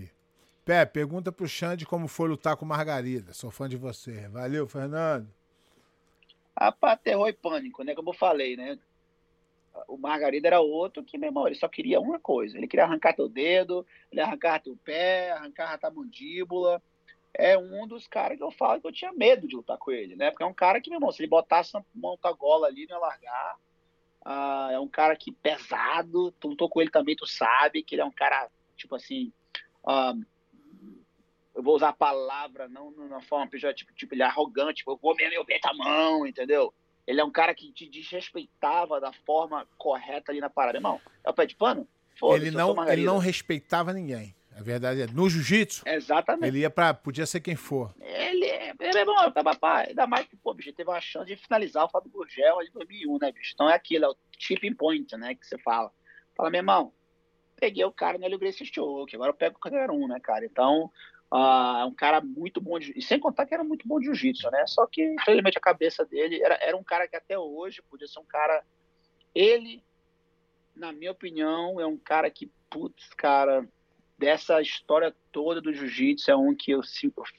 [0.64, 3.34] Pé, pergunta pro Xande como foi lutar com Margarida.
[3.34, 4.28] Sou fã de você.
[4.28, 5.28] Valeu, Fernando.
[6.58, 7.94] Rapaz, terror e pânico, né?
[7.94, 8.78] Como eu falei, né?
[9.88, 12.56] O Margarida era outro que, meu irmão, ele só queria uma coisa.
[12.56, 16.80] Ele queria arrancar teu dedo, ele arrancar teu pé, arrancar a tua mandíbula
[17.34, 20.14] é um dos caras que eu falo que eu tinha medo de lutar com ele,
[20.14, 20.30] né?
[20.30, 22.96] Porque é um cara que, meu irmão, se ele botasse uma monta gola ali, não
[22.96, 23.56] ia largar.
[24.24, 28.02] Ah, é um cara que pesado, tu lutou com ele também, tu sabe que ele
[28.02, 29.32] é um cara, tipo assim,
[29.86, 30.14] ah,
[31.54, 34.92] eu vou usar a palavra não na forma pejorativa, tipo, tipo, ele é arrogante, tipo,
[34.92, 36.72] eu vou meu bem a mão, entendeu?
[37.06, 40.78] Ele é um cara que te desrespeitava da forma correta ali na parada.
[40.78, 41.86] Irmão, é o pé de pano?
[42.34, 44.34] Ele não, ele não respeitava ninguém.
[44.56, 46.46] A verdade é, no jiu-jitsu, Exatamente.
[46.46, 46.94] ele ia pra.
[46.94, 47.92] Podia ser quem for.
[48.00, 48.46] Ele,
[48.78, 49.88] ele é bom, papai.
[49.88, 53.18] Ainda mais que, pô, bicho, teve uma chance de finalizar o Fábio Gurgel em 2001,
[53.18, 53.52] né, bicho?
[53.52, 55.90] Então é aquilo, é o tipping point, né, que você fala.
[56.36, 56.92] Fala, meu irmão,
[57.56, 60.44] peguei o cara no Helio Gracie Choke, agora eu pego qualquer um, né, cara?
[60.44, 60.90] Então,
[61.32, 62.92] uh, é um cara muito bom de.
[62.96, 64.64] E sem contar que era muito bom de jiu-jitsu, né?
[64.68, 68.20] Só que, infelizmente, a cabeça dele era, era um cara que até hoje podia ser
[68.20, 68.64] um cara.
[69.34, 69.82] Ele,
[70.76, 73.68] na minha opinião, é um cara que, putz, cara
[74.24, 76.80] dessa história toda do jiu-jitsu é um que eu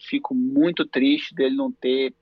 [0.07, 2.13] fico muito triste dele não ter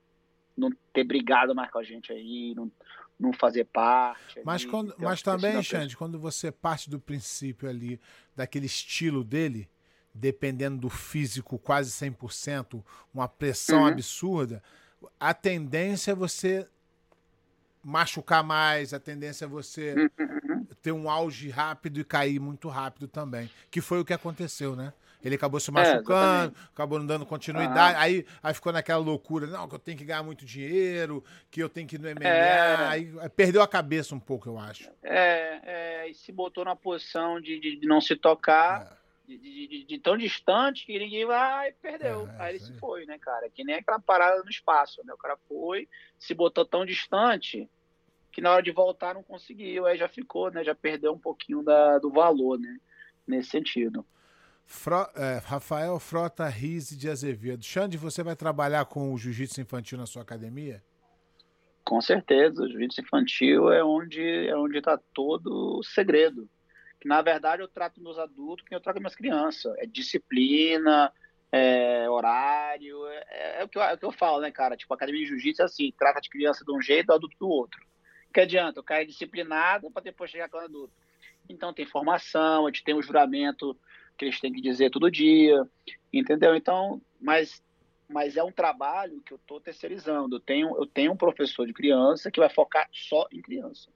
[0.56, 2.72] não ter brigado mais com a gente aí, não,
[3.20, 4.40] não fazer parte.
[4.46, 8.00] Mas, ali, quando, mas também, Xande, quando você parte do princípio ali,
[8.36, 9.68] daquele estilo dele,
[10.14, 13.88] dependendo do físico quase 100%, uma pressão Uhum.
[13.88, 14.62] absurda,
[15.20, 16.68] a tendência é você
[17.84, 20.53] machucar mais, a tendência é você Uhum.
[20.84, 23.50] Ter um auge rápido e cair muito rápido também.
[23.72, 24.94] Que foi o que aconteceu, né?
[25.24, 26.04] Ele acabou se É, machucando,
[26.52, 26.70] exatamente.
[26.74, 30.22] acabou não dando continuidade, aí, aí ficou naquela loucura, não, que eu tenho que ganhar
[30.22, 32.76] muito dinheiro, que eu tenho que ir no MMA, É.
[32.88, 34.90] aí perdeu a cabeça um pouco, eu acho.
[35.02, 35.62] É,
[36.04, 39.04] é, e se botou na posição de, de, de não se tocar, É.
[39.26, 42.28] de, de- de- tão distante que ninguém vai e perdeu.
[42.38, 43.50] É, aí ele se foi, né, cara?
[43.50, 45.14] Que nem aquela parada no espaço, né?
[45.14, 45.88] O cara foi,
[46.20, 47.70] se botou tão distante
[48.34, 50.64] que na hora de voltar não conseguiu, aí já ficou, né?
[50.64, 52.80] Já perdeu um pouquinho da, do valor, né?
[53.28, 54.06] Nesse sentido.
[54.66, 57.64] Fro- é, Rafael Frota Rise de Azevedo.
[57.64, 60.84] Xande, você vai trabalhar com o jiu-jitsu infantil na sua academia?
[61.86, 66.50] Com certeza, o jiu-jitsu infantil é onde é onde está todo o segredo.
[67.00, 69.76] Que na verdade eu trato meus adultos que eu trato minhas crianças.
[69.78, 71.14] É disciplina,
[71.52, 74.76] é horário, é, é o que eu, é o que eu falo, né, cara?
[74.76, 77.48] Tipo, a academia de jiu-jitsu é assim, trata de criança de um jeito, adulto do
[77.48, 77.80] outro.
[78.34, 78.80] Que adianta?
[78.80, 80.94] O cara é disciplinado para depois chegar com o adulto.
[81.48, 83.78] Então tem formação, a gente tem o juramento
[84.18, 85.68] que eles têm que dizer todo dia,
[86.12, 86.56] entendeu?
[86.56, 87.62] Então, mas
[88.10, 90.36] mas é um trabalho que eu estou terceirizando.
[90.36, 93.90] Eu tenho, eu tenho um professor de criança que vai focar só em criança,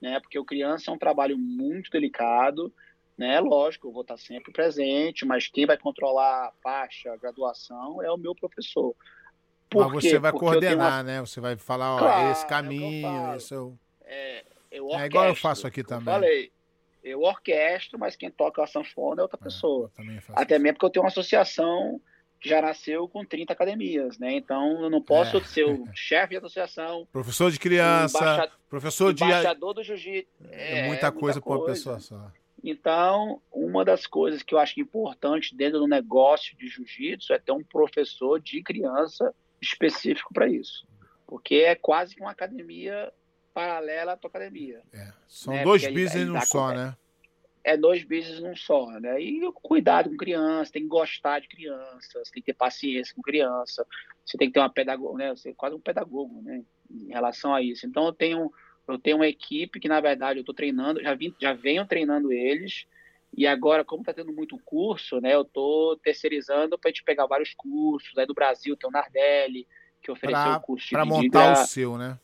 [0.00, 0.20] né?
[0.20, 2.72] Porque o criança é um trabalho muito delicado,
[3.18, 3.40] né?
[3.40, 8.10] Lógico, eu vou estar sempre presente, mas quem vai controlar a faixa, a graduação é
[8.12, 8.94] o meu professor.
[9.68, 10.10] Por Mas quê?
[10.10, 11.20] você vai Porque coordenar, uma- né?
[11.20, 13.36] Você vai falar, ó, Claro, esse é caminho, falo.
[13.36, 13.78] esse é o...
[14.04, 16.04] é, eu É igual eu orquestro, faço aqui eu também.
[16.06, 16.52] falei,
[17.02, 19.86] eu orquestro, mas quem toca a sanfona é outra pessoa.
[19.86, 22.00] Eu também faço Até mesmo porque eu tenho uma associação
[22.40, 24.32] que já nasceu com 30 academias, né?
[24.32, 25.44] Então eu não posso É.
[25.44, 29.24] ser o chefe de associação, Professor de criança, embaixa- professor de...
[29.24, 30.28] embaixador do jiu-jitsu.
[30.50, 32.30] É, muita coisa para uma pessoa só.
[32.62, 37.52] Então, uma das coisas que eu acho importante dentro do negócio de jiu-jitsu é ter
[37.52, 40.86] um professor de criança específico para isso.
[41.26, 43.12] Porque é quase que uma academia
[43.54, 44.82] paralela à tua academia.
[44.92, 45.12] É.
[45.28, 45.62] São né?
[45.62, 46.96] dois Porque business num só, com- né?
[47.62, 49.18] é dois business num só, né?
[49.22, 53.22] E cuidado com criança, tem que gostar de criança, você tem que ter paciência com
[53.22, 53.86] criança,
[54.26, 55.30] você tem que ter uma pedagoga, né?
[55.30, 56.62] Você é quase um pedagogo, né?
[56.90, 57.86] Em relação a isso.
[57.86, 58.52] Então eu tenho
[58.86, 62.30] eu tenho uma equipe que na verdade eu estou treinando, já vim, já venho treinando
[62.30, 62.84] eles
[63.34, 65.34] e agora como está tendo muito curso, né?
[65.34, 68.16] Eu estou terceirizando para a gente pegar vários cursos.
[68.18, 69.66] Aí do Brasil tem o Nardelli
[70.02, 72.18] que ofereceu Pra- o curso de Para de montar o gra- seu, né?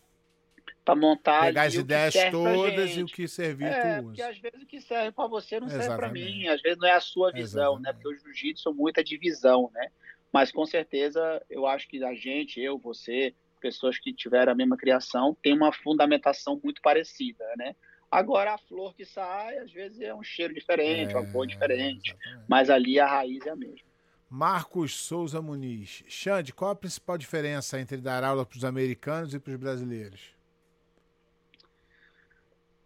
[0.84, 4.30] Pra montar Pegar as ideias todas e o que servir É, tu porque usa.
[4.30, 6.32] às vezes o que serve para você não serve para Exatamente.
[6.32, 7.90] mim, às vezes não é a sua visão, né?
[7.90, 8.02] Exatamente.
[8.02, 9.88] Porque o jiu-jitsu muita divisão, né?
[10.32, 14.76] Mas com certeza eu acho que a gente, eu, você, pessoas que tiveram a mesma
[14.76, 17.74] criação, tem uma fundamentação muito parecida, né?
[18.10, 22.44] Agora a flor que sai, às vezes é um cheiro diferente, uma cor diferente, exatamente.
[22.48, 23.88] mas ali a raiz é a mesma.
[24.28, 26.04] Marcos Souza Muniz.
[26.08, 30.39] Xande, qual a principal diferença entre dar aula para os americanos e para os brasileiros?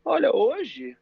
[0.07, 0.95] Olha, hoje,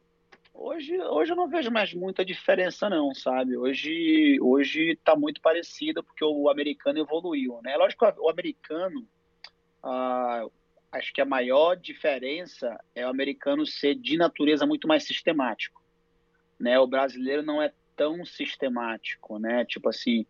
[0.53, 3.57] hoje, hoje eu não vejo mais muita diferença não, sabe?
[3.57, 7.75] Hoje, hoje tá muito parecido porque o americano evoluiu, né?
[7.75, 9.05] Lógico o americano,
[9.83, 10.45] ah,
[10.89, 15.83] acho que a maior diferença é o americano ser de natureza muito mais sistemático,
[16.57, 16.79] né?
[16.79, 19.65] O brasileiro não é tão sistemático, né?
[19.65, 20.25] Tipo assim,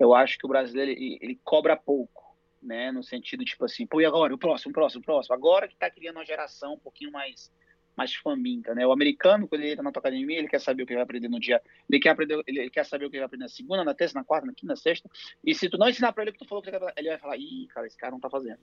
[0.00, 2.90] eu acho que o brasileiro ele, ele cobra pouco, né?
[2.90, 4.34] No sentido tipo assim, pô, e agora?
[4.34, 5.32] O próximo, o próximo, o próximo.
[5.32, 7.52] Agora que tá criando uma geração um pouquinho mais
[7.96, 8.86] mais faminta, né?
[8.86, 11.28] O americano, quando ele entra na tua academia, ele quer saber o que vai aprender
[11.28, 13.94] no dia, ele quer aprender, ele quer saber o que vai aprender na segunda, na
[13.94, 15.08] terça, na quarta, na quinta, na sexta.
[15.42, 16.62] E se tu não ensinar para ele o que tu falou
[16.96, 18.60] ele vai falar, ih, cara, esse cara não tá fazendo.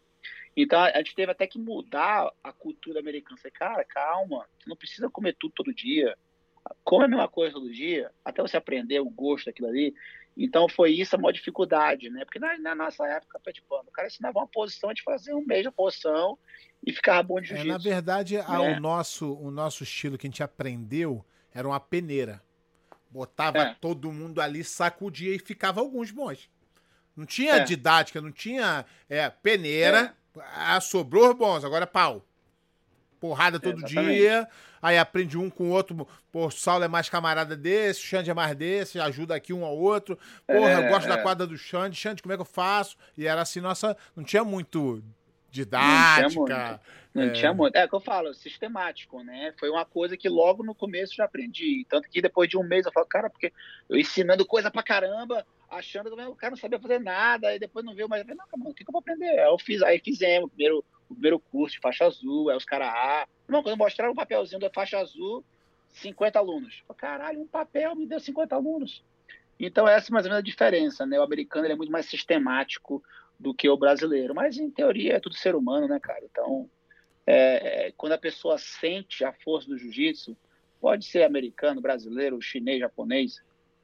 [0.55, 3.37] Então a gente teve até que mudar a cultura americana.
[3.37, 6.15] Falei, cara, calma, tu não precisa comer tudo todo dia.
[6.83, 9.93] Come a mesma coisa todo dia, até você aprender o gosto daquilo ali.
[10.35, 12.25] Então foi isso a maior dificuldade, né?
[12.25, 15.35] Porque na, na nossa época, pé de pano, o cara ensinava uma posição, gente fazia
[15.35, 16.37] um mês de posição
[16.85, 17.71] e ficava bom de É, jiu-jitsu.
[17.71, 18.43] na verdade, né?
[18.75, 21.23] o, nosso, o nosso estilo que a gente aprendeu
[21.53, 22.41] era uma peneira.
[23.09, 23.75] Botava É.
[23.75, 26.49] todo mundo ali, sacudia e ficava alguns bons.
[27.15, 27.63] Não tinha É.
[27.63, 30.15] didática, não tinha é, peneira.
[30.55, 32.25] Ah, sobrou os bons, agora é pau.
[33.23, 34.17] Porrada todo Exatamente.
[34.17, 34.45] dia.
[34.81, 36.05] Aí aprende um com o outro.
[36.29, 39.63] Pô, o Saulo é mais camarada desse, o Xande é mais desse, ajuda aqui um
[39.63, 40.19] ao outro.
[40.45, 41.21] Porra, eu É, gosto da é.
[41.21, 41.95] quadra do Xande.
[41.95, 42.97] Xande, como é que eu faço?
[43.17, 43.95] E era assim, nossa.
[44.13, 45.01] Não tinha muito
[45.49, 46.81] tinha didática.
[47.13, 47.29] Não É.
[47.29, 47.73] tinha muito.
[47.77, 49.53] É o que eu falo, sistemático, né?
[49.57, 51.85] Foi uma coisa que logo no começo já aprendi.
[51.89, 53.53] Tanto que depois de um mês eu falo, cara, porque
[53.89, 57.85] eu ensinando coisa pra caramba, achando que o cara não sabia fazer nada, aí depois
[57.85, 59.39] não viu, mas eu falei, não, cara, o que, que eu vou aprender?
[59.39, 60.83] Aí eu fiz, aí fizemos primeiro,
[61.13, 64.59] o primeiro curso de faixa azul, aí os caras, ah, não, quando mostraram o papelzinho
[64.59, 65.43] da faixa azul,
[65.89, 66.83] 50 alunos.
[66.87, 69.03] Eu, Caralho, um papel me deu 50 alunos.
[69.59, 71.19] Então essa é mais ou menos a diferença, né?
[71.19, 73.03] O americano é muito mais sistemático
[73.39, 76.21] do que o brasileiro, mas em teoria é tudo ser humano, né, cara?
[76.23, 76.69] Então,
[77.25, 80.35] é, é quando a pessoa sente a força do jiu-jitsu,
[80.81, 83.41] pode ser americano, brasileiro, chinês, japonês,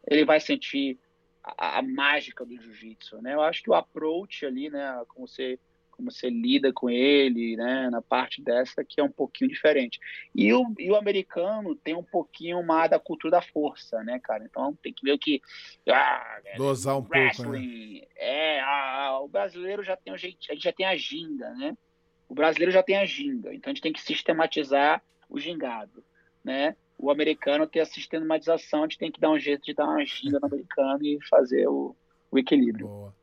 [0.07, 0.97] ele vai sentir
[1.43, 3.35] a, a mágica do jiu-jitsu, né?
[3.35, 5.59] Eu acho que o approach ali, né, como você
[5.99, 9.99] como você lida com ele, né, na parte dessa que é um pouquinho diferente.
[10.33, 14.45] E o, e o americano tem um pouquinho mais da cultura da força, né, cara?
[14.45, 15.41] Então tem que ver que
[15.89, 18.01] ah, dosar um pouco, né?
[18.15, 21.77] É, a, o brasileiro já tem o jeito, a gente já tem a ginga, né?
[22.29, 26.01] O brasileiro já tem a ginga, então a gente tem que sistematizar o gingado,
[26.41, 26.77] né?
[26.97, 30.05] O americano tem a sistematização, a gente tem que dar um jeito de dar uma
[30.05, 31.93] ginga no americano e fazer o,
[32.31, 32.87] o equilíbrio.
[32.87, 33.18] Boa.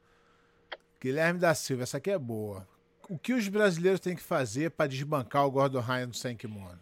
[1.01, 2.67] Guilherme da Silva, essa aqui é boa.
[3.09, 6.81] O que os brasileiros têm que fazer para desbancar o Gordon Ryan no sem kimono?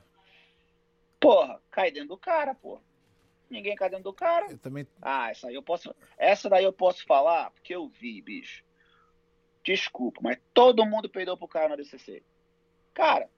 [1.20, 2.80] Porra, cai dentro do cara, porra.
[3.50, 4.50] Ninguém cai dentro do cara.
[4.50, 4.86] Eu também.
[5.02, 5.94] Ah, essa aí eu posso.
[6.16, 8.64] Essa daí eu posso falar porque eu vi, bicho.
[9.62, 12.22] Desculpa, mas todo mundo peidou pro cara na DCC.
[12.92, 13.28] Cara,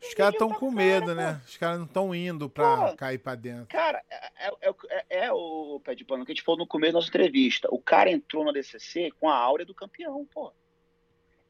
[0.00, 1.40] os caras estão com medo, né?
[1.46, 3.66] Os caras não estão indo pra cair pra dentro.
[3.66, 6.92] Cara, é, é, é, é, o pé de pano que a gente falou no começo
[6.92, 7.68] da nossa entrevista.
[7.70, 10.52] O cara entrou na DCC com a áurea do campeão, pô.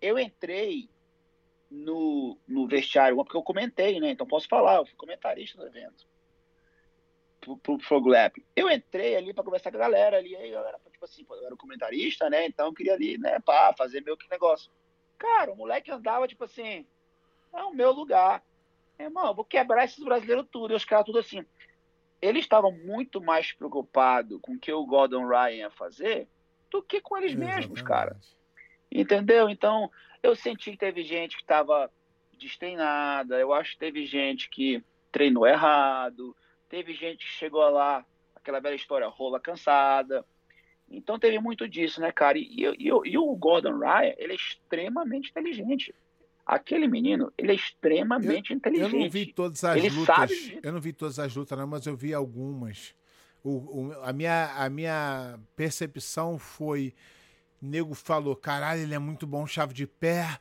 [0.00, 0.88] Eu entrei
[1.70, 4.10] no, no vestiário, porque eu comentei, né?
[4.10, 6.06] Então posso falar, eu fui comentarista do evento.
[7.40, 8.02] Pro, pro, pro.
[8.56, 11.34] Eu entrei ali pra conversar com a galera ali, aí a galera, tipo assim, pô,
[11.36, 12.46] eu era o comentarista, né?
[12.46, 14.70] Então eu queria ali, né, pá, fazer meu que negócio.
[15.18, 16.86] Cara, o moleque andava, tipo assim,
[17.52, 18.42] é o meu lugar.
[18.98, 20.72] Irmão, eu vou quebrar esses brasileiros tudo.
[20.72, 21.44] E os caras tudo assim.
[22.20, 26.26] Eles estavam muito mais preocupados com o que o Gordon Ryan ia fazer
[26.70, 27.56] do que com eles Exatamente.
[27.56, 28.16] mesmos, cara.
[28.90, 29.48] Entendeu?
[29.48, 29.90] Então,
[30.22, 31.90] eu senti que teve gente que estava
[32.38, 36.36] destreinada, eu acho que teve gente que treinou errado,
[36.68, 38.04] teve gente que chegou lá,
[38.34, 40.24] aquela velha história, rola cansada.
[40.90, 42.38] Então teve muito disso, né, cara?
[42.38, 45.94] E, e, e o Gordon Ryan, ele é extremamente inteligente.
[46.48, 48.94] Aquele menino, ele é extremamente eu, inteligente.
[48.94, 50.16] Eu não vi todas as ele lutas.
[50.16, 50.60] Sabe...
[50.62, 52.94] Eu não vi todas as lutas, não, mas eu vi algumas.
[53.44, 56.94] O, o, a, minha, a minha percepção foi:
[57.60, 60.40] nego falou, caralho, ele é muito bom chave de pé.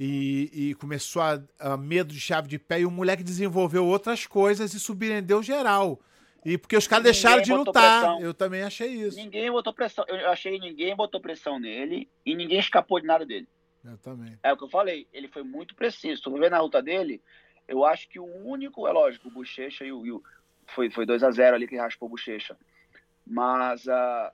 [0.00, 2.80] E, e começou a, a, medo de chave de pé.
[2.80, 6.00] E o moleque desenvolveu outras coisas e surpreendeu geral.
[6.46, 8.00] E porque os caras deixaram de lutar.
[8.00, 8.20] Pressão.
[8.20, 9.18] Eu também achei isso.
[9.18, 10.06] Ninguém botou pressão.
[10.08, 13.46] Eu achei que ninguém botou pressão nele e ninguém escapou de nada dele.
[13.84, 14.38] Eu também.
[14.42, 16.22] É o que eu falei, ele foi muito preciso.
[16.22, 17.22] Tu ver na luta dele,
[17.66, 20.22] eu acho que o único, é lógico, o Bochecha e o, e o
[20.68, 22.56] foi, foi 2 a 0 ali que raspou o Bochecha.
[23.26, 24.32] Mas uh,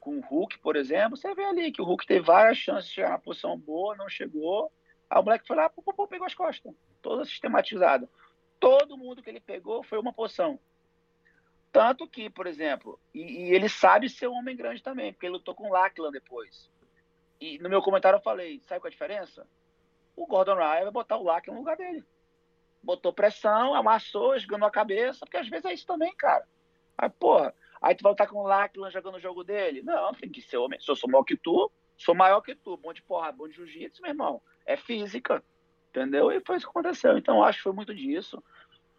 [0.00, 2.94] com o Hulk, por exemplo, você vê ali que o Hulk teve várias chances de
[2.94, 4.70] chegar na posição boa, não chegou.
[5.08, 6.74] Aí o moleque foi lá, pô, pô, pegou as costas.
[7.02, 8.08] Toda sistematizada.
[8.60, 10.58] Todo mundo que ele pegou foi uma posição.
[11.72, 15.32] Tanto que, por exemplo, e, e, ele sabe ser um homem grande também, porque ele
[15.32, 16.70] lutou com o Lachlan depois.
[17.40, 19.46] E no meu comentário eu falei, sabe qual é a diferença?
[20.16, 22.04] O Gordon Ryan vai botar o Lack no lugar dele.
[22.82, 26.46] Botou pressão, amassou, esganou a cabeça, porque às vezes é isso também, cara.
[26.96, 29.82] Aí, porra, aí tu vai lutar com o Lackland jogando o jogo dele?
[29.82, 30.78] Não, tem que ser homem.
[30.80, 32.76] Se eu sou maior que tu, sou maior que tu.
[32.76, 34.40] Bom de porra, bom de jiu-jitsu, meu irmão.
[34.64, 35.42] É física.
[35.90, 36.30] Entendeu?
[36.30, 37.16] E foi isso que aconteceu.
[37.16, 38.42] Então, acho que foi muito disso.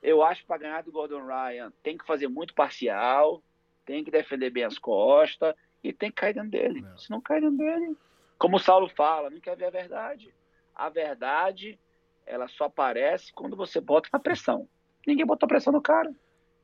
[0.02, 3.42] Eu acho que para ganhar do Gordon Ryan tem que fazer muito parcial,
[3.86, 6.82] tem que defender bem as costas e tem que cair dentro dele.
[6.82, 6.98] Não.
[6.98, 7.98] Se não cair dentro dele,
[8.38, 10.34] como o Saulo fala, não quer ver a verdade.
[10.74, 11.80] A verdade,
[12.26, 14.68] ela só aparece quando você bota na pressão.
[15.06, 16.14] Ninguém botou pressão no cara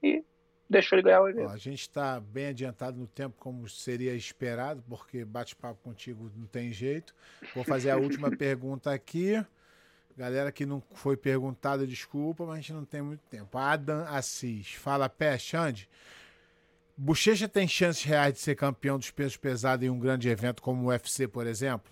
[0.03, 0.23] e
[0.69, 1.49] deixou ele ganhar o evento.
[1.49, 6.71] a gente está bem adiantado no tempo, como seria esperado, porque bate-papo contigo não tem
[6.71, 7.13] jeito.
[7.53, 9.43] Vou fazer a última pergunta aqui.
[10.17, 13.57] Galera que não foi perguntada, desculpa, mas a gente não tem muito tempo.
[13.57, 14.73] Adam Assis.
[14.73, 15.89] Fala, Pé, Xande.
[17.03, 20.83] Bochecha tem chances reais de ser campeão dos pesos pesados em um grande evento como
[20.83, 21.91] o UFC, por exemplo?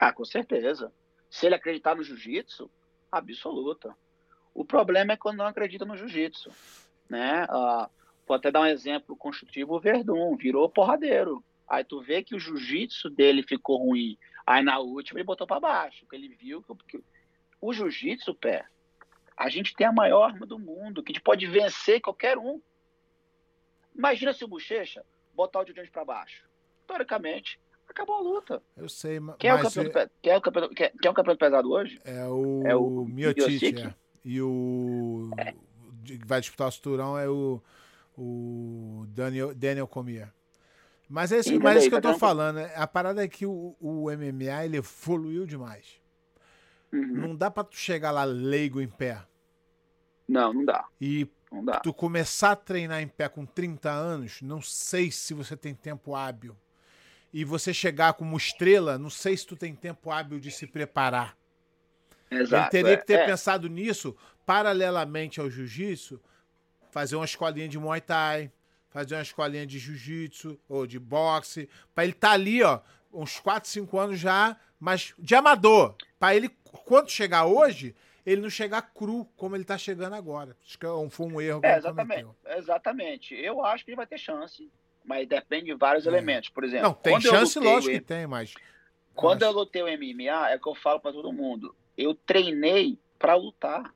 [0.00, 0.92] Ah, com certeza.
[1.30, 2.68] Se ele acreditar no jiu-jitsu,
[3.12, 3.96] absoluta.
[4.52, 6.50] O problema é quando não acredita no jiu-jitsu.
[7.08, 7.46] Né?
[7.48, 7.88] Ah,
[8.26, 11.40] vou até dar um exemplo construtivo: o Verdun virou porradeiro.
[11.68, 14.18] Aí tu vê que o jiu-jitsu dele ficou ruim.
[14.44, 17.04] Aí na última ele botou para baixo, porque ele viu que, que
[17.60, 18.66] o jiu-jitsu, pé,
[19.36, 22.60] a gente tem a maior arma do mundo, que a gente pode vencer qualquer um.
[23.94, 25.04] Imagina se o Bochecha
[25.34, 26.44] botar o Jones para baixo.
[26.86, 28.62] Teoricamente, acabou a luta.
[28.76, 29.36] Eu sei, mas.
[29.36, 30.10] Quem é o campeão, eu...
[30.22, 32.00] quem é o campeão, quem é o campeão pesado hoje?
[32.04, 33.94] É o, é o Miocic, é.
[34.24, 35.30] E o.
[35.38, 35.54] É.
[36.26, 37.62] Vai disputar o cinturão é o.
[38.16, 39.88] O Daniel, Daniel.
[41.08, 42.56] Mas é isso, mas é isso que eu tô falando.
[42.56, 42.72] né?
[42.76, 46.00] A parada é que o, o MMA ele evoluiu demais.
[46.92, 47.06] Uhum.
[47.06, 49.20] Não dá pra tu chegar lá leigo em pé
[50.28, 50.86] Não, não dá.
[51.00, 51.78] e Não dá.
[51.78, 56.16] tu começar a treinar em pé com 30 anos, não sei se você tem tempo
[56.16, 56.56] hábil.
[57.32, 61.36] E você chegar como estrela, não sei se tu tem tempo hábil de se preparar.
[62.30, 62.76] Exato.
[62.76, 63.26] Ele teria é, que ter é.
[63.26, 66.20] pensado nisso paralelamente ao jiu-jitsu,
[66.90, 68.50] fazer uma escolinha de Muay Thai,
[68.90, 72.80] fazer uma escolinha de jiu-jitsu ou de boxe, pra ele estar ali, ó,
[73.12, 75.94] uns 4, 5 anos já, mas de amador.
[76.18, 76.48] Pra ele,
[76.84, 77.94] quando chegar hoje,
[78.24, 80.56] ele não chegar cru como ele tá chegando agora.
[80.64, 82.24] Acho que é um- foi um erro que É, exatamente.
[82.24, 82.56] cometeu.
[82.58, 83.34] Exatamente.
[83.34, 84.70] Eu acho que ele vai ter chance,
[85.04, 86.08] mas depende de vários É.
[86.10, 86.48] elementos.
[86.48, 88.54] Por exemplo, Não, tem chance, lógico que tem, mas.
[89.14, 91.74] Quando eu lutei o MMA, é o que eu falo pra todo mundo.
[91.96, 93.94] Eu treinei pra lutar.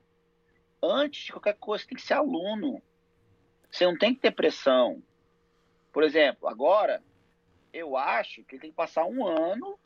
[0.80, 2.80] Antes de qualquer coisa, você tem que ser aluno.
[3.70, 5.02] Você não tem que ter pressão.
[5.92, 7.02] Por exemplo, agora,
[7.72, 9.76] eu acho que ele tem que passar um ano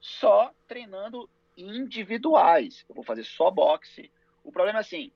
[0.00, 2.84] só treinando individuais.
[2.88, 4.10] Eu vou fazer só boxe.
[4.44, 5.12] O problema é assim,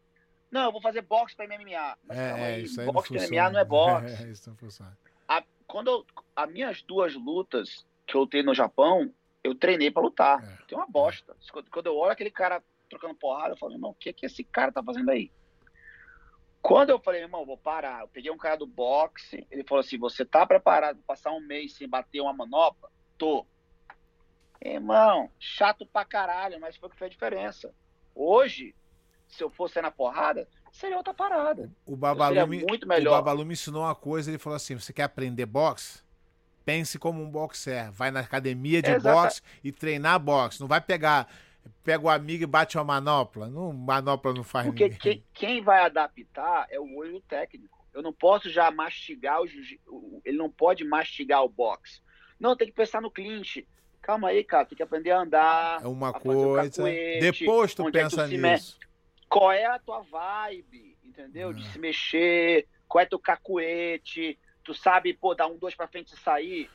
[0.51, 1.97] não, eu vou fazer boxe pra MMA.
[2.05, 3.43] Mas É, é, isso aí boxe funciona.
[3.43, 4.99] MMA não é boxe É, isso não funciona.
[5.29, 10.03] a, quando eu, as minhas duas lutas que eu lutei no Japão, eu treinei pra
[10.03, 10.43] lutar.
[10.43, 10.67] É.
[10.67, 11.37] Tem uma bosta.
[11.53, 14.45] Quando, quando eu olho aquele cara trocando porrada, eu falo, irmão, o que, que esse
[14.45, 15.31] cara tá fazendo aí?
[16.63, 19.97] Quando eu falei, irmão, vou parar, eu peguei um cara do boxe, ele falou assim:
[19.97, 22.91] você tá preparado pra passar um mês sem bater uma manopla?
[23.17, 23.47] Tô.
[24.65, 27.75] Irmão, chato pra caralho, mas foi o que fez a diferença.
[28.15, 28.75] Hoje,
[29.29, 31.71] se eu fosse na porrada, seria outra parada.
[31.85, 33.13] O Babalu, me, muito o melhor.
[33.13, 36.03] Babalu me ensinou uma coisa, ele falou assim, você quer aprender boxe?
[36.65, 37.93] Pense como um boxer.
[37.93, 40.61] Vai na academia de Exata- boxe e treinar boxe.
[40.61, 41.29] Não vai pegar,
[41.85, 43.49] pega o amigo e bate uma manopla.
[43.49, 47.77] Não, manopla não faz Porque quem, quem vai adaptar é o olho técnico.
[47.95, 49.47] Eu não posso já mastigar o
[50.25, 52.03] Ele não pode mastigar o boxe.
[52.39, 53.67] Não, tem que pensar no clinch.
[54.07, 54.65] Calma aí, cara.
[54.65, 55.83] Tem que aprender a andar.
[55.83, 56.71] É uma coisa.
[56.77, 58.79] cacuete, Depois tu é pensa tu se me- nisso.
[59.29, 61.53] Qual é a tua vibe, entendeu?
[61.53, 61.73] De Ah.
[61.73, 62.69] se mexer.
[62.87, 64.39] Qual é teu cacuete.
[64.63, 66.71] Tu sabe, pô, dar um, dois pra frente e sair.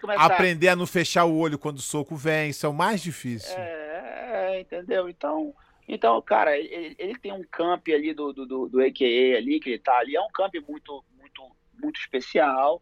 [0.00, 0.24] Começar...
[0.24, 2.50] Aprender a não fechar o olho quando o soco vem.
[2.50, 3.56] Isso é o mais difícil.
[3.58, 5.08] É, é, entendeu?
[5.08, 5.52] Então,
[5.88, 9.70] então cara, ele, ele tem um camp ali do, do, do, do AKA ali, que
[9.70, 11.42] ele tá ali, é um camp muito, muito,
[11.82, 12.80] muito especial.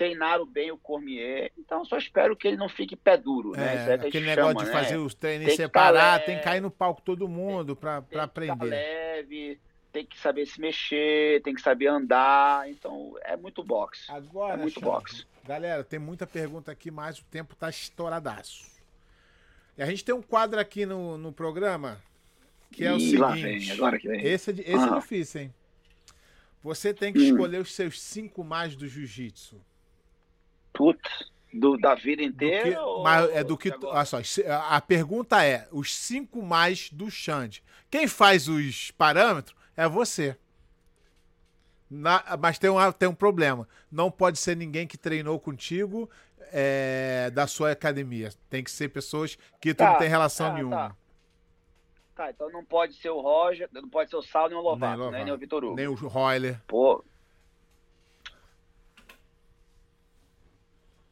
[0.00, 3.86] Treinaram bem o Cormier, então só espero que ele não fique pé duro, né?
[3.86, 4.72] É, é aquele negócio chama, de né?
[4.72, 8.64] fazer os treinos Tem separar, tá tem que cair no palco todo mundo ficar aprender.
[8.64, 9.60] leve,
[9.92, 14.10] tem que saber se mexer, tem que saber andar, então é muito boxe.
[14.10, 15.26] Agora, É muito boxe.
[15.46, 18.70] Galera, tem muita pergunta aqui, mas o tempo tá estouradaço.
[19.76, 22.00] E a gente tem um quadro aqui no, no programa
[22.72, 23.42] que é o Ih, seguinte.
[23.42, 24.24] vem, agora que vem.
[24.24, 24.98] Esse, é, esse é Ah.
[24.98, 25.54] difícil, hein?
[26.62, 27.22] Você tem que Hum.
[27.24, 29.60] escolher os seus cinco mais do jiu-jitsu.
[30.72, 32.70] Putz, do, da vida Do inteira?
[32.70, 33.70] que- ou mas é do que.
[33.82, 34.18] Olha só,
[34.68, 37.62] a pergunta é: os cinco mais do Xande.
[37.90, 40.36] Quem faz os parâmetros é você.
[41.90, 43.68] Na- mas tem um, tem um problema.
[43.90, 46.08] Não pode ser ninguém que treinou contigo
[46.52, 48.30] é, da sua academia.
[48.48, 50.76] Tem que ser pessoas que tu Tá, não tem relação tá, nenhuma.
[50.76, 50.96] tá.
[52.14, 54.80] Tá, então não pode ser o Roger, não pode ser o Sal nem o Lovato,
[54.90, 55.04] Nem né?
[55.06, 55.24] Lovato.
[55.24, 55.74] Nem o Vitor Hugo.
[55.76, 56.60] Nem o Royler.
[56.66, 57.04] Pô.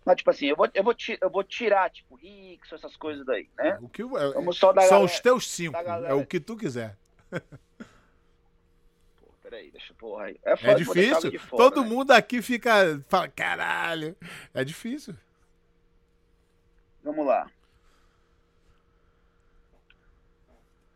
[0.09, 3.47] Mas, tipo assim, eu vou, eu vou, eu vou tirar, tipo, Rickson, essas coisas daí,
[3.59, 3.79] né?
[3.83, 5.73] O que, é- Vamos só dar são galera- os teus cinco.
[5.85, 6.97] da É o que tu quiser.
[7.31, 10.41] Pô, peraí, deixa eu porra aí.
[10.43, 11.31] É, É foda, deixar difícil.
[11.31, 11.89] de fora, Todo né?
[11.91, 12.99] mundo aqui fica.
[13.07, 14.17] Fala, caralho.
[14.55, 15.15] É difícil.
[17.05, 17.51] Vamos lá.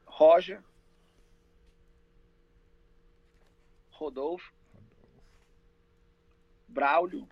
[0.06, 0.62] Roger.
[3.90, 4.50] Rodolfo.
[6.66, 7.28] Braulio.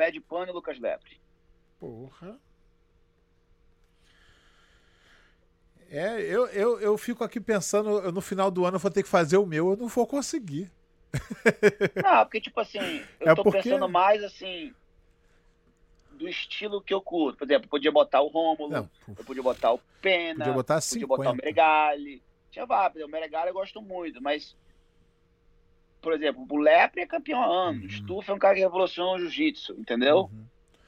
[0.00, 1.20] Pé de pano e Lucas Lepre.
[1.78, 2.38] Porra.
[5.90, 9.02] É, eu, eu, eu fico aqui pensando, eu, no final do ano eu vou ter
[9.02, 10.70] que fazer o meu, eu não vou conseguir.
[12.02, 12.78] Não, porque, tipo assim,
[13.20, 14.72] eu É tô porque- pensando mais assim.
[16.12, 17.38] Do estilo que eu curto.
[17.38, 20.80] Por exemplo, eu podia botar o Rômulo, Não, eu podia botar o Pena, podia botar
[20.80, 21.34] podia botar o 50.
[21.42, 22.22] Meregali.
[22.50, 24.56] Tinha vários, o Meregali eu gosto muito, mas.
[26.00, 28.00] Por exemplo, o Lepre é campeão há anos.
[28.00, 28.06] Uhum.
[28.06, 30.20] Tu foi um cara que revolucionou o jiu-jitsu, entendeu?
[30.20, 30.44] Uhum.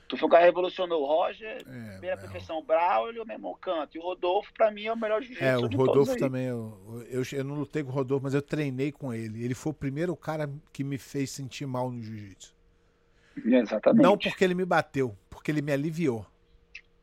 [0.08, 3.34] Tu foi um cara que revolucionou o Roger, É, primeira é, perfeição o Braulio, meu
[3.34, 3.96] irmão canto.
[3.96, 6.46] E o Rodolfo, pra mim, é o melhor jiu-jitsu É, o Rodolfo também.
[6.46, 9.42] Eu, eu, eu não lutei com o Rodolfo, mas eu treinei com ele.
[9.42, 12.54] Ele foi o primeiro cara que me fez sentir mal no jiu-jitsu.
[13.44, 14.02] Exatamente.
[14.02, 16.26] Não porque ele me bateu, porque ele me aliviou.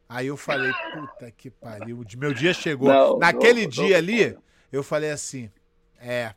[0.08, 2.04] Aí eu falei, puta que pariu.
[2.18, 2.90] Meu dia chegou.
[2.90, 4.38] Não, Naquele não, dia não, ali,
[4.72, 5.52] eu falei assim:
[6.00, 6.34] é.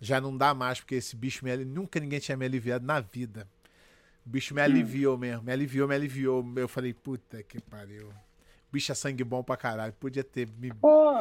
[0.00, 3.46] Já não dá mais, porque esse bicho me, nunca ninguém tinha me aliviado na vida.
[4.24, 6.44] O bicho me aliviou mesmo, me aliviou, me aliviou.
[6.56, 8.10] Eu falei, puta que pariu
[8.72, 9.92] bicho é sangue bom pra caralho.
[9.94, 10.72] Podia ter me.
[10.72, 11.12] Pô,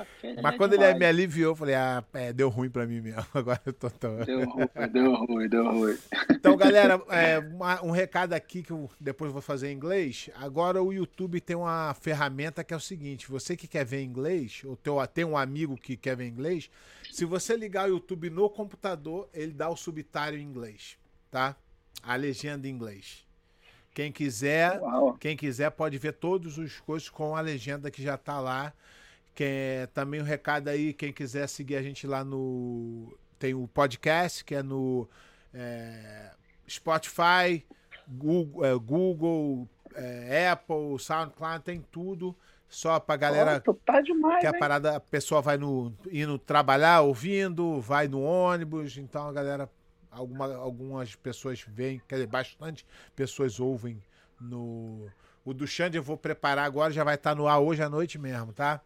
[0.42, 0.92] Mas quando demais.
[0.92, 3.26] ele me aliviou, eu falei, ah, é, deu ruim pra mim mesmo.
[3.34, 4.18] Agora eu tô tão.
[4.24, 5.98] Deu ruim, deu ruim, deu ruim.
[6.30, 10.30] Então, galera, é, uma, um recado aqui que eu depois vou fazer em inglês.
[10.36, 14.62] Agora o YouTube tem uma ferramenta que é o seguinte: você que quer ver inglês,
[14.66, 16.70] ou teu, tem um amigo que quer ver inglês,
[17.12, 20.98] se você ligar o YouTube no computador, ele dá o subtítulo em inglês,
[21.32, 21.56] tá?
[22.02, 23.29] A legenda em inglês.
[23.94, 25.14] Quem quiser, Uau.
[25.20, 28.74] quem quiser pode ver todos os coisas com a legenda que já tá lá.
[29.34, 33.54] Que é, também o um recado aí, quem quiser seguir a gente lá no tem
[33.54, 35.08] o podcast que é no
[35.54, 36.32] é,
[36.70, 37.66] Spotify,
[38.08, 42.36] Google, é, Google é, Apple, SoundCloud, tem tudo.
[42.68, 47.02] Só pra galera oh, tá demais, que a parada, a pessoa vai no indo trabalhar
[47.02, 49.68] ouvindo, vai no ônibus, então a galera
[50.12, 54.02] Alguma, algumas pessoas veem, quer dizer, bastante pessoas ouvem
[54.40, 55.08] no.
[55.46, 58.18] O do Xande eu vou preparar agora, já vai estar no ar hoje à noite
[58.18, 58.82] mesmo, tá?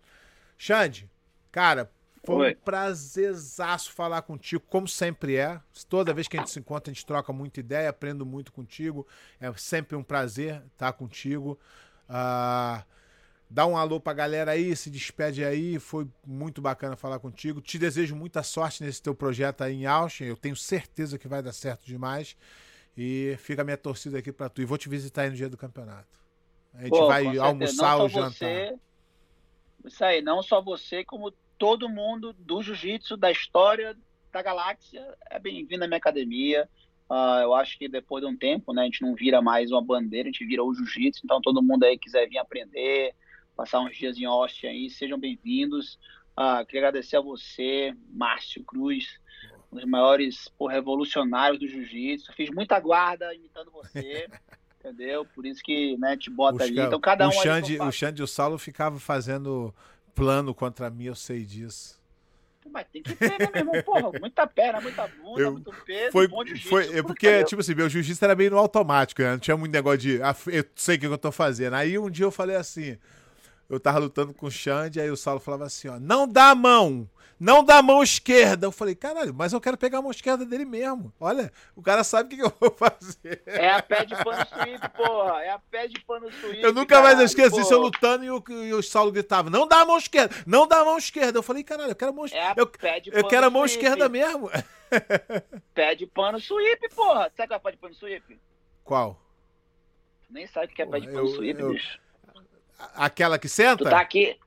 [0.57, 1.09] Xande,
[1.51, 1.89] cara,
[2.25, 2.51] foi Oi.
[2.51, 5.59] um prazerzaço falar contigo, como sempre é.
[5.89, 9.05] Toda vez que a gente se encontra, a gente troca muita ideia, aprendo muito contigo.
[9.41, 11.59] É sempre um prazer estar contigo.
[12.09, 12.83] Uh,
[13.53, 15.77] Dá um alô pra galera aí, se despede aí.
[15.77, 17.61] Foi muito bacana falar contigo.
[17.61, 20.23] Te desejo muita sorte nesse teu projeto aí em Austin.
[20.23, 22.35] Eu tenho certeza que vai dar certo demais.
[22.97, 24.63] E fica a minha torcida aqui pra tu.
[24.63, 26.19] E vou te visitar aí no dia do campeonato.
[26.73, 28.31] A gente Pô, vai almoçar ou jantar.
[28.31, 28.75] Você,
[29.85, 33.95] isso aí, não só você, como todo mundo do jiu-jitsu, da história
[34.31, 36.67] da galáxia, é bem-vindo à minha academia.
[37.07, 39.81] Uh, eu acho que depois de um tempo, né, a gente não vira mais uma
[39.81, 41.21] bandeira, a gente vira o jiu-jitsu.
[41.23, 43.13] Então, todo mundo aí quiser vir aprender,
[43.55, 44.89] passar uns dias em Austin aí.
[44.89, 45.99] Sejam bem-vindos.
[46.35, 49.19] Ah, queria agradecer a você, Márcio Cruz,
[49.71, 52.33] um dos maiores pô, revolucionários do jiu-jitsu.
[52.33, 54.27] Fiz muita guarda imitando você.
[54.83, 55.25] entendeu?
[55.25, 56.79] Por isso que né, te bota ali.
[56.79, 57.29] Então cada um.
[57.29, 59.73] O Xande, o Xande e o Saulo ficavam fazendo
[60.13, 62.01] plano contra mim, eu sei disso.
[62.69, 63.83] Mas tem que ter, né, meu irmão?
[63.83, 67.75] Porra, muita perna, muita bunda, eu, muito peso, foi, bom foi, é porque, tipo assim,
[67.75, 69.31] meu jiu-jitsu era meio no automático, né?
[69.31, 70.21] Não tinha muito negócio de.
[70.23, 71.75] Ah, eu sei o que eu tô fazendo.
[71.75, 72.97] Aí um dia eu falei assim:
[73.73, 76.55] eu tava lutando com o Xande, aí o Saulo falava assim, ó, não dá a
[76.55, 77.09] mão,
[77.39, 78.67] não dá a mão esquerda.
[78.67, 81.11] Eu falei, caralho, mas eu quero pegar a mão esquerda dele mesmo.
[81.19, 83.41] Olha, o cara sabe o que, que eu vou fazer.
[83.45, 85.43] É a pé de pano suíte, porra.
[85.43, 86.61] É a pé de pano suíte.
[86.61, 89.67] Eu nunca caralho, mais esqueci isso eu lutando e o, e o Saulo gritava, não
[89.67, 91.39] dá a mão esquerda, não dá a mão esquerda.
[91.39, 92.61] Eu falei, caralho, eu quero a mão esquerda.
[92.61, 92.71] É eu,
[93.11, 94.49] eu quero a mão esquerda mesmo.
[95.73, 97.31] Pé de pano suíte, porra.
[97.35, 98.39] Sabe qual é pé de pano suíte?
[98.83, 99.19] Qual?
[100.29, 102.02] Nem sabe o que é pé de pano suíte, bicho.
[102.95, 103.83] Aquela que senta?
[103.83, 104.37] Tu tá aqui.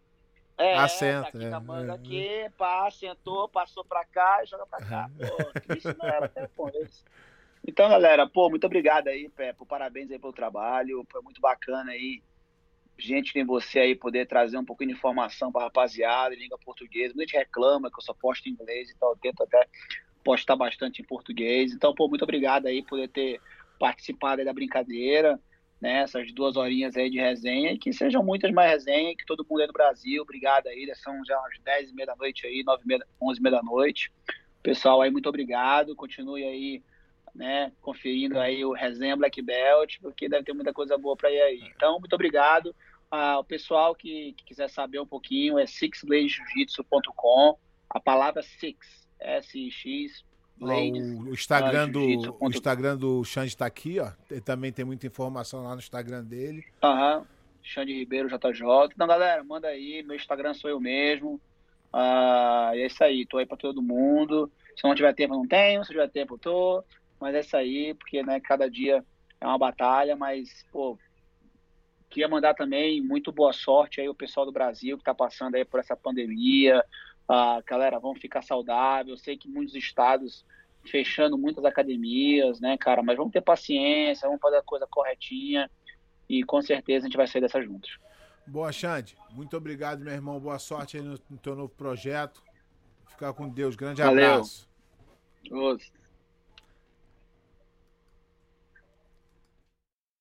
[0.58, 4.04] É, ah, senta, tá aqui é, com a manga é, aqui, pá, sentou, passou pra
[4.06, 5.10] cá e joga pra cá.
[5.18, 6.48] Pô, isso não era até
[6.82, 7.04] isso.
[7.66, 11.06] Então, galera, pô, muito obrigado aí, Pé, por parabéns aí pelo trabalho.
[11.10, 12.22] Foi muito bacana aí.
[12.98, 17.12] Gente tem você aí poder trazer um pouquinho de informação pra rapaziada em língua portuguesa.
[17.14, 19.66] Muita gente reclama que eu só posto em inglês, então eu tento até
[20.24, 21.72] postar bastante em português.
[21.72, 23.40] Então, pô, muito obrigado aí por ter
[23.78, 25.38] participado aí da brincadeira
[25.80, 29.46] né, essas duas horinhas aí de resenha e que sejam muitas mais resenhas, que todo
[29.48, 32.62] mundo aí do Brasil, obrigado aí, são já umas 10 e meia da noite aí,
[32.64, 34.12] 9 e meia, 11 e meia da noite.
[34.62, 36.82] Pessoal aí, muito obrigado, continue aí,
[37.34, 41.40] né, conferindo aí o resenha Black Belt, porque deve ter muita coisa boa para ir
[41.40, 41.72] aí.
[41.76, 42.74] Então, muito obrigado.
[43.10, 47.56] Ah, o pessoal que, que, quiser saber um pouquinho é sixbladejujitsu.com,
[47.88, 50.24] a palavra six, S-I-X,
[50.60, 54.10] o Instagram do, o Instagram do Xande está aqui, ó.
[54.30, 56.64] Ele também tem muita informação lá no Instagram dele.
[56.82, 57.18] Aham.
[57.18, 57.24] Uhum.
[57.62, 58.62] Xande Ribeiro JJ.
[58.94, 60.02] Então, galera, manda aí.
[60.02, 61.40] Meu Instagram sou eu mesmo.
[61.92, 63.26] Ah, é isso aí.
[63.26, 64.50] Tô aí para todo mundo.
[64.76, 65.84] Se não tiver tempo, não tenho.
[65.84, 66.82] Se tiver tempo, tô.
[67.20, 69.04] Mas é isso aí, porque né, cada dia
[69.40, 70.14] é uma batalha.
[70.14, 70.96] Mas, pô,
[72.08, 75.64] queria mandar também muito boa sorte aí o pessoal do Brasil que está passando aí
[75.64, 76.84] por essa pandemia.
[77.28, 79.14] Ah, galera, vamos ficar saudável.
[79.14, 80.44] Eu sei que muitos estados
[80.86, 83.02] fechando muitas academias, né, cara?
[83.02, 85.70] Mas vamos ter paciência, vamos fazer a coisa corretinha
[86.28, 87.98] e com certeza a gente vai sair dessa juntos.
[88.46, 89.16] Boa, Xande.
[89.30, 90.38] Muito obrigado, meu irmão.
[90.38, 92.42] Boa sorte aí no, no teu novo projeto.
[93.08, 93.74] Ficar com Deus.
[93.74, 94.34] Grande Valeu.
[94.34, 94.68] abraço.
[95.50, 95.95] Outro.